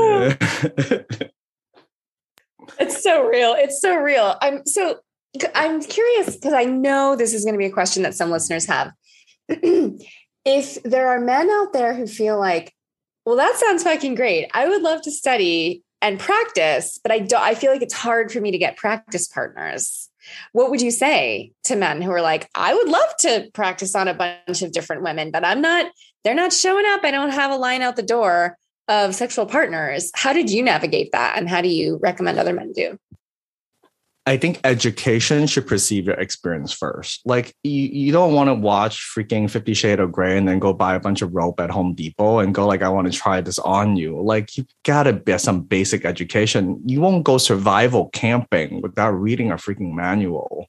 it's 2.79 3.01
so 3.01 3.25
real. 3.25 3.55
It's 3.57 3.81
so 3.81 3.95
real. 3.95 4.37
I'm 4.41 4.63
so 4.67 4.99
I'm 5.55 5.81
curious 5.81 6.35
because 6.35 6.53
I 6.53 6.65
know 6.65 7.15
this 7.15 7.33
is 7.33 7.45
going 7.45 7.55
to 7.55 7.59
be 7.59 7.65
a 7.65 7.71
question 7.71 8.03
that 8.03 8.13
some 8.13 8.29
listeners 8.29 8.67
have. 8.67 8.91
if 10.45 10.83
there 10.83 11.07
are 11.07 11.19
men 11.19 11.49
out 11.49 11.73
there 11.73 11.95
who 11.95 12.05
feel 12.05 12.37
like 12.37 12.75
well, 13.25 13.35
that 13.35 13.55
sounds 13.55 13.83
fucking 13.83 14.15
great. 14.15 14.49
I 14.53 14.67
would 14.67 14.81
love 14.81 15.01
to 15.03 15.11
study 15.11 15.83
and 16.01 16.19
practice, 16.19 16.99
but 17.01 17.11
I 17.11 17.19
don't 17.19 17.41
I 17.41 17.53
feel 17.55 17.71
like 17.71 17.81
it's 17.81 17.93
hard 17.93 18.31
for 18.31 18.41
me 18.41 18.51
to 18.51 18.57
get 18.57 18.77
practice 18.77 19.27
partners. 19.27 20.09
What 20.51 20.71
would 20.71 20.81
you 20.81 20.91
say 20.91 21.51
to 21.65 21.75
men 21.75 22.01
who 22.01 22.11
are 22.11 22.21
like, 22.21 22.49
I 22.55 22.73
would 22.73 22.89
love 22.89 23.15
to 23.19 23.49
practice 23.53 23.95
on 23.95 24.07
a 24.07 24.13
bunch 24.13 24.61
of 24.61 24.71
different 24.71 25.03
women, 25.03 25.31
but 25.31 25.43
I'm 25.43 25.61
not, 25.61 25.91
they're 26.23 26.35
not 26.35 26.53
showing 26.53 26.85
up. 26.87 27.03
I 27.03 27.11
don't 27.11 27.31
have 27.31 27.51
a 27.51 27.57
line 27.57 27.81
out 27.81 27.95
the 27.95 28.03
door 28.03 28.57
of 28.87 29.15
sexual 29.15 29.45
partners. 29.45 30.11
How 30.13 30.33
did 30.33 30.49
you 30.49 30.63
navigate 30.63 31.11
that? 31.11 31.37
And 31.37 31.49
how 31.49 31.61
do 31.61 31.69
you 31.69 31.99
recommend 32.01 32.37
other 32.37 32.53
men 32.53 32.71
do? 32.71 32.97
I 34.27 34.37
think 34.37 34.59
education 34.63 35.47
should 35.47 35.65
precede 35.65 36.05
your 36.05 36.15
experience 36.15 36.71
first. 36.71 37.21
Like 37.25 37.55
you, 37.63 37.71
you 37.71 38.11
don't 38.11 38.35
want 38.35 38.49
to 38.49 38.53
watch 38.53 39.11
freaking 39.15 39.49
Fifty 39.49 39.73
Shades 39.73 39.99
of 39.99 40.11
Grey 40.11 40.37
and 40.37 40.47
then 40.47 40.59
go 40.59 40.73
buy 40.73 40.93
a 40.93 40.99
bunch 40.99 41.23
of 41.23 41.33
rope 41.33 41.59
at 41.59 41.71
Home 41.71 41.95
Depot 41.95 42.37
and 42.37 42.53
go 42.53 42.67
like, 42.67 42.83
I 42.83 42.89
want 42.89 43.11
to 43.11 43.17
try 43.17 43.41
this 43.41 43.57
on 43.57 43.95
you. 43.95 44.21
Like 44.21 44.55
you 44.57 44.65
gotta 44.83 45.13
get 45.13 45.41
some 45.41 45.61
basic 45.61 46.05
education. 46.05 46.79
You 46.85 47.01
won't 47.01 47.23
go 47.23 47.39
survival 47.39 48.09
camping 48.13 48.81
without 48.81 49.11
reading 49.11 49.51
a 49.51 49.55
freaking 49.55 49.93
manual. 49.93 50.67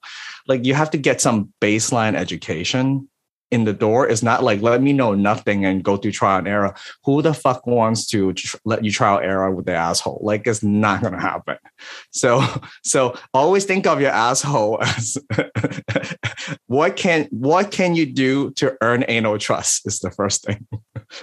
Like 0.48 0.64
you 0.64 0.72
have 0.72 0.90
to 0.92 0.98
get 0.98 1.20
some 1.20 1.53
baseline 1.61 2.14
education 2.14 3.09
in 3.53 3.64
the 3.64 3.72
door 3.72 4.09
is 4.09 4.22
not 4.22 4.42
like 4.42 4.62
let 4.62 4.82
me 4.82 4.92
know 4.92 5.14
nothing 5.14 5.64
and 5.64 5.84
go 5.84 5.96
through 5.98 6.12
trial 6.12 6.38
and 6.38 6.48
error. 6.48 6.74
Who 7.05 7.20
the 7.20 7.34
fuck 7.34 7.66
wants 7.66 8.07
to 8.09 8.32
tr- 8.32 8.57
let 8.64 8.82
you 8.82 8.90
trial 8.90 9.18
error 9.18 9.50
with 9.50 9.66
the 9.66 9.74
asshole? 9.74 10.20
Like 10.22 10.46
it's 10.46 10.62
not 10.62 11.03
gonna 11.03 11.20
happen. 11.20 11.59
So 12.11 12.42
so 12.82 13.14
always 13.34 13.64
think 13.64 13.86
of 13.86 14.00
your 14.00 14.11
asshole 14.11 14.82
as 14.82 15.18
what 16.66 16.96
can 16.96 17.28
what 17.30 17.70
can 17.70 17.94
you 17.94 18.07
do 18.07 18.50
to 18.53 18.74
earn 18.80 19.05
anal 19.07 19.38
trust 19.38 19.86
is 19.86 20.00
the 20.00 20.11
first 20.11 20.44
thing. 20.44 20.66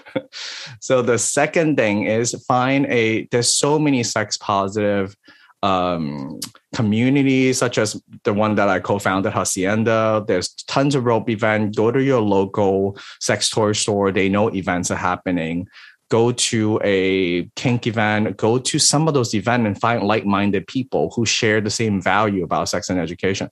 so 0.80 1.02
the 1.02 1.18
second 1.18 1.78
thing 1.78 2.06
is 2.06 2.36
find 2.48 2.86
a 2.86 3.28
there's 3.32 3.54
so 3.54 3.80
many 3.80 4.04
sex 4.04 4.38
positive 4.38 5.16
um, 5.64 6.39
communities 6.74 7.57
such 7.57 7.78
as 7.78 8.01
the 8.24 8.34
one 8.34 8.55
that 8.55 8.70
I 8.70 8.80
co-founded, 8.80 9.34
Hacienda. 9.34 10.24
There's 10.28 10.49
tons 10.68 10.95
of 10.95 11.05
rope 11.05 11.30
events. 11.30 11.78
Go 11.78 11.91
to 11.91 12.01
your 12.01 12.22
local 12.22 12.97
sex 13.20 13.49
toy 13.49 13.74
store. 13.74 14.12
They 14.12 14.30
know 14.30 14.53
events 14.53 14.91
are 14.91 14.95
happening. 14.95 15.68
Go 16.10 16.32
to 16.32 16.80
a 16.84 17.45
kink 17.55 17.88
event. 17.88 18.38
Go 18.38 18.57
to 18.57 18.80
some 18.80 19.07
of 19.07 19.14
those 19.14 19.34
events 19.36 19.68
and 19.68 19.80
find 19.80 20.03
like-minded 20.03 20.68
people 20.68 21.12
who 21.16 21.26
share 21.26 21.62
the 21.62 21.70
same 21.70 22.01
value 22.01 22.43
about 22.43 22.70
sex 22.70 22.89
and 22.89 22.99
education. 22.99 23.49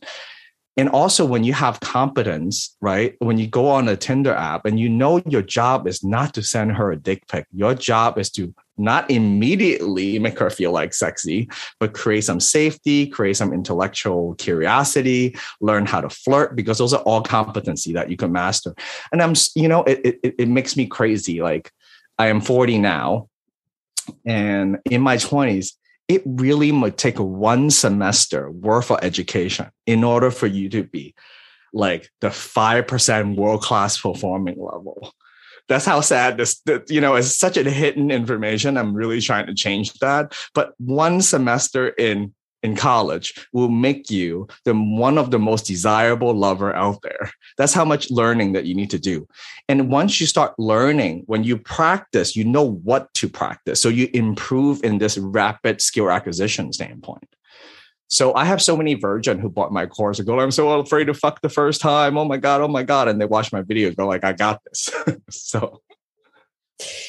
And 0.77 0.89
also, 0.89 1.25
when 1.25 1.43
you 1.43 1.53
have 1.53 1.79
competence, 1.79 2.77
right? 2.81 3.15
When 3.17 3.39
you 3.39 3.47
go 3.47 3.67
on 3.67 3.87
a 3.87 3.97
Tinder 3.97 4.33
app 4.33 4.65
and 4.65 4.79
you 4.79 4.89
know 4.89 5.21
your 5.27 5.41
job 5.41 5.87
is 5.87 6.03
not 6.03 6.35
to 6.35 6.43
send 6.43 6.73
her 6.73 6.91
a 6.91 6.95
dick 6.95 7.27
pic, 7.27 7.47
your 7.51 7.73
job 7.73 8.19
is 8.19 8.29
to 8.31 8.53
not 8.77 9.09
immediately 9.09 10.19
make 10.19 10.37
her 10.39 10.49
feel 10.49 10.71
like 10.71 10.93
sexy, 10.93 11.49
but 11.79 11.93
create 11.93 12.23
some 12.23 12.39
safety, 12.39 13.07
create 13.07 13.37
some 13.37 13.53
intellectual 13.53 14.35
curiosity, 14.35 15.35
learn 15.61 15.85
how 15.85 16.01
to 16.01 16.09
flirt, 16.09 16.55
because 16.55 16.77
those 16.77 16.93
are 16.93 17.01
all 17.01 17.21
competency 17.21 17.93
that 17.93 18.09
you 18.09 18.17
can 18.17 18.31
master. 18.31 18.75
And 19.11 19.21
I'm, 19.21 19.33
you 19.55 19.67
know, 19.67 19.83
it, 19.83 20.19
it, 20.23 20.35
it 20.39 20.47
makes 20.47 20.77
me 20.77 20.85
crazy. 20.85 21.41
Like 21.41 21.71
I 22.17 22.27
am 22.27 22.41
40 22.41 22.77
now, 22.77 23.29
and 24.25 24.77
in 24.85 25.01
my 25.01 25.17
20s, 25.17 25.73
it 26.07 26.21
really 26.25 26.71
would 26.71 26.97
take 26.97 27.17
one 27.17 27.69
semester 27.69 28.49
worth 28.49 28.91
of 28.91 28.99
education 29.01 29.69
in 29.85 30.03
order 30.03 30.31
for 30.31 30.47
you 30.47 30.69
to 30.69 30.83
be 30.83 31.13
like 31.73 32.09
the 32.21 32.29
5% 32.29 33.35
world 33.35 33.61
class 33.61 33.99
performing 33.99 34.55
level 34.57 35.13
that's 35.67 35.85
how 35.85 36.01
sad 36.01 36.37
this, 36.37 36.61
you 36.89 37.01
know, 37.01 37.15
is 37.15 37.37
such 37.37 37.57
a 37.57 37.69
hidden 37.69 38.11
information. 38.11 38.77
I'm 38.77 38.93
really 38.93 39.21
trying 39.21 39.47
to 39.47 39.53
change 39.53 39.93
that. 39.99 40.33
But 40.53 40.73
one 40.77 41.21
semester 41.21 41.89
in 41.89 42.33
in 42.63 42.75
college 42.75 43.47
will 43.53 43.69
make 43.69 44.09
you 44.09 44.47
the 44.65 44.73
one 44.73 45.17
of 45.17 45.31
the 45.31 45.39
most 45.39 45.67
desirable 45.67 46.33
lover 46.33 46.75
out 46.75 46.99
there. 47.03 47.31
That's 47.57 47.73
how 47.73 47.85
much 47.85 48.09
learning 48.09 48.53
that 48.53 48.65
you 48.65 48.73
need 48.75 48.89
to 48.91 48.99
do. 48.99 49.27
And 49.69 49.91
once 49.91 50.19
you 50.19 50.27
start 50.27 50.57
learning, 50.57 51.23
when 51.27 51.43
you 51.43 51.57
practice, 51.57 52.35
you 52.35 52.43
know 52.43 52.63
what 52.63 53.13
to 53.15 53.29
practice. 53.29 53.81
So 53.81 53.89
you 53.89 54.09
improve 54.13 54.83
in 54.83 54.97
this 54.97 55.17
rapid 55.17 55.81
skill 55.81 56.09
acquisition 56.09 56.73
standpoint. 56.73 57.29
So 58.09 58.33
I 58.35 58.45
have 58.45 58.61
so 58.61 58.77
many 58.77 58.93
virgin 58.93 59.37
who 59.39 59.49
bought 59.49 59.73
my 59.73 59.85
course 59.85 60.17
and 60.17 60.27
go, 60.27 60.39
I'm 60.39 60.51
so 60.51 60.79
afraid 60.79 61.05
to 61.05 61.13
fuck 61.13 61.41
the 61.41 61.49
first 61.49 61.81
time. 61.81 62.17
Oh 62.17 62.25
my 62.25 62.37
God, 62.37 62.61
oh 62.61 62.67
my 62.67 62.83
God. 62.83 63.07
And 63.07 63.19
they 63.19 63.25
watch 63.25 63.51
my 63.51 63.61
video 63.61 63.91
go 63.91 64.07
like, 64.07 64.23
I 64.23 64.33
got 64.33 64.61
this. 64.63 64.89
so 65.29 65.81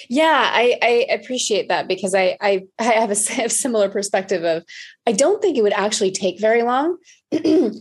yeah, 0.09 0.51
I, 0.53 0.79
I, 0.83 1.07
appreciate 1.11 1.69
that 1.69 1.89
because 1.89 2.15
I, 2.15 2.37
I, 2.41 2.65
I 2.79 2.85
have 2.85 3.11
a, 3.11 3.45
a, 3.45 3.49
similar 3.51 3.89
perspective 3.89 4.45
of 4.45 4.65
I 5.07 5.13
don't 5.13 5.43
think 5.43 5.57
it 5.57 5.63
would 5.63 5.73
actually 5.73 6.11
take 6.11 6.41
very 6.41 6.63
long 6.63 6.97
to 7.33 7.73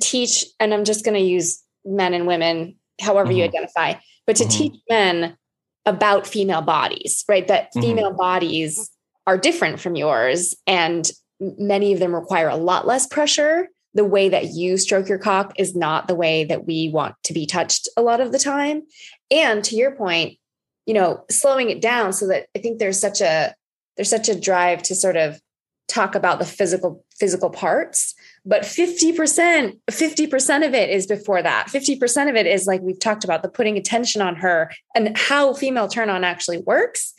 teach, 0.00 0.46
and 0.58 0.72
I'm 0.72 0.84
just 0.84 1.04
going 1.04 1.16
to 1.16 1.20
use 1.20 1.62
men 1.84 2.14
and 2.14 2.26
women, 2.26 2.76
however 3.00 3.28
mm-hmm. 3.28 3.38
you 3.38 3.44
identify, 3.44 3.94
but 4.26 4.36
to 4.36 4.44
mm-hmm. 4.44 4.58
teach 4.58 4.80
men 4.88 5.36
about 5.84 6.26
female 6.26 6.62
bodies, 6.62 7.24
right? 7.28 7.46
That 7.46 7.66
mm-hmm. 7.66 7.80
female 7.80 8.08
mm-hmm. 8.08 8.18
bodies 8.18 8.90
are 9.26 9.36
different 9.36 9.78
from 9.78 9.94
yours 9.94 10.54
and 10.66 11.08
many 11.40 11.92
of 11.92 11.98
them 11.98 12.14
require 12.14 12.48
a 12.48 12.56
lot 12.56 12.86
less 12.86 13.06
pressure. 13.06 13.68
The 13.94 14.04
way 14.04 14.28
that 14.28 14.48
you 14.52 14.76
stroke 14.76 15.08
your 15.08 15.18
cock 15.18 15.54
is 15.58 15.74
not 15.74 16.06
the 16.06 16.14
way 16.14 16.44
that 16.44 16.66
we 16.66 16.90
want 16.90 17.14
to 17.24 17.32
be 17.32 17.46
touched 17.46 17.88
a 17.96 18.02
lot 18.02 18.20
of 18.20 18.32
the 18.32 18.38
time. 18.38 18.82
And 19.30 19.64
to 19.64 19.76
your 19.76 19.92
point, 19.92 20.38
you 20.84 20.94
know, 20.94 21.24
slowing 21.30 21.70
it 21.70 21.80
down 21.80 22.12
so 22.12 22.28
that 22.28 22.46
I 22.54 22.60
think 22.60 22.78
there's 22.78 23.00
such 23.00 23.20
a 23.20 23.54
there's 23.96 24.10
such 24.10 24.28
a 24.28 24.38
drive 24.38 24.82
to 24.84 24.94
sort 24.94 25.16
of 25.16 25.40
talk 25.88 26.14
about 26.14 26.38
the 26.38 26.44
physical 26.44 27.04
physical 27.18 27.48
parts 27.48 28.14
but 28.44 28.62
50% 28.62 29.78
50% 29.90 30.66
of 30.66 30.74
it 30.74 30.90
is 30.90 31.06
before 31.06 31.42
that 31.42 31.68
50% 31.68 32.28
of 32.28 32.36
it 32.36 32.46
is 32.46 32.66
like 32.66 32.80
we've 32.80 32.98
talked 32.98 33.24
about 33.24 33.42
the 33.42 33.48
putting 33.48 33.76
attention 33.76 34.20
on 34.20 34.36
her 34.36 34.72
and 34.94 35.16
how 35.16 35.54
female 35.54 35.88
turn 35.88 36.10
on 36.10 36.24
actually 36.24 36.58
works 36.58 37.14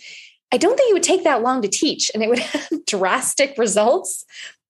I 0.52 0.58
don't 0.58 0.78
think 0.78 0.90
it 0.90 0.94
would 0.94 1.04
take 1.04 1.24
that 1.24 1.42
long 1.42 1.62
to 1.62 1.68
teach 1.68 2.10
and 2.14 2.24
it 2.24 2.30
would 2.30 2.40
have 2.40 2.86
drastic 2.86 3.58
results 3.58 4.26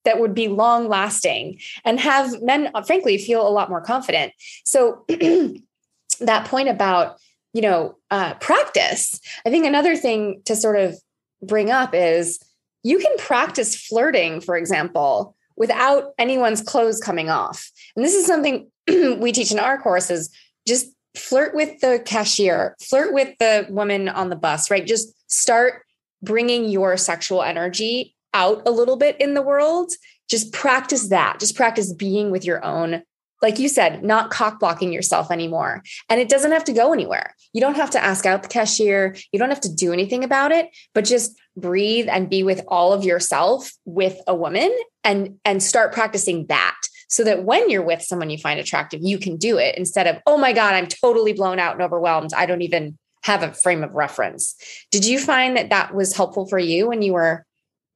that 0.05 0.19
would 0.19 0.33
be 0.33 0.47
long 0.47 0.87
lasting 0.87 1.59
and 1.83 1.99
have 1.99 2.41
men, 2.41 2.71
frankly, 2.85 3.17
feel 3.17 3.45
a 3.45 3.49
lot 3.49 3.69
more 3.69 3.81
confident. 3.81 4.33
So, 4.63 5.05
that 6.19 6.45
point 6.45 6.69
about, 6.69 7.17
you 7.53 7.61
know, 7.61 7.97
uh, 8.09 8.35
practice, 8.35 9.19
I 9.45 9.49
think 9.49 9.65
another 9.65 9.95
thing 9.95 10.41
to 10.45 10.55
sort 10.55 10.79
of 10.79 10.95
bring 11.41 11.69
up 11.69 11.93
is 11.93 12.39
you 12.83 12.99
can 12.99 13.17
practice 13.17 13.75
flirting, 13.75 14.39
for 14.39 14.55
example, 14.55 15.35
without 15.57 16.13
anyone's 16.17 16.61
clothes 16.61 17.01
coming 17.01 17.29
off. 17.29 17.69
And 17.95 18.05
this 18.05 18.15
is 18.15 18.25
something 18.25 18.71
we 18.87 19.31
teach 19.31 19.51
in 19.51 19.59
our 19.59 19.77
courses 19.77 20.29
just 20.67 20.87
flirt 21.17 21.55
with 21.55 21.79
the 21.79 22.01
cashier, 22.05 22.75
flirt 22.81 23.13
with 23.13 23.37
the 23.39 23.67
woman 23.69 24.09
on 24.09 24.29
the 24.29 24.35
bus, 24.35 24.69
right? 24.71 24.85
Just 24.85 25.13
start 25.31 25.83
bringing 26.21 26.65
your 26.65 26.97
sexual 26.97 27.43
energy 27.43 28.15
out 28.33 28.61
a 28.65 28.71
little 28.71 28.97
bit 28.97 29.19
in 29.19 29.33
the 29.33 29.41
world. 29.41 29.91
Just 30.29 30.53
practice 30.53 31.09
that. 31.09 31.39
Just 31.39 31.55
practice 31.55 31.93
being 31.93 32.31
with 32.31 32.45
your 32.45 32.63
own 32.63 33.03
like 33.41 33.59
you 33.59 33.69
said, 33.69 34.03
not 34.03 34.31
cock 34.31 34.59
blocking 34.59 34.91
yourself 34.91 35.29
anymore. 35.29 35.83
And 36.09 36.19
it 36.19 36.29
doesn't 36.29 36.51
have 36.51 36.63
to 36.65 36.73
go 36.73 36.91
anywhere. 36.91 37.35
You 37.53 37.61
don't 37.61 37.75
have 37.75 37.91
to 37.91 38.03
ask 38.03 38.25
out 38.25 38.43
the 38.43 38.49
cashier. 38.49 39.15
You 39.31 39.39
don't 39.39 39.49
have 39.49 39.61
to 39.61 39.73
do 39.73 39.93
anything 39.93 40.23
about 40.23 40.51
it, 40.51 40.69
but 40.93 41.05
just 41.05 41.37
breathe 41.55 42.07
and 42.09 42.29
be 42.29 42.43
with 42.43 42.63
all 42.67 42.93
of 42.93 43.03
yourself 43.03 43.71
with 43.85 44.19
a 44.27 44.35
woman 44.35 44.75
and 45.03 45.39
and 45.45 45.61
start 45.61 45.93
practicing 45.93 46.47
that 46.47 46.77
so 47.07 47.23
that 47.23 47.43
when 47.43 47.69
you're 47.69 47.83
with 47.83 48.01
someone 48.01 48.29
you 48.29 48.37
find 48.37 48.59
attractive, 48.59 49.01
you 49.01 49.17
can 49.17 49.37
do 49.37 49.57
it 49.57 49.77
instead 49.77 50.07
of, 50.07 50.17
oh 50.25 50.37
my 50.37 50.53
God, 50.53 50.73
I'm 50.73 50.87
totally 50.87 51.33
blown 51.33 51.59
out 51.59 51.73
and 51.73 51.81
overwhelmed. 51.81 52.33
I 52.33 52.45
don't 52.45 52.61
even 52.61 52.97
have 53.23 53.43
a 53.43 53.53
frame 53.53 53.83
of 53.83 53.93
reference. 53.93 54.55
Did 54.91 55.05
you 55.05 55.19
find 55.19 55.57
that 55.57 55.69
that 55.69 55.93
was 55.93 56.15
helpful 56.15 56.47
for 56.47 56.59
you 56.59 56.87
when 56.87 57.01
you 57.01 57.13
were 57.13 57.45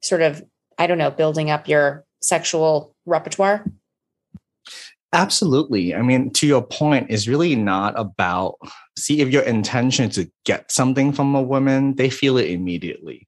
sort 0.02 0.22
of, 0.22 0.44
I 0.78 0.88
don't 0.88 0.98
know, 0.98 1.12
building 1.12 1.52
up 1.52 1.68
your 1.68 2.06
sexual 2.22 2.96
repertoire? 3.06 3.66
Absolutely. 5.14 5.94
I 5.94 6.02
mean, 6.02 6.32
to 6.32 6.48
your 6.48 6.62
point, 6.62 7.08
it's 7.10 7.28
really 7.28 7.56
not 7.56 8.00
about 8.00 8.56
see 8.98 9.20
if 9.20 9.30
your 9.30 9.44
intention 9.44 10.10
to 10.12 10.30
get 10.46 10.72
something 10.72 11.12
from 11.12 11.36
a 11.36 11.42
woman, 11.42 11.96
they 11.96 12.10
feel 12.10 12.38
it 12.38 12.50
immediately. 12.50 13.28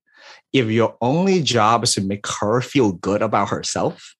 If 0.54 0.68
your 0.68 0.96
only 1.02 1.42
job 1.42 1.84
is 1.84 1.94
to 1.96 2.02
make 2.02 2.26
her 2.40 2.62
feel 2.62 2.94
good 2.94 3.22
about 3.22 3.50
herself, 3.50 4.16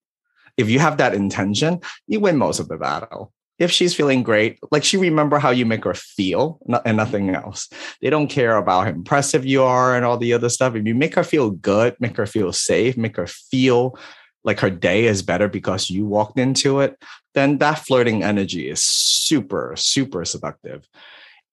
if 0.58 0.70
you 0.70 0.80
have 0.80 0.98
that 0.98 1.14
intention, 1.14 1.80
you 2.08 2.20
win 2.20 2.38
most 2.38 2.60
of 2.60 2.68
the 2.68 2.78
battle. 2.78 3.34
If 3.60 3.72
she's 3.72 3.94
feeling 3.94 4.24
great, 4.24 4.60
like 4.72 4.84
she 4.84 4.98
remember 4.98 5.38
how 5.38 5.52
you 5.52 5.66
make 5.66 5.84
her 5.84 5.94
feel 5.94 6.60
and 6.86 6.98
nothing 6.98 7.30
else. 7.30 7.70
They 8.02 8.10
don't 8.10 8.28
care 8.28 8.58
about 8.58 8.86
how 8.86 8.90
impressive 8.90 9.46
you 9.46 9.64
are 9.64 9.96
and 9.96 10.04
all 10.04 10.18
the 10.18 10.34
other 10.34 10.50
stuff. 10.50 10.76
If 10.76 10.86
you 10.86 10.96
make 10.96 11.16
her 11.16 11.24
feel 11.24 11.52
good, 11.52 11.96
make 12.00 12.18
her 12.18 12.26
feel 12.26 12.52
safe, 12.52 12.98
make 12.98 13.16
her 13.16 13.28
feel 13.28 13.98
like 14.44 14.60
her 14.60 14.70
day 14.70 15.06
is 15.06 15.22
better 15.22 15.48
because 15.48 15.90
you 15.90 16.06
walked 16.06 16.38
into 16.38 16.80
it, 16.82 17.02
then 17.34 17.60
that 17.60 17.80
flirting 17.80 18.24
energy 18.24 18.70
is 18.70 18.84
super, 18.84 19.74
super 19.78 20.26
seductive. 20.26 20.88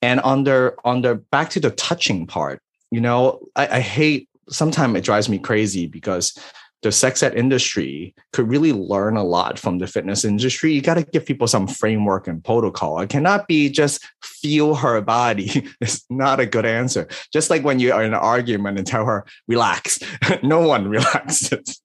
And 0.03 0.20
on 0.20 0.44
the 0.44 0.74
on 0.84 1.03
the 1.03 1.16
back 1.30 1.51
to 1.51 1.61
the 1.61 1.70
touching 1.70 2.26
part, 2.26 2.61
you 2.90 3.01
know, 3.01 3.40
I, 3.55 3.76
I 3.76 3.80
hate 3.80 4.28
sometimes 4.48 4.96
it 4.96 5.05
drives 5.05 5.28
me 5.28 5.38
crazy 5.38 5.86
because 5.86 6.36
the 6.82 6.90
sex 6.90 7.22
ed 7.22 7.34
industry 7.34 8.14
could 8.32 8.48
really 8.48 8.72
learn 8.72 9.16
a 9.16 9.22
lot 9.22 9.58
from 9.58 9.78
the 9.78 9.86
fitness 9.86 10.24
industry. 10.24 10.72
You 10.72 10.80
got 10.80 10.94
to 10.94 11.02
give 11.02 11.26
people 11.26 11.46
some 11.46 11.66
framework 11.66 12.26
and 12.26 12.42
protocol. 12.42 13.00
It 13.00 13.10
cannot 13.10 13.46
be 13.46 13.68
just 13.68 14.04
feel 14.22 14.74
her 14.74 15.00
body. 15.00 15.68
it's 15.80 16.04
not 16.08 16.40
a 16.40 16.46
good 16.46 16.64
answer. 16.64 17.08
Just 17.32 17.50
like 17.50 17.62
when 17.64 17.80
you 17.80 17.92
are 17.92 18.02
in 18.02 18.14
an 18.14 18.20
argument 18.20 18.78
and 18.78 18.86
tell 18.86 19.04
her, 19.04 19.26
relax. 19.46 19.98
no 20.42 20.66
one 20.66 20.88
relaxes. 20.88 21.82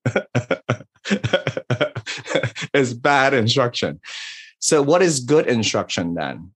it's 2.73 2.93
bad 2.93 3.33
instruction. 3.33 3.99
So, 4.59 4.81
what 4.81 5.01
is 5.01 5.19
good 5.19 5.47
instruction 5.47 6.15
then? 6.15 6.51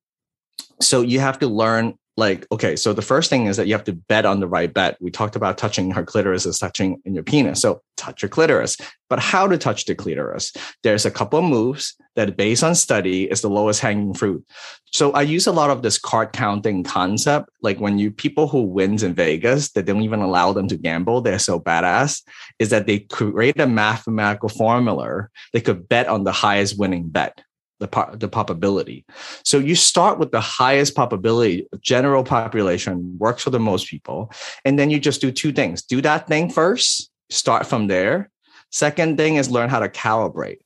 So, 0.81 1.01
you 1.01 1.19
have 1.19 1.39
to 1.39 1.47
learn 1.47 1.98
like 2.17 2.45
okay 2.51 2.75
so 2.75 2.93
the 2.93 3.01
first 3.01 3.29
thing 3.29 3.47
is 3.47 3.57
that 3.57 3.67
you 3.67 3.73
have 3.73 3.83
to 3.85 3.93
bet 3.93 4.25
on 4.25 4.39
the 4.39 4.47
right 4.47 4.73
bet. 4.73 4.97
We 4.99 5.11
talked 5.11 5.35
about 5.35 5.57
touching 5.57 5.91
her 5.91 6.03
clitoris 6.03 6.45
is 6.45 6.59
touching 6.59 7.01
in 7.05 7.13
your 7.13 7.23
penis. 7.23 7.61
So 7.61 7.81
touch 7.97 8.21
your 8.21 8.29
clitoris. 8.29 8.77
But 9.09 9.19
how 9.19 9.47
to 9.47 9.57
touch 9.57 9.85
the 9.85 9.95
clitoris? 9.95 10.53
There's 10.83 11.05
a 11.05 11.11
couple 11.11 11.39
of 11.39 11.45
moves 11.45 11.95
that 12.15 12.37
based 12.37 12.63
on 12.63 12.75
study 12.75 13.23
is 13.29 13.41
the 13.41 13.49
lowest 13.49 13.79
hanging 13.79 14.13
fruit. 14.13 14.45
So 14.91 15.11
i 15.11 15.21
use 15.21 15.47
a 15.47 15.51
lot 15.51 15.69
of 15.69 15.81
this 15.81 15.97
card 15.97 16.33
counting 16.33 16.83
concept. 16.83 17.49
Like 17.61 17.79
when 17.79 17.99
you 17.99 18.11
people 18.11 18.47
who 18.47 18.63
wins 18.63 19.03
in 19.03 19.13
vegas 19.13 19.71
that 19.71 19.85
don't 19.85 20.03
even 20.03 20.21
allow 20.21 20.53
them 20.53 20.67
to 20.67 20.77
gamble 20.77 21.21
they're 21.21 21.39
so 21.39 21.59
badass 21.59 22.21
is 22.59 22.69
that 22.69 22.85
they 22.85 22.99
create 22.99 23.59
a 23.59 23.67
mathematical 23.67 24.49
formula. 24.49 25.27
They 25.53 25.61
could 25.61 25.87
bet 25.87 26.07
on 26.07 26.23
the 26.23 26.31
highest 26.31 26.77
winning 26.77 27.09
bet 27.09 27.41
the, 27.79 27.87
pop, 27.87 28.19
the 28.19 28.27
probability. 28.27 29.05
So 29.43 29.57
you 29.57 29.75
start 29.75 30.19
with 30.19 30.31
the 30.31 30.41
highest 30.41 30.95
probability, 30.95 31.67
general 31.81 32.23
population 32.23 33.17
works 33.17 33.43
for 33.43 33.49
the 33.49 33.59
most 33.59 33.87
people. 33.87 34.31
And 34.65 34.77
then 34.77 34.89
you 34.89 34.99
just 34.99 35.21
do 35.21 35.31
two 35.31 35.51
things 35.51 35.81
do 35.81 36.01
that 36.01 36.27
thing 36.27 36.49
first, 36.49 37.09
start 37.29 37.65
from 37.65 37.87
there. 37.87 38.29
Second 38.71 39.17
thing 39.17 39.35
is 39.35 39.49
learn 39.49 39.69
how 39.69 39.79
to 39.79 39.89
calibrate. 39.89 40.59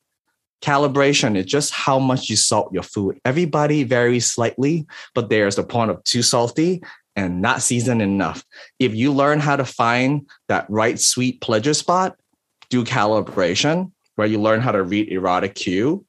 Calibration 0.61 1.35
is 1.35 1.45
just 1.45 1.73
how 1.73 1.99
much 1.99 2.29
you 2.29 2.35
salt 2.35 2.73
your 2.73 2.83
food. 2.83 3.19
Everybody 3.25 3.83
varies 3.83 4.31
slightly, 4.31 4.87
but 5.13 5.29
there's 5.29 5.55
the 5.55 5.63
point 5.63 5.91
of 5.91 6.03
too 6.03 6.21
salty 6.21 6.81
and 7.15 7.41
not 7.41 7.61
seasoned 7.61 8.01
enough. 8.01 8.43
If 8.79 8.95
you 8.95 9.13
learn 9.13 9.39
how 9.39 9.55
to 9.55 9.65
find 9.65 10.27
that 10.47 10.65
right 10.69 10.99
sweet 10.99 11.41
pleasure 11.41 11.73
spot, 11.73 12.15
do 12.69 12.83
calibration, 12.83 13.91
where 14.15 14.27
you 14.27 14.41
learn 14.41 14.61
how 14.61 14.71
to 14.71 14.83
read 14.83 15.09
erotic 15.09 15.55
cue 15.55 16.05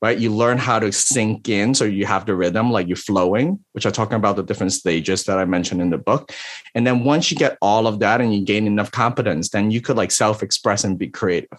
right? 0.00 0.18
You 0.18 0.32
learn 0.32 0.58
how 0.58 0.78
to 0.78 0.92
sink 0.92 1.48
in. 1.48 1.74
So 1.74 1.84
you 1.84 2.06
have 2.06 2.26
the 2.26 2.34
rhythm, 2.34 2.70
like 2.70 2.86
you're 2.86 2.96
flowing, 2.96 3.58
which 3.72 3.86
are 3.86 3.90
talking 3.90 4.16
about 4.16 4.36
the 4.36 4.42
different 4.42 4.72
stages 4.72 5.24
that 5.24 5.38
I 5.38 5.44
mentioned 5.44 5.80
in 5.80 5.90
the 5.90 5.98
book. 5.98 6.32
And 6.74 6.86
then 6.86 7.04
once 7.04 7.30
you 7.30 7.36
get 7.36 7.58
all 7.60 7.86
of 7.86 7.98
that 8.00 8.20
and 8.20 8.34
you 8.34 8.44
gain 8.44 8.66
enough 8.66 8.90
competence, 8.90 9.50
then 9.50 9.70
you 9.70 9.80
could 9.80 9.96
like 9.96 10.10
self-express 10.10 10.84
and 10.84 10.98
be 10.98 11.08
creative. 11.08 11.58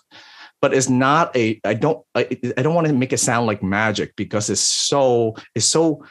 But 0.61 0.73
it's 0.73 0.89
not 0.89 1.35
a, 1.35 1.59
I 1.63 1.73
don't, 1.73 2.05
I, 2.15 2.27
I 2.57 2.61
don't 2.61 2.75
want 2.75 2.87
to 2.87 2.93
make 2.93 3.13
it 3.13 3.19
sound 3.19 3.47
like 3.47 3.63
magic 3.63 4.15
because 4.15 4.49
it's 4.49 4.61
so, 4.61 5.35
it's 5.55 5.65
so, 5.65 6.05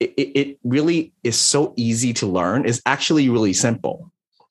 it, 0.00 0.12
it 0.16 0.58
really 0.64 1.12
is 1.22 1.38
so 1.38 1.74
easy 1.76 2.12
to 2.14 2.26
learn. 2.26 2.66
It's 2.66 2.82
actually 2.86 3.28
really 3.28 3.52
simple 3.52 4.10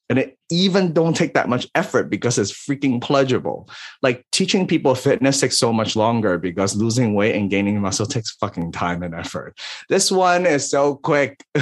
and 0.09 0.19
it 0.19 0.37
even 0.51 0.93
don't 0.93 1.15
take 1.15 1.33
that 1.33 1.49
much 1.49 1.67
effort 1.75 2.09
because 2.09 2.37
it's 2.37 2.51
freaking 2.51 3.01
pleasurable. 3.01 3.69
Like 4.01 4.25
teaching 4.31 4.67
people 4.67 4.93
fitness 4.95 5.39
takes 5.39 5.57
so 5.57 5.73
much 5.73 5.95
longer 5.95 6.37
because 6.37 6.75
losing 6.75 7.15
weight 7.15 7.35
and 7.35 7.49
gaining 7.49 7.79
muscle 7.81 8.05
takes 8.05 8.31
fucking 8.35 8.73
time 8.73 9.01
and 9.01 9.15
effort. 9.15 9.57
This 9.89 10.11
one 10.11 10.45
is 10.45 10.69
so 10.69 10.95
quick. 10.95 11.43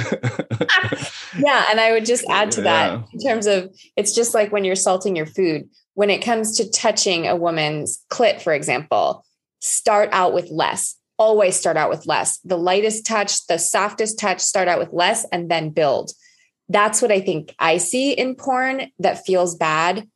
Yeah 1.38 1.64
and 1.70 1.80
i 1.80 1.92
would 1.92 2.04
just 2.04 2.24
add 2.28 2.50
to 2.52 2.62
that 2.62 2.92
yeah. 2.92 3.02
in 3.12 3.18
terms 3.18 3.46
of 3.46 3.74
it's 3.96 4.14
just 4.14 4.34
like 4.34 4.52
when 4.52 4.64
you're 4.64 4.76
salting 4.76 5.16
your 5.16 5.26
food. 5.26 5.68
When 5.94 6.10
it 6.10 6.24
comes 6.24 6.56
to 6.56 6.70
touching 6.70 7.26
a 7.26 7.36
woman's 7.36 8.04
clit 8.10 8.40
for 8.40 8.52
example 8.52 9.24
start 9.60 10.08
out 10.12 10.34
with 10.34 10.50
less. 10.50 10.96
Always 11.18 11.54
start 11.56 11.76
out 11.76 11.88
with 11.88 12.06
less. 12.06 12.38
The 12.40 12.58
lightest 12.58 13.06
touch 13.06 13.46
the 13.46 13.58
softest 13.58 14.18
touch 14.18 14.40
start 14.40 14.68
out 14.68 14.78
with 14.78 14.92
less 14.92 15.24
and 15.32 15.50
then 15.50 15.70
build 15.70 16.12
that's 16.72 17.02
what 17.02 17.12
I 17.12 17.20
think 17.20 17.54
I 17.58 17.78
see 17.78 18.12
in 18.12 18.34
porn 18.34 18.90
that 18.98 19.24
feels 19.24 19.54
bad 19.54 20.08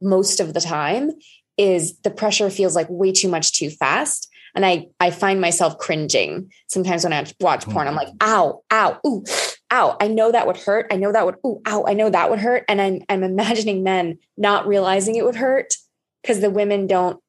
most 0.00 0.40
of 0.40 0.54
the 0.54 0.60
time 0.60 1.10
is 1.56 1.98
the 2.00 2.10
pressure 2.10 2.48
feels 2.50 2.74
like 2.74 2.86
way 2.88 3.12
too 3.12 3.28
much 3.28 3.52
too 3.52 3.70
fast. 3.70 4.28
And 4.54 4.66
I, 4.66 4.86
I 4.98 5.10
find 5.10 5.40
myself 5.40 5.78
cringing 5.78 6.50
sometimes 6.66 7.04
when 7.04 7.12
I 7.12 7.24
watch 7.40 7.64
oh 7.68 7.70
porn. 7.70 7.86
I'm 7.86 7.94
like, 7.94 8.08
ow, 8.20 8.62
ow, 8.70 8.98
ooh, 9.06 9.24
ow. 9.70 9.96
I 10.00 10.08
know 10.08 10.32
that 10.32 10.46
would 10.46 10.56
hurt. 10.56 10.86
I 10.90 10.96
know 10.96 11.12
that 11.12 11.24
would, 11.24 11.36
ooh, 11.46 11.60
ow, 11.66 11.84
I 11.86 11.94
know 11.94 12.10
that 12.10 12.30
would 12.30 12.40
hurt. 12.40 12.64
And 12.68 12.80
I'm, 12.80 13.02
I'm 13.08 13.22
imagining 13.22 13.84
men 13.84 14.18
not 14.36 14.66
realizing 14.66 15.16
it 15.16 15.24
would 15.24 15.36
hurt 15.36 15.74
because 16.22 16.40
the 16.40 16.50
women 16.50 16.86
don't 16.86 17.20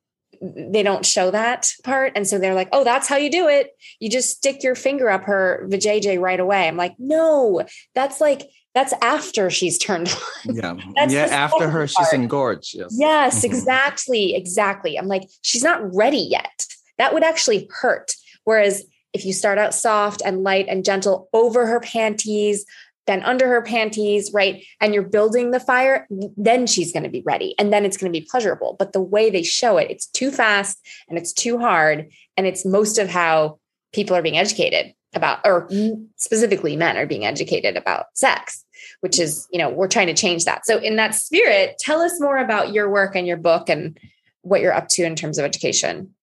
they 0.41 0.81
don't 0.81 1.05
show 1.05 1.29
that 1.29 1.71
part. 1.83 2.13
And 2.15 2.27
so 2.27 2.39
they're 2.39 2.55
like, 2.55 2.69
oh, 2.71 2.83
that's 2.83 3.07
how 3.07 3.15
you 3.17 3.29
do 3.29 3.47
it. 3.47 3.71
You 3.99 4.09
just 4.09 4.31
stick 4.31 4.63
your 4.63 4.73
finger 4.73 5.07
up 5.07 5.25
her 5.25 5.67
vajayjay 5.69 6.19
right 6.19 6.39
away. 6.39 6.67
I'm 6.67 6.77
like, 6.77 6.95
no, 6.97 7.61
that's 7.93 8.19
like, 8.19 8.49
that's 8.73 8.93
after 9.01 9.49
she's 9.49 9.77
turned 9.77 10.09
on. 10.47 10.55
Yeah. 10.55 10.75
yeah. 11.07 11.25
After 11.25 11.69
her, 11.69 11.79
part. 11.79 11.89
she's 11.89 12.13
engorged. 12.13 12.75
Yes. 12.75 12.95
Yes, 12.97 13.37
mm-hmm. 13.37 13.45
exactly. 13.47 14.35
Exactly. 14.35 14.97
I'm 14.97 15.07
like, 15.07 15.23
she's 15.41 15.63
not 15.63 15.93
ready 15.93 16.17
yet. 16.29 16.65
That 16.97 17.13
would 17.13 17.23
actually 17.23 17.67
hurt. 17.71 18.13
Whereas 18.43 18.83
if 19.13 19.25
you 19.25 19.33
start 19.33 19.57
out 19.57 19.73
soft 19.73 20.21
and 20.23 20.43
light 20.43 20.67
and 20.69 20.85
gentle 20.85 21.29
over 21.33 21.65
her 21.65 21.79
panties, 21.79 22.65
then 23.07 23.23
under 23.23 23.47
her 23.47 23.61
panties, 23.61 24.31
right? 24.33 24.63
And 24.79 24.93
you're 24.93 25.03
building 25.03 25.51
the 25.51 25.59
fire, 25.59 26.07
then 26.37 26.67
she's 26.67 26.93
going 26.93 27.03
to 27.03 27.09
be 27.09 27.23
ready 27.25 27.55
and 27.57 27.73
then 27.73 27.83
it's 27.83 27.97
going 27.97 28.11
to 28.11 28.17
be 28.17 28.25
pleasurable. 28.29 28.75
But 28.77 28.93
the 28.93 29.01
way 29.01 29.29
they 29.29 29.43
show 29.43 29.77
it, 29.77 29.89
it's 29.89 30.05
too 30.07 30.31
fast 30.31 30.79
and 31.09 31.17
it's 31.17 31.33
too 31.33 31.57
hard. 31.57 32.09
And 32.37 32.47
it's 32.47 32.65
most 32.65 32.97
of 32.99 33.09
how 33.09 33.59
people 33.91 34.15
are 34.15 34.21
being 34.21 34.37
educated 34.37 34.93
about, 35.13 35.39
or 35.45 35.69
specifically 36.15 36.75
men 36.75 36.97
are 36.97 37.05
being 37.05 37.25
educated 37.25 37.75
about 37.75 38.05
sex, 38.13 38.65
which 39.01 39.19
is, 39.19 39.47
you 39.51 39.59
know, 39.59 39.69
we're 39.69 39.87
trying 39.87 40.07
to 40.07 40.13
change 40.13 40.45
that. 40.45 40.65
So, 40.65 40.77
in 40.77 40.95
that 40.95 41.15
spirit, 41.15 41.77
tell 41.79 42.01
us 42.01 42.19
more 42.19 42.37
about 42.37 42.73
your 42.73 42.89
work 42.89 43.15
and 43.15 43.27
your 43.27 43.37
book 43.37 43.69
and 43.69 43.97
what 44.41 44.61
you're 44.61 44.73
up 44.73 44.87
to 44.89 45.03
in 45.03 45.15
terms 45.15 45.37
of 45.37 45.45
education. 45.45 46.13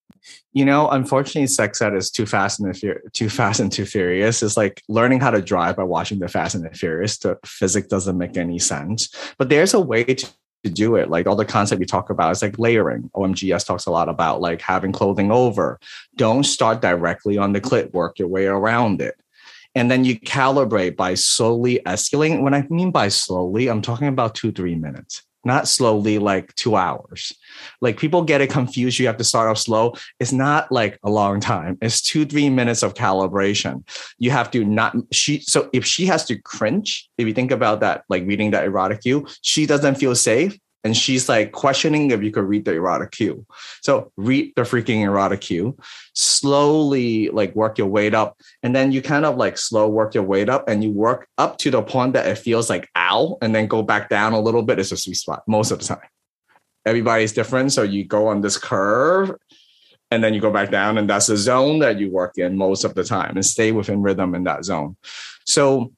You 0.51 0.65
know, 0.65 0.89
unfortunately, 0.89 1.47
sex 1.47 1.81
ed 1.81 1.93
is 1.93 2.09
too 2.09 2.25
fast 2.25 2.59
and 2.59 2.77
fur- 2.77 3.01
too 3.13 3.29
fast 3.29 3.59
and 3.59 3.71
too 3.71 3.85
furious. 3.85 4.41
It's 4.41 4.57
like 4.57 4.81
learning 4.89 5.21
how 5.21 5.31
to 5.31 5.41
drive 5.41 5.75
by 5.75 5.83
watching 5.83 6.19
the 6.19 6.27
Fast 6.27 6.55
and 6.55 6.65
the 6.65 6.71
Furious. 6.71 7.19
The 7.19 7.37
physics 7.45 7.87
doesn't 7.87 8.17
make 8.17 8.35
any 8.35 8.59
sense. 8.59 9.13
But 9.37 9.49
there's 9.49 9.73
a 9.73 9.79
way 9.79 10.03
to 10.03 10.27
to 10.63 10.69
do 10.69 10.95
it. 10.95 11.09
Like 11.09 11.27
all 11.27 11.35
the 11.35 11.45
concept 11.45 11.79
you 11.79 11.85
talk 11.85 12.09
about 12.09 12.31
is 12.31 12.41
like 12.41 12.59
layering. 12.59 13.09
OMGyes 13.15 13.65
talks 13.65 13.85
a 13.85 13.91
lot 13.91 14.09
about 14.09 14.41
like 14.41 14.61
having 14.61 14.91
clothing 14.91 15.31
over. 15.31 15.79
Don't 16.15 16.43
start 16.43 16.81
directly 16.81 17.37
on 17.37 17.53
the 17.53 17.61
clit, 17.61 17.93
work 17.93 18.19
your 18.19 18.27
way 18.27 18.45
around 18.45 19.01
it. 19.01 19.15
And 19.75 19.89
then 19.89 20.03
you 20.03 20.19
calibrate 20.19 20.95
by 20.95 21.13
slowly 21.13 21.79
escalating. 21.85 22.41
When 22.41 22.53
I 22.53 22.65
mean 22.69 22.91
by 22.91 23.09
slowly, 23.09 23.69
I'm 23.69 23.81
talking 23.81 24.07
about 24.07 24.35
two, 24.35 24.51
three 24.51 24.75
minutes 24.75 25.23
not 25.49 25.67
slowly 25.67 26.19
like 26.19 26.53
two 26.55 26.75
hours. 26.75 27.33
Like 27.81 27.97
people 27.97 28.21
get 28.23 28.41
it 28.41 28.49
confused. 28.49 28.99
You 28.99 29.07
have 29.07 29.17
to 29.17 29.23
start 29.23 29.49
off 29.49 29.57
slow. 29.57 29.95
It's 30.19 30.31
not 30.31 30.71
like 30.71 30.97
a 31.03 31.09
long 31.09 31.39
time. 31.39 31.77
It's 31.81 32.01
two, 32.01 32.23
three 32.25 32.49
minutes 32.49 32.83
of 32.83 32.93
calibration. 32.93 33.83
You 34.19 34.31
have 34.31 34.49
to 34.51 34.63
not 34.63 34.95
she 35.11 35.41
so 35.41 35.69
if 35.73 35.85
she 35.85 36.05
has 36.05 36.23
to 36.25 36.37
cringe, 36.37 37.09
if 37.17 37.27
you 37.27 37.33
think 37.33 37.51
about 37.51 37.79
that, 37.81 38.03
like 38.09 38.23
reading 38.25 38.51
that 38.51 38.63
erotic 38.63 39.03
you, 39.03 39.27
she 39.41 39.65
doesn't 39.65 39.95
feel 39.95 40.15
safe 40.15 40.57
and 40.83 40.95
she's 40.95 41.27
like 41.27 41.51
questioning 41.51 42.11
if 42.11 42.23
you 42.23 42.31
could 42.31 42.45
read 42.45 42.65
the 42.65 42.73
erotic 42.73 43.11
cue. 43.11 43.45
So 43.81 44.11
read 44.17 44.53
the 44.55 44.61
freaking 44.61 45.01
erotic 45.01 45.41
cue, 45.41 45.77
slowly 46.13 47.29
like 47.29 47.55
work 47.55 47.77
your 47.77 47.87
weight 47.87 48.13
up, 48.13 48.37
and 48.63 48.75
then 48.75 48.91
you 48.91 49.01
kind 49.01 49.25
of 49.25 49.37
like 49.37 49.57
slow 49.57 49.89
work 49.89 50.13
your 50.13 50.23
weight 50.23 50.49
up, 50.49 50.69
and 50.69 50.83
you 50.83 50.91
work 50.91 51.27
up 51.37 51.57
to 51.59 51.71
the 51.71 51.81
point 51.81 52.13
that 52.13 52.27
it 52.27 52.37
feels 52.37 52.69
like 52.69 52.89
ow, 52.95 53.37
and 53.41 53.53
then 53.53 53.67
go 53.67 53.81
back 53.81 54.09
down 54.09 54.33
a 54.33 54.39
little 54.39 54.63
bit. 54.63 54.79
It's 54.79 54.91
a 54.91 54.97
sweet 54.97 55.17
spot 55.17 55.43
most 55.47 55.71
of 55.71 55.79
the 55.79 55.85
time. 55.85 56.07
Everybody's 56.85 57.33
different, 57.33 57.73
so 57.73 57.83
you 57.83 58.05
go 58.05 58.27
on 58.27 58.41
this 58.41 58.57
curve, 58.57 59.33
and 60.11 60.23
then 60.23 60.33
you 60.33 60.39
go 60.39 60.51
back 60.51 60.71
down, 60.71 60.97
and 60.97 61.09
that's 61.09 61.27
the 61.27 61.37
zone 61.37 61.79
that 61.79 61.99
you 61.99 62.09
work 62.09 62.37
in 62.37 62.57
most 62.57 62.83
of 62.83 62.95
the 62.95 63.03
time, 63.03 63.35
and 63.35 63.45
stay 63.45 63.71
within 63.71 64.01
rhythm 64.01 64.33
in 64.33 64.45
that 64.45 64.63
zone. 64.63 64.95
So 65.45 65.91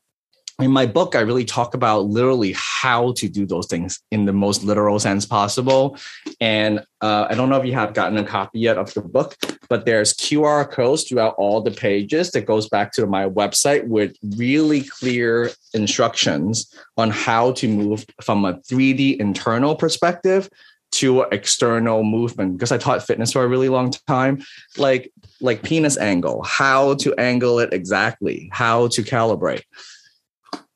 in 0.61 0.71
my 0.71 0.85
book, 0.85 1.15
I 1.15 1.21
really 1.21 1.45
talk 1.45 1.73
about 1.73 2.05
literally 2.05 2.53
how 2.55 3.13
to 3.13 3.27
do 3.27 3.45
those 3.45 3.67
things 3.67 3.99
in 4.11 4.25
the 4.25 4.33
most 4.33 4.63
literal 4.63 4.99
sense 4.99 5.25
possible. 5.25 5.97
And 6.39 6.79
uh, 7.01 7.27
I 7.29 7.35
don't 7.35 7.49
know 7.49 7.59
if 7.59 7.65
you 7.65 7.73
have 7.73 7.93
gotten 7.93 8.17
a 8.17 8.23
copy 8.23 8.59
yet 8.59 8.77
of 8.77 8.93
the 8.93 9.01
book, 9.01 9.35
but 9.69 9.85
there's 9.85 10.13
QR 10.13 10.69
codes 10.69 11.03
throughout 11.03 11.35
all 11.37 11.61
the 11.61 11.71
pages 11.71 12.31
that 12.31 12.45
goes 12.45 12.69
back 12.69 12.91
to 12.93 13.07
my 13.07 13.27
website 13.27 13.87
with 13.87 14.15
really 14.37 14.81
clear 14.81 15.49
instructions 15.73 16.73
on 16.97 17.09
how 17.09 17.51
to 17.53 17.67
move 17.67 18.05
from 18.21 18.45
a 18.45 18.53
3D 18.53 19.17
internal 19.17 19.75
perspective 19.75 20.49
to 20.91 21.21
external 21.31 22.03
movement 22.03 22.57
because 22.57 22.71
I 22.71 22.77
taught 22.77 23.05
fitness 23.05 23.31
for 23.31 23.43
a 23.43 23.47
really 23.47 23.69
long 23.69 23.93
time 24.07 24.43
like 24.77 25.11
like 25.39 25.63
penis 25.63 25.97
angle 25.97 26.43
how 26.43 26.95
to 26.95 27.15
angle 27.15 27.59
it 27.59 27.71
exactly 27.71 28.49
how 28.51 28.89
to 28.89 29.01
calibrate 29.01 29.63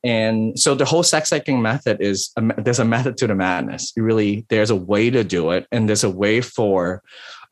and 0.04 0.58
so 0.58 0.74
the 0.74 0.84
whole 0.84 1.02
sex 1.02 1.30
hacking 1.30 1.62
method 1.62 1.98
is 2.00 2.30
a, 2.36 2.62
there's 2.62 2.78
a 2.78 2.84
method 2.84 3.16
to 3.18 3.26
the 3.26 3.34
madness. 3.34 3.92
You 3.96 4.02
really 4.02 4.46
there's 4.48 4.70
a 4.70 4.76
way 4.76 5.10
to 5.10 5.24
do 5.24 5.50
it, 5.50 5.66
and 5.72 5.88
there's 5.88 6.04
a 6.04 6.10
way 6.10 6.40
for, 6.40 7.02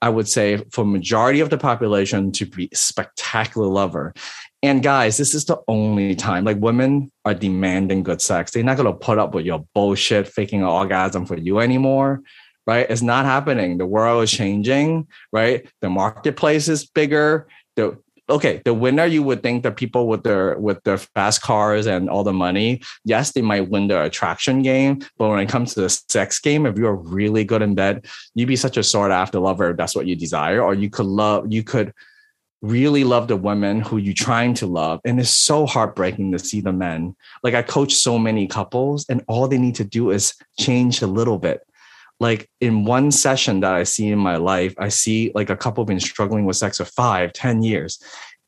I 0.03 0.09
would 0.09 0.29
say, 0.29 0.65
for 0.73 0.85
majority 0.85 1.41
of 1.41 1.51
the 1.51 1.59
population 1.59 2.33
to 2.33 2.47
be 2.47 2.69
spectacular 2.73 3.67
lover. 3.67 4.15
And 4.63 4.83
guys, 4.83 5.17
this 5.17 5.35
is 5.35 5.45
the 5.45 5.59
only 5.69 6.15
time 6.15 6.45
like 6.45 6.59
women 6.59 7.11
are 7.25 7.35
demanding 7.35 8.03
good 8.03 8.23
sex. 8.23 8.53
They're 8.53 8.63
not 8.63 8.77
gonna 8.77 8.93
put 8.93 9.19
up 9.19 9.35
with 9.35 9.45
your 9.45 9.65
bullshit 9.75 10.29
faking 10.29 10.61
an 10.61 10.69
orgasm 10.69 11.27
for 11.27 11.37
you 11.37 11.61
anymore 11.61 12.23
right? 12.67 12.87
It's 12.89 13.03
not 13.03 13.25
happening. 13.25 13.79
The 13.79 13.87
world 13.87 14.25
is 14.25 14.31
changing, 14.31 15.09
right? 15.33 15.69
The 15.81 15.91
marketplace 15.91 16.69
is 16.69 16.87
bigger. 16.87 17.47
The 17.77 17.99
okay, 18.29 18.63
the 18.65 18.75
winner 18.75 19.05
you 19.05 19.23
would 19.23 19.43
think 19.43 19.63
that 19.63 19.77
people 19.77 20.09
with 20.09 20.23
their 20.23 20.59
with 20.59 20.83
their 20.85 20.99
fast 20.99 21.43
cars 21.43 21.87
and 21.87 22.09
all 22.09 22.25
the 22.25 22.33
money, 22.33 22.83
yes, 23.05 23.33
they 23.33 23.43
might 23.43 23.69
win 23.69 23.89
the 23.89 24.03
attraction 24.03 24.63
game, 24.63 25.01
but 25.19 25.29
when 25.29 25.41
it 25.41 25.49
comes 25.49 25.75
to 25.75 25.83
the 25.83 25.91
sex 25.91 26.41
game, 26.41 26.67
if 26.67 26.79
you're 26.79 26.95
really 26.95 27.45
good 27.45 27.63
in 27.63 27.75
bed, 27.75 28.07
you'd 28.35 28.49
be 28.49 28.57
such 28.57 28.77
a 28.77 28.83
sought 28.83 29.11
after 29.11 29.39
lover 29.39 29.71
if 29.71 29.77
that's 29.77 29.95
what 29.95 30.07
you 30.07 30.17
desire, 30.17 30.63
or 30.63 30.75
you 30.75 30.89
could 30.89 31.07
love, 31.07 31.53
you 31.53 31.63
could 31.63 31.93
really 32.63 33.05
love 33.05 33.29
the 33.29 33.37
women 33.37 33.83
who 33.83 33.99
you're 33.99 34.15
trying 34.15 34.55
to 34.55 34.67
love. 34.67 34.99
And 35.05 35.21
it's 35.21 35.29
so 35.29 35.67
heartbreaking 35.67 36.33
to 36.33 36.39
see 36.39 36.63
the 36.63 36.73
men. 36.73 37.15
Like 37.43 37.53
I 37.53 37.61
coach 37.61 37.93
so 37.93 38.19
many 38.19 38.47
couples, 38.47 39.05
and 39.11 39.23
all 39.29 39.47
they 39.47 39.59
need 39.59 39.75
to 39.77 39.85
do 39.85 40.11
is 40.11 40.35
change 40.59 41.03
a 41.03 41.07
little 41.07 41.39
bit 41.39 41.61
like 42.21 42.49
in 42.61 42.85
one 42.85 43.11
session 43.11 43.61
that 43.61 43.75
I 43.75 43.83
see 43.83 44.09
in 44.09 44.19
my 44.19 44.37
life, 44.37 44.75
I 44.79 44.89
see 44.89 45.33
like 45.35 45.51
a 45.51 45.57
couple 45.57 45.85
been 45.85 46.01
struggling 46.01 46.45
with 46.45 46.57
sex 46.57 46.79
for 46.79 46.85
five, 46.85 47.33
ten 47.33 47.63
years, 47.63 48.03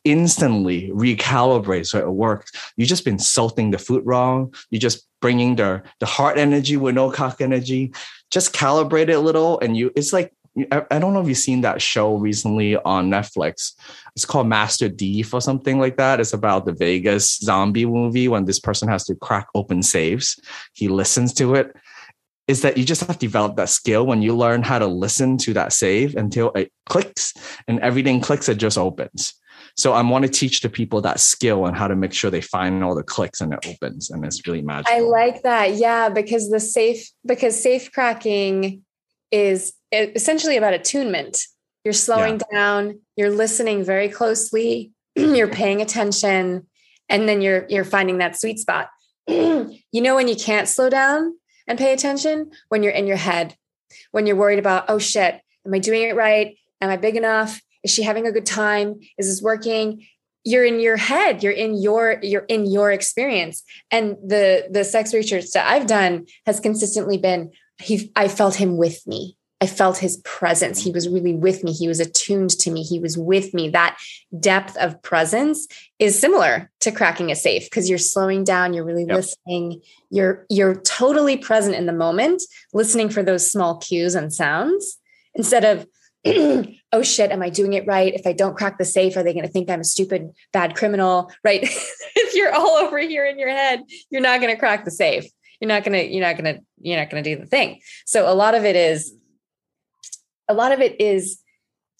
instantly 0.05 0.91
recalibrate 0.91 1.87
so 1.87 1.99
it 1.99 2.11
works. 2.11 2.53
You 2.77 2.87
just 2.87 3.05
been 3.05 3.19
salting 3.19 3.73
the 3.73 3.79
food 3.79 4.03
wrong. 4.07 4.55
You 4.71 4.79
just 4.79 5.07
bringing 5.21 5.57
the 5.57 5.83
the 6.01 6.07
heart 6.07 6.39
energy 6.39 6.77
with 6.77 6.95
no 6.95 7.11
cock 7.11 7.41
energy. 7.41 7.93
Just 8.31 8.55
calibrate 8.55 9.09
it 9.09 9.15
a 9.15 9.21
little, 9.21 9.59
and 9.61 9.77
you. 9.77 9.91
It's 9.97 10.13
like 10.13 10.33
I 10.71 10.99
don't 10.99 11.13
know 11.13 11.21
if 11.21 11.29
you've 11.29 11.37
seen 11.37 11.61
that 11.63 11.83
show 11.83 12.17
recently 12.17 12.77
on 12.77 13.11
Netflix. 13.11 13.73
It's 14.15 14.25
called 14.25 14.47
Master 14.47 14.89
Thief 14.89 15.35
or 15.35 15.43
something 15.43 15.79
like 15.79 15.99
that. 15.99 16.19
It's 16.19 16.33
about 16.33 16.65
the 16.65 16.73
Vegas 16.73 17.37
zombie 17.37 17.85
movie 17.85 18.27
when 18.29 18.47
this 18.47 18.59
person 18.59 18.89
has 18.89 19.05
to 19.05 19.15
crack 19.17 19.49
open 19.55 19.83
safes. 19.83 20.41
He 20.73 20.89
listens 20.89 21.35
to 21.35 21.57
it 21.57 21.77
is 22.49 22.63
that 22.63 22.77
you 22.77 22.85
just 22.85 23.01
have 23.03 23.19
to 23.19 23.27
develop 23.27 23.57
that 23.57 23.69
skill 23.69 24.07
when 24.07 24.23
you 24.23 24.37
learn 24.37 24.63
how 24.63 24.79
to 24.79 24.87
listen 24.87 25.37
to 25.39 25.53
that 25.55 25.73
save 25.73 26.15
until 26.15 26.53
it 26.53 26.73
clicks 26.87 27.35
and 27.67 27.81
everything 27.81 28.21
clicks, 28.21 28.49
it 28.49 28.57
just 28.57 28.79
opens. 28.79 29.35
So 29.77 29.93
I 29.93 30.01
want 30.03 30.25
to 30.25 30.31
teach 30.31 30.61
the 30.61 30.69
people 30.69 31.01
that 31.03 31.21
skill 31.21 31.67
and 31.67 31.77
how 31.77 31.89
to 31.89 31.97
make 31.97 32.13
sure 32.13 32.31
they 32.31 32.41
find 32.41 32.83
all 32.83 32.95
the 32.95 33.03
clicks 33.03 33.41
and 33.41 33.53
it 33.53 33.67
opens 33.67 34.11
and 34.11 34.25
it's 34.25 34.47
really 34.47 34.63
magical. 34.63 34.97
I 34.97 35.01
like 35.01 35.43
that. 35.43 35.75
Yeah, 35.75 36.09
because 36.09 36.49
the 36.51 36.61
safe 36.61 37.11
because 37.27 37.61
safe 37.61 37.93
cracking 37.93 38.83
is 39.31 39.73
essentially 39.93 40.57
about 40.57 40.73
attunement. 40.73 41.43
You're 41.85 41.93
slowing 41.93 42.41
yeah. 42.51 42.59
down, 42.59 43.01
you're 43.17 43.31
listening 43.31 43.85
very 43.85 44.09
closely, 44.09 44.93
you're 45.15 45.49
paying 45.49 45.83
attention, 45.83 46.67
and 47.09 47.29
then 47.29 47.43
you're 47.43 47.67
you're 47.69 47.85
finding 47.85 48.19
that 48.19 48.41
sweet 48.41 48.59
spot. 48.59 48.89
you 49.29 49.81
know 49.93 50.15
when 50.15 50.29
you 50.29 50.37
can't 50.37 50.69
slow 50.69 50.89
down 50.89 51.35
and 51.67 51.79
pay 51.79 51.93
attention 51.93 52.51
when 52.69 52.83
you're 52.83 52.93
in 52.93 53.07
your 53.07 53.17
head, 53.17 53.57
when 54.11 54.27
you're 54.27 54.37
worried 54.37 54.59
about, 54.59 54.87
oh 54.89 54.99
shit, 54.99 55.41
am 55.65 55.75
I 55.75 55.79
doing 55.79 56.03
it 56.03 56.17
right? 56.17 56.57
Am 56.81 56.91
I 56.91 56.97
big 56.97 57.17
enough? 57.17 57.61
Is 57.83 57.91
she 57.91 58.03
having 58.03 58.27
a 58.27 58.33
good 58.33 58.47
time? 58.47 59.01
Is 59.19 59.29
this 59.29 59.43
working? 59.43 60.07
You're 60.45 60.65
in 60.65 60.81
your 60.81 60.97
head. 60.97 61.43
You're 61.43 61.53
in 61.53 61.81
your 61.81 62.19
you're 62.23 62.45
in 62.49 62.71
your 62.71 62.93
experience. 62.93 63.63
And 63.91 64.17
the 64.25 64.69
the 64.71 64.85
sex 64.85 65.13
research 65.13 65.51
that 65.55 65.69
I've 65.69 65.87
done 65.87 66.27
has 66.47 66.61
consistently 66.61 67.19
been 67.19 67.51
he 67.79 68.13
I 68.17 68.29
felt 68.29 68.55
him 68.55 68.77
with 68.77 69.07
me. 69.07 69.37
I 69.61 69.67
felt 69.67 69.99
his 69.99 70.19
presence. 70.19 70.83
He 70.83 70.91
mm-hmm. 70.91 70.97
was 70.97 71.09
really 71.09 71.33
with 71.33 71.65
me. 71.65 71.73
He 71.73 71.89
was 71.89 71.99
attuned 71.99 72.51
to 72.51 72.71
me. 72.71 72.83
He 72.83 72.99
was 72.99 73.17
with 73.17 73.55
me. 73.55 73.71
That 73.71 73.97
depth 74.39 74.77
of 74.77 75.01
presence 75.03 75.67
is 75.99 76.19
similar 76.19 76.71
to 76.81 76.93
cracking 76.93 77.31
a 77.31 77.37
safe 77.37 77.65
because 77.65 77.89
you're 77.89 77.99
slowing 77.99 78.45
down, 78.45 78.75
you're 78.75 78.85
really 78.85 79.07
yep. 79.07 79.17
listening, 79.17 79.81
you're 80.11 80.45
you're 80.51 80.75
totally 80.75 81.37
present 81.39 81.75
in 81.75 81.87
the 81.87 81.93
moment, 81.93 82.43
listening 82.75 83.09
for 83.09 83.23
those 83.23 83.51
small 83.51 83.79
cues 83.79 84.15
and 84.15 84.33
sounds 84.33 84.99
instead 85.35 85.65
of 85.65 85.87
oh 86.93 87.03
shit, 87.03 87.31
am 87.31 87.41
I 87.41 87.51
doing 87.51 87.75
it 87.75 87.87
right? 87.87 88.13
If 88.13 88.27
I 88.27 88.33
don't 88.33 88.57
crack 88.57 88.79
the 88.79 88.85
safe, 88.85 89.17
are 89.17 89.23
they 89.23 89.33
going 89.33 89.47
to 89.47 89.53
think 89.53 89.71
I'm 89.71 89.81
a 89.81 89.85
stupid 89.85 90.33
bad 90.53 90.75
criminal, 90.75 91.31
right? 91.45 91.63
if 92.17 92.35
you're 92.35 92.53
all 92.53 92.77
over 92.79 92.99
here 92.99 93.25
in 93.25 93.39
your 93.39 93.51
head, 93.51 93.85
you're 94.11 94.21
not 94.21 94.41
going 94.41 94.53
to 94.53 94.59
crack 94.59 94.85
the 94.85 94.91
safe. 94.91 95.25
You're 95.61 95.69
not 95.69 95.85
going 95.85 95.93
to 95.93 96.13
you're 96.13 96.27
not 96.27 96.37
going 96.37 96.57
to 96.57 96.63
you're 96.81 96.99
not 96.99 97.11
going 97.11 97.23
to 97.23 97.35
do 97.35 97.41
the 97.41 97.47
thing. 97.47 97.81
So 98.05 98.31
a 98.31 98.35
lot 98.35 98.55
of 98.55 98.65
it 98.65 98.77
is 98.77 99.15
a 100.49 100.55
lot 100.55 100.73
of 100.73 100.81
it 100.81 101.01
is, 101.01 101.41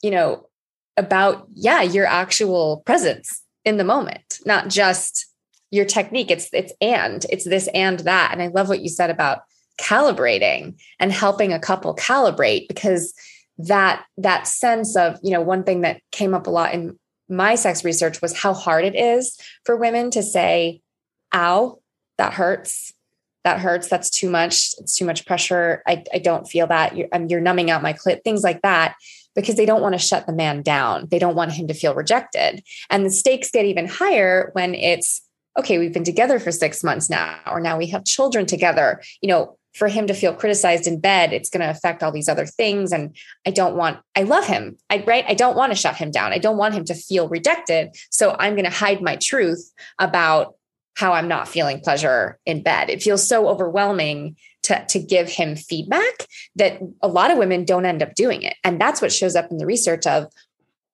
you 0.03 0.11
know, 0.11 0.49
about, 0.97 1.47
yeah, 1.55 1.83
your 1.83 2.07
actual 2.07 2.83
presence 2.87 3.43
in 3.65 3.77
the 3.77 3.85
moment, 3.85 4.41
not 4.47 4.69
just 4.69 5.27
your 5.71 5.85
technique. 5.85 6.31
It's, 6.31 6.49
it's 6.53 6.73
and, 6.81 7.25
it's 7.31 7.45
this 7.45 7.69
and 7.75 8.01
that. 8.01 8.31
And 8.33 8.43
I 8.43 8.47
love 8.49 8.69
what 8.69 8.81
you 8.81 8.89
said 8.89 9.11
about 9.11 9.41
calibrating 9.79 10.81
and 10.99 11.13
helping 11.13 11.53
a 11.53 11.59
couple 11.59 11.95
calibrate 11.95 12.67
because 12.69 13.13
that 13.59 14.05
that 14.19 14.47
sense 14.47 14.97
of 14.97 15.19
you 15.23 15.31
know 15.31 15.41
one 15.41 15.65
thing 15.65 15.83
that 15.83 16.01
came 16.13 16.35
up 16.35 16.47
a 16.47 16.51
lot 16.51 16.75
in 16.75 16.99
my 17.29 17.55
sex 17.55 17.85
research 17.85 18.21
was 18.23 18.37
how 18.37 18.53
hard 18.53 18.85
it 18.85 18.95
is 18.95 19.39
for 19.65 19.77
women 19.77 20.11
to 20.11 20.23
say 20.23 20.81
ow 21.35 21.79
that 22.19 22.35
hurts 22.35 22.93
that 23.47 23.61
hurts 23.61 23.89
that's 23.89 24.11
too 24.11 24.29
much 24.29 24.75
it's 24.79 24.97
too 24.99 25.05
much 25.05 25.25
pressure 25.25 25.83
i, 25.87 26.05
I 26.13 26.19
don't 26.19 26.47
feel 26.47 26.67
that 26.67 26.97
you're, 26.97 27.09
um, 27.13 27.29
you're 27.29 27.41
numbing 27.41 27.71
out 27.71 27.83
my 27.83 27.93
clit 27.93 28.23
things 28.23 28.43
like 28.43 28.61
that 28.63 28.97
because 29.35 29.55
they 29.55 29.67
don't 29.67 29.83
want 29.83 29.95
to 29.95 29.99
shut 29.99 30.27
the 30.27 30.33
man 30.33 30.63
down 30.63 31.07
they 31.11 31.19
don't 31.19 31.37
want 31.37 31.53
him 31.53 31.69
to 31.69 31.75
feel 31.75 31.95
rejected. 31.95 32.65
And 32.91 33.05
the 33.05 33.11
stakes 33.11 33.51
get 33.51 33.65
even 33.65 33.87
higher 33.87 34.51
when 34.55 34.75
it's 34.75 35.23
okay 35.59 35.79
we've 35.79 35.93
been 35.93 36.05
together 36.05 36.41
for 36.41 36.51
six 36.51 36.83
months 36.83 37.09
now 37.09 37.39
or 37.47 37.61
now 37.61 37.79
we 37.79 37.87
have 37.89 38.05
children 38.05 38.47
together. 38.47 39.03
You 39.21 39.29
know 39.29 39.59
for 39.75 39.89
him 39.89 40.07
to 40.07 40.15
feel 40.15 40.33
criticized 40.33 40.87
in 40.87 40.99
bed 40.99 41.35
it's 41.35 41.51
going 41.51 41.61
to 41.61 41.71
affect 41.71 42.03
all 42.03 42.11
these 42.11 42.31
other 42.31 42.47
things 42.47 42.93
and 42.93 43.15
i 43.47 43.51
don't 43.51 43.77
want 43.77 43.99
i 44.17 44.23
love 44.23 44.47
him 44.47 44.79
i 44.89 45.05
right? 45.07 45.27
I 45.29 45.35
don't 45.35 45.55
want 45.55 45.71
to 45.71 45.77
shut 45.77 45.97
him 45.97 46.11
down 46.11 46.33
i 46.33 46.39
don't 46.39 46.57
want 46.57 46.73
him 46.73 46.87
to 46.87 46.95
feel 46.95 47.29
rejected 47.29 47.95
so 48.11 48.35
i'm 48.39 48.55
going 48.55 48.65
to 48.65 48.71
hide 48.71 49.03
my 49.03 49.17
truth 49.17 49.71
about 49.99 50.55
how 50.97 51.13
I'm 51.13 51.29
not 51.29 51.47
feeling 51.47 51.81
pleasure 51.81 52.39
in 52.47 52.63
bed. 52.63 52.91
It 52.91 53.03
feels 53.03 53.27
so 53.27 53.49
overwhelming 53.49 54.37
to, 54.65 54.85
to 54.89 54.99
give 54.99 55.29
him 55.29 55.55
feedback 55.55 56.27
that 56.57 56.81
a 57.03 57.09
lot 57.09 57.31
of 57.31 57.39
women 57.39 57.65
don't 57.65 57.85
end 57.85 58.03
up 58.03 58.15
doing 58.15 58.43
it. 58.43 58.57
And 58.65 58.81
that's 58.81 59.01
what 59.01 59.13
shows 59.13 59.37
up 59.37 59.51
in 59.51 59.59
the 59.59 59.67
research 59.67 60.07
of 60.07 60.27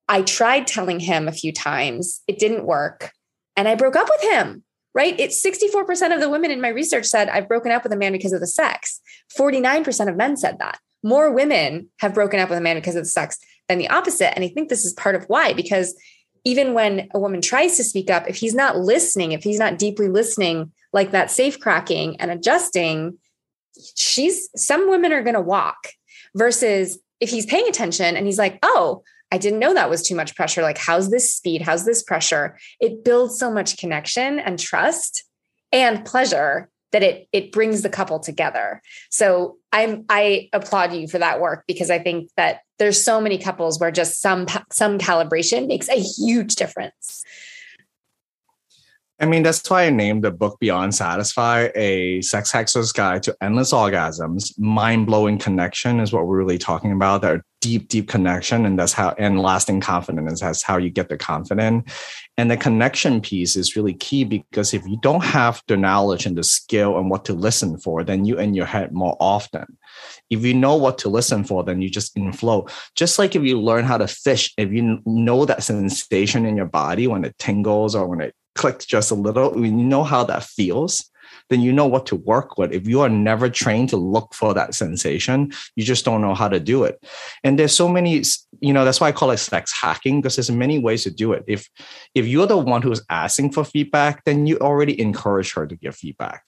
I 0.08 0.22
tried 0.22 0.66
telling 0.66 1.00
him 1.00 1.28
a 1.28 1.32
few 1.32 1.52
times, 1.52 2.20
it 2.26 2.38
didn't 2.38 2.66
work, 2.66 3.12
and 3.56 3.68
I 3.68 3.76
broke 3.76 3.96
up 3.96 4.08
with 4.10 4.30
him. 4.30 4.64
right? 4.94 5.18
It's 5.18 5.42
64% 5.42 6.14
of 6.14 6.20
the 6.20 6.28
women 6.28 6.50
in 6.50 6.60
my 6.60 6.68
research 6.68 7.06
said, 7.06 7.28
I've 7.28 7.48
broken 7.48 7.72
up 7.72 7.82
with 7.82 7.92
a 7.92 7.96
man 7.96 8.12
because 8.12 8.32
of 8.32 8.40
the 8.40 8.46
sex. 8.46 9.00
49% 9.38 10.08
of 10.08 10.16
men 10.16 10.36
said 10.36 10.58
that. 10.58 10.78
More 11.02 11.32
women 11.32 11.88
have 12.00 12.14
broken 12.14 12.40
up 12.40 12.50
with 12.50 12.58
a 12.58 12.62
man 12.62 12.76
because 12.76 12.94
of 12.94 13.04
the 13.04 13.08
sex 13.08 13.38
than 13.68 13.78
the 13.78 13.88
opposite. 13.88 14.34
And 14.34 14.44
I 14.44 14.48
think 14.48 14.68
this 14.68 14.84
is 14.84 14.92
part 14.92 15.14
of 15.14 15.24
why, 15.24 15.52
because 15.52 15.94
even 16.44 16.74
when 16.74 17.08
a 17.14 17.18
woman 17.18 17.40
tries 17.40 17.76
to 17.76 17.84
speak 17.84 18.10
up, 18.10 18.28
if 18.28 18.36
he's 18.36 18.54
not 18.54 18.78
listening, 18.78 19.32
if 19.32 19.44
he's 19.44 19.58
not 19.58 19.78
deeply 19.78 20.08
listening, 20.08 20.72
like 20.92 21.12
that 21.12 21.30
safe 21.30 21.60
cracking 21.60 22.20
and 22.20 22.30
adjusting, 22.30 23.18
she's 23.96 24.48
some 24.56 24.90
women 24.90 25.12
are 25.12 25.22
going 25.22 25.34
to 25.34 25.40
walk 25.40 25.88
versus 26.34 26.98
if 27.20 27.30
he's 27.30 27.46
paying 27.46 27.68
attention 27.68 28.16
and 28.16 28.26
he's 28.26 28.38
like, 28.38 28.58
oh, 28.62 29.02
I 29.30 29.38
didn't 29.38 29.60
know 29.60 29.72
that 29.72 29.88
was 29.88 30.02
too 30.02 30.14
much 30.14 30.34
pressure. 30.34 30.60
Like, 30.62 30.76
how's 30.78 31.10
this 31.10 31.32
speed? 31.32 31.62
How's 31.62 31.86
this 31.86 32.02
pressure? 32.02 32.58
It 32.80 33.04
builds 33.04 33.38
so 33.38 33.50
much 33.50 33.78
connection 33.78 34.38
and 34.38 34.58
trust 34.58 35.24
and 35.70 36.04
pleasure 36.04 36.68
that 36.92 37.02
it 37.02 37.28
it 37.32 37.52
brings 37.52 37.82
the 37.82 37.88
couple 37.88 38.20
together. 38.20 38.80
So 39.10 39.56
I'm 39.72 40.04
I 40.08 40.48
applaud 40.52 40.92
you 40.92 41.08
for 41.08 41.18
that 41.18 41.40
work 41.40 41.64
because 41.66 41.90
I 41.90 41.98
think 41.98 42.30
that 42.36 42.60
there's 42.78 43.02
so 43.02 43.20
many 43.20 43.38
couples 43.38 43.80
where 43.80 43.90
just 43.90 44.20
some 44.20 44.46
some 44.72 44.98
calibration 44.98 45.66
makes 45.66 45.88
a 45.88 46.00
huge 46.00 46.54
difference. 46.54 47.24
I 49.20 49.26
mean, 49.26 49.44
that's 49.44 49.70
why 49.70 49.84
I 49.84 49.90
named 49.90 50.24
the 50.24 50.32
book 50.32 50.58
Beyond 50.58 50.96
Satisfy 50.96 51.68
a 51.76 52.20
sex 52.22 52.50
hacker's 52.50 52.90
guide 52.90 53.22
to 53.22 53.36
endless 53.40 53.72
orgasms. 53.72 54.58
Mind 54.58 55.06
blowing 55.06 55.38
connection 55.38 56.00
is 56.00 56.12
what 56.12 56.26
we're 56.26 56.38
really 56.38 56.58
talking 56.58 56.90
about. 56.90 57.22
That 57.22 57.42
deep, 57.62 57.88
deep 57.88 58.08
connection. 58.08 58.66
And 58.66 58.78
that's 58.78 58.92
how, 58.92 59.14
and 59.18 59.40
lasting 59.40 59.80
confidence. 59.80 60.40
That's 60.40 60.62
how 60.62 60.76
you 60.76 60.90
get 60.90 61.08
the 61.08 61.16
confidence. 61.16 61.90
And 62.36 62.50
the 62.50 62.56
connection 62.56 63.20
piece 63.22 63.56
is 63.56 63.76
really 63.76 63.94
key 63.94 64.24
because 64.24 64.74
if 64.74 64.84
you 64.86 64.98
don't 65.00 65.24
have 65.24 65.62
the 65.68 65.76
knowledge 65.76 66.26
and 66.26 66.36
the 66.36 66.42
skill 66.42 66.98
and 66.98 67.08
what 67.08 67.24
to 67.26 67.32
listen 67.32 67.78
for, 67.78 68.04
then 68.04 68.24
you 68.24 68.38
in 68.38 68.52
your 68.52 68.66
head 68.66 68.92
more 68.92 69.16
often. 69.20 69.78
If 70.28 70.44
you 70.44 70.52
know 70.52 70.74
what 70.74 70.98
to 70.98 71.08
listen 71.08 71.44
for, 71.44 71.62
then 71.62 71.80
you 71.80 71.88
just 71.88 72.16
in 72.16 72.32
flow. 72.32 72.66
Just 72.96 73.18
like 73.18 73.36
if 73.36 73.42
you 73.42 73.60
learn 73.60 73.84
how 73.84 73.96
to 73.96 74.08
fish, 74.08 74.52
if 74.58 74.70
you 74.72 74.98
know 75.06 75.44
that 75.44 75.62
sensation 75.62 76.44
in 76.44 76.56
your 76.56 76.66
body 76.66 77.06
when 77.06 77.24
it 77.24 77.38
tingles 77.38 77.94
or 77.94 78.08
when 78.08 78.20
it 78.20 78.34
clicked 78.56 78.88
just 78.88 79.12
a 79.12 79.14
little, 79.14 79.64
you 79.64 79.72
know 79.72 80.02
how 80.02 80.24
that 80.24 80.42
feels, 80.42 81.08
then 81.52 81.60
you 81.60 81.72
know 81.72 81.86
what 81.86 82.06
to 82.06 82.16
work 82.16 82.56
with. 82.56 82.72
If 82.72 82.88
you 82.88 83.00
are 83.02 83.08
never 83.08 83.48
trained 83.48 83.90
to 83.90 83.96
look 83.96 84.34
for 84.34 84.54
that 84.54 84.74
sensation, 84.74 85.52
you 85.76 85.84
just 85.84 86.04
don't 86.04 86.22
know 86.22 86.34
how 86.34 86.48
to 86.48 86.58
do 86.58 86.84
it. 86.84 87.04
And 87.44 87.58
there's 87.58 87.74
so 87.74 87.88
many, 87.88 88.22
you 88.60 88.72
know, 88.72 88.84
that's 88.84 89.00
why 89.00 89.08
I 89.08 89.12
call 89.12 89.30
it 89.30 89.36
sex 89.38 89.72
hacking 89.72 90.20
because 90.20 90.36
there's 90.36 90.50
many 90.50 90.78
ways 90.78 91.04
to 91.04 91.10
do 91.10 91.32
it. 91.32 91.44
If 91.46 91.68
if 92.14 92.26
you're 92.26 92.46
the 92.46 92.56
one 92.56 92.82
who's 92.82 93.02
asking 93.10 93.52
for 93.52 93.64
feedback, 93.64 94.24
then 94.24 94.46
you 94.46 94.58
already 94.58 94.98
encourage 95.00 95.52
her 95.52 95.66
to 95.66 95.76
give 95.76 95.94
feedback. 95.94 96.42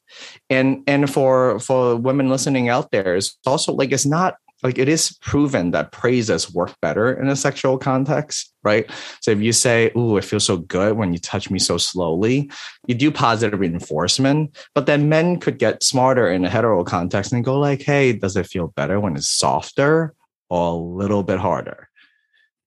And 0.49 0.83
and 0.87 1.11
for 1.11 1.59
for 1.61 1.97
women 1.97 2.29
listening 2.29 2.69
out 2.69 2.91
there, 2.91 3.17
it's 3.17 3.39
also 3.47 3.73
like 3.73 3.93
it's 3.93 4.07
not 4.07 4.37
like 4.63 4.79
it 4.79 4.89
is 4.89 5.17
proven 5.21 5.73
that 5.73 5.93
praises 5.93 6.53
work 6.53 6.75
better 6.81 7.13
in 7.13 7.29
a 7.29 7.37
sexual 7.37 7.77
context, 7.77 8.53
right? 8.63 8.91
So 9.21 9.31
if 9.31 9.41
you 9.41 9.53
say, 9.53 9.91
"Ooh, 9.97 10.17
it 10.17 10.25
feels 10.25 10.45
so 10.45 10.57
good 10.57 10.97
when 10.97 11.13
you 11.13 11.19
touch 11.19 11.51
me 11.51 11.59
so 11.59 11.77
slowly," 11.77 12.51
you 12.87 12.95
do 12.95 13.11
positive 13.11 13.61
reinforcement. 13.61 14.57
But 14.75 14.87
then 14.87 15.09
men 15.09 15.39
could 15.39 15.59
get 15.59 15.83
smarter 15.83 16.31
in 16.31 16.45
a 16.45 16.51
hetero 16.51 16.85
context 16.85 17.33
and 17.33 17.45
go 17.45 17.59
like, 17.59 17.83
"Hey, 17.83 18.13
does 18.13 18.37
it 18.37 18.47
feel 18.47 18.69
better 18.69 19.01
when 19.01 19.17
it's 19.17 19.29
softer 19.29 20.15
or 20.49 20.69
a 20.69 20.77
little 20.77 21.23
bit 21.23 21.39
harder?" 21.39 21.89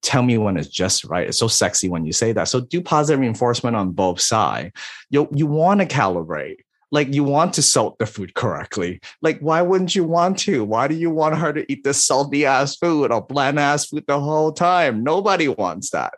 Tell 0.02 0.22
me 0.22 0.38
when 0.38 0.56
it's 0.56 0.68
just 0.68 1.04
right. 1.04 1.26
It's 1.26 1.38
so 1.38 1.48
sexy 1.48 1.88
when 1.88 2.06
you 2.06 2.12
say 2.12 2.30
that. 2.32 2.46
So 2.46 2.60
do 2.60 2.80
positive 2.80 3.18
reinforcement 3.20 3.74
on 3.74 3.90
both 3.90 4.20
sides. 4.20 4.70
You 5.10 5.28
you 5.34 5.46
want 5.46 5.80
to 5.80 5.86
calibrate 5.86 6.58
like 6.90 7.12
you 7.12 7.24
want 7.24 7.54
to 7.54 7.62
salt 7.62 7.98
the 7.98 8.06
food 8.06 8.34
correctly. 8.34 9.00
Like, 9.20 9.40
why 9.40 9.62
wouldn't 9.62 9.94
you 9.94 10.04
want 10.04 10.38
to? 10.40 10.64
Why 10.64 10.88
do 10.88 10.94
you 10.94 11.10
want 11.10 11.36
her 11.36 11.52
to 11.52 11.70
eat 11.70 11.84
this 11.84 12.04
salty 12.04 12.46
ass 12.46 12.76
food 12.76 13.12
or 13.12 13.20
bland 13.20 13.58
ass 13.58 13.86
food 13.86 14.04
the 14.06 14.20
whole 14.20 14.52
time? 14.52 15.04
Nobody 15.04 15.48
wants 15.48 15.90
that. 15.90 16.14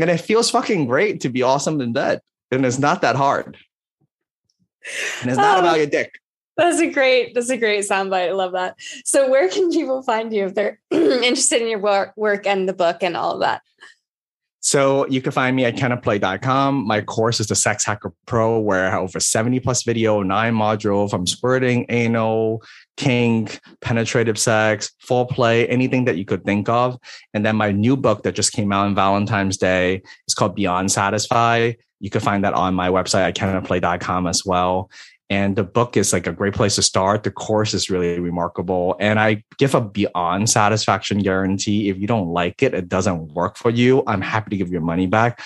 And 0.00 0.10
it 0.10 0.18
feels 0.18 0.50
fucking 0.50 0.86
great 0.86 1.20
to 1.22 1.28
be 1.28 1.42
awesome 1.42 1.80
in 1.80 1.92
bed. 1.92 2.20
And 2.50 2.64
it's 2.64 2.78
not 2.78 3.02
that 3.02 3.16
hard. 3.16 3.56
And 5.20 5.30
it's 5.30 5.38
not 5.38 5.58
um, 5.58 5.64
about 5.64 5.78
your 5.78 5.86
dick. 5.86 6.12
That's 6.56 6.80
a 6.80 6.90
great, 6.90 7.34
that's 7.34 7.50
a 7.50 7.56
great 7.56 7.84
soundbite. 7.84 8.28
I 8.28 8.32
love 8.32 8.52
that. 8.52 8.76
So 9.04 9.28
where 9.30 9.48
can 9.48 9.70
people 9.70 10.02
find 10.02 10.32
you 10.32 10.46
if 10.46 10.54
they're 10.54 10.80
interested 10.90 11.60
in 11.60 11.68
your 11.68 11.80
work, 11.80 12.14
work 12.16 12.46
and 12.46 12.68
the 12.68 12.72
book 12.72 13.02
and 13.02 13.16
all 13.16 13.34
of 13.34 13.40
that? 13.40 13.62
So 14.66 15.06
you 15.06 15.22
can 15.22 15.30
find 15.30 15.54
me 15.54 15.64
at 15.64 15.76
kennethplay.com. 15.76 16.88
My 16.88 17.00
course 17.00 17.38
is 17.38 17.46
the 17.46 17.54
Sex 17.54 17.84
Hacker 17.84 18.12
Pro, 18.26 18.58
where 18.58 18.88
I 18.88 18.90
have 18.90 19.02
over 19.02 19.20
70 19.20 19.60
plus 19.60 19.84
video, 19.84 20.22
nine 20.22 20.54
module 20.54 21.08
from 21.08 21.24
squirting, 21.24 21.86
anal, 21.88 22.64
kink, 22.96 23.60
penetrative 23.80 24.36
sex, 24.36 24.90
foreplay, 25.08 25.66
anything 25.68 26.06
that 26.06 26.16
you 26.16 26.24
could 26.24 26.44
think 26.44 26.68
of. 26.68 26.98
And 27.32 27.46
then 27.46 27.54
my 27.54 27.70
new 27.70 27.96
book 27.96 28.24
that 28.24 28.34
just 28.34 28.52
came 28.52 28.72
out 28.72 28.86
on 28.86 28.96
Valentine's 28.96 29.56
Day 29.56 30.02
is 30.26 30.34
called 30.34 30.56
Beyond 30.56 30.90
Satisfy. 30.90 31.74
You 32.00 32.10
can 32.10 32.20
find 32.20 32.42
that 32.42 32.54
on 32.54 32.74
my 32.74 32.88
website 32.88 33.28
at 33.28 33.36
kennethplay.com 33.36 34.26
as 34.26 34.44
well. 34.44 34.90
And 35.28 35.56
the 35.56 35.64
book 35.64 35.96
is 35.96 36.12
like 36.12 36.26
a 36.26 36.32
great 36.32 36.54
place 36.54 36.76
to 36.76 36.82
start. 36.82 37.24
The 37.24 37.32
course 37.32 37.74
is 37.74 37.90
really 37.90 38.20
remarkable. 38.20 38.96
And 39.00 39.18
I 39.18 39.42
give 39.58 39.74
a 39.74 39.80
beyond 39.80 40.48
satisfaction 40.48 41.18
guarantee. 41.18 41.88
If 41.88 41.98
you 41.98 42.06
don't 42.06 42.28
like 42.28 42.62
it, 42.62 42.74
it 42.74 42.88
doesn't 42.88 43.32
work 43.32 43.56
for 43.56 43.70
you, 43.70 44.04
I'm 44.06 44.20
happy 44.20 44.50
to 44.50 44.56
give 44.56 44.70
your 44.70 44.82
money 44.82 45.06
back. 45.06 45.40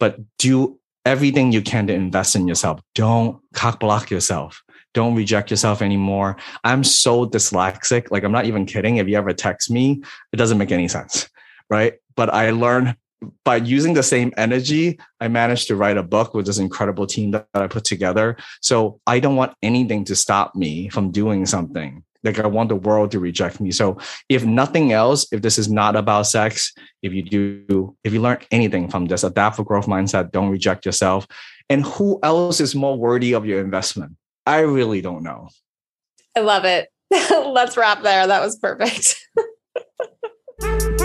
But 0.00 0.18
do 0.38 0.78
everything 1.04 1.52
you 1.52 1.62
can 1.62 1.86
to 1.86 1.92
invest 1.94 2.34
in 2.34 2.48
yourself. 2.48 2.80
Don't 2.94 3.40
cock 3.52 3.80
block 3.80 4.10
yourself. 4.10 4.62
Don't 4.94 5.14
reject 5.14 5.50
yourself 5.50 5.82
anymore. 5.82 6.36
I'm 6.64 6.82
so 6.82 7.26
dyslexic. 7.26 8.10
Like, 8.10 8.24
I'm 8.24 8.32
not 8.32 8.46
even 8.46 8.64
kidding. 8.64 8.96
If 8.96 9.06
you 9.06 9.16
ever 9.18 9.34
text 9.34 9.70
me, 9.70 10.02
it 10.32 10.36
doesn't 10.36 10.56
make 10.56 10.72
any 10.72 10.88
sense. 10.88 11.28
Right. 11.68 11.94
But 12.14 12.32
I 12.32 12.50
learned 12.50 12.96
by 13.44 13.56
using 13.56 13.94
the 13.94 14.02
same 14.02 14.32
energy, 14.36 14.98
I 15.20 15.28
managed 15.28 15.68
to 15.68 15.76
write 15.76 15.96
a 15.96 16.02
book 16.02 16.34
with 16.34 16.46
this 16.46 16.58
incredible 16.58 17.06
team 17.06 17.32
that, 17.32 17.46
I 17.54 17.66
put 17.66 17.84
together. 17.84 18.36
So 18.60 19.00
I 19.06 19.20
don't 19.20 19.36
want 19.36 19.54
anything 19.62 20.04
to 20.06 20.16
stop 20.16 20.54
me 20.54 20.88
from 20.88 21.10
doing 21.10 21.46
something. 21.46 22.04
Like 22.22 22.38
I 22.40 22.46
want 22.46 22.70
the 22.70 22.76
world 22.76 23.12
to 23.12 23.20
reject 23.20 23.60
me. 23.60 23.70
So 23.70 23.98
if 24.28 24.44
nothing 24.44 24.92
else, 24.92 25.26
if 25.32 25.42
this 25.42 25.58
is 25.58 25.70
not 25.70 25.94
about 25.94 26.26
sex, 26.26 26.72
if 27.02 27.12
you 27.12 27.22
do, 27.22 27.96
if 28.02 28.12
you 28.12 28.20
learn 28.20 28.38
anything 28.50 28.88
from 28.88 29.06
this, 29.06 29.22
adapt 29.22 29.56
for 29.56 29.64
growth 29.64 29.86
mindset, 29.86 30.32
don't 30.32 30.50
reject 30.50 30.84
yourself. 30.84 31.26
And 31.68 31.84
who 31.84 32.18
else 32.22 32.60
is 32.60 32.74
more 32.74 32.96
worthy 32.96 33.32
of 33.32 33.46
your 33.46 33.60
investment? 33.60 34.16
I 34.44 34.60
really 34.60 35.00
don't 35.00 35.22
know. 35.22 35.48
I 36.36 36.40
love 36.40 36.64
it. 36.64 36.88
Let's 37.10 37.76
wrap 37.76 38.02
there. 38.02 38.26
That 38.26 38.42
was 38.42 38.56
perfect. 38.56 39.20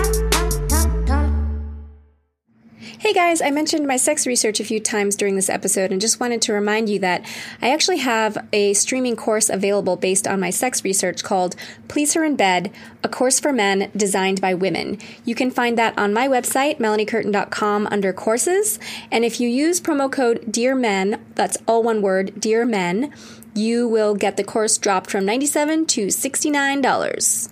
Hey 3.12 3.28
guys, 3.28 3.42
I 3.42 3.50
mentioned 3.50 3.86
my 3.86 3.98
sex 3.98 4.26
research 4.26 4.58
a 4.58 4.64
few 4.64 4.80
times 4.80 5.16
during 5.16 5.36
this 5.36 5.50
episode 5.50 5.92
and 5.92 6.00
just 6.00 6.18
wanted 6.18 6.40
to 6.40 6.54
remind 6.54 6.88
you 6.88 6.98
that 7.00 7.22
I 7.60 7.70
actually 7.70 7.98
have 7.98 8.38
a 8.54 8.72
streaming 8.72 9.16
course 9.16 9.50
available 9.50 9.96
based 9.96 10.26
on 10.26 10.40
my 10.40 10.48
sex 10.48 10.82
research 10.82 11.22
called 11.22 11.54
Please 11.88 12.14
Her 12.14 12.24
in 12.24 12.36
Bed, 12.36 12.72
a 13.04 13.10
course 13.10 13.38
for 13.38 13.52
men 13.52 13.90
designed 13.94 14.40
by 14.40 14.54
women. 14.54 14.96
You 15.26 15.34
can 15.34 15.50
find 15.50 15.76
that 15.76 15.98
on 15.98 16.14
my 16.14 16.26
website, 16.26 16.78
melaniecurtin.com, 16.78 17.86
under 17.90 18.14
courses. 18.14 18.78
And 19.10 19.26
if 19.26 19.38
you 19.40 19.46
use 19.46 19.78
promo 19.78 20.10
code 20.10 20.50
Dear 20.50 20.74
Men, 20.74 21.22
that's 21.34 21.58
all 21.68 21.82
one 21.82 22.00
word, 22.00 22.40
Dear 22.40 22.64
Men, 22.64 23.12
you 23.54 23.86
will 23.86 24.14
get 24.14 24.38
the 24.38 24.42
course 24.42 24.78
dropped 24.78 25.10
from 25.10 25.26
97 25.26 25.84
to 25.84 26.06
$69. 26.06 27.51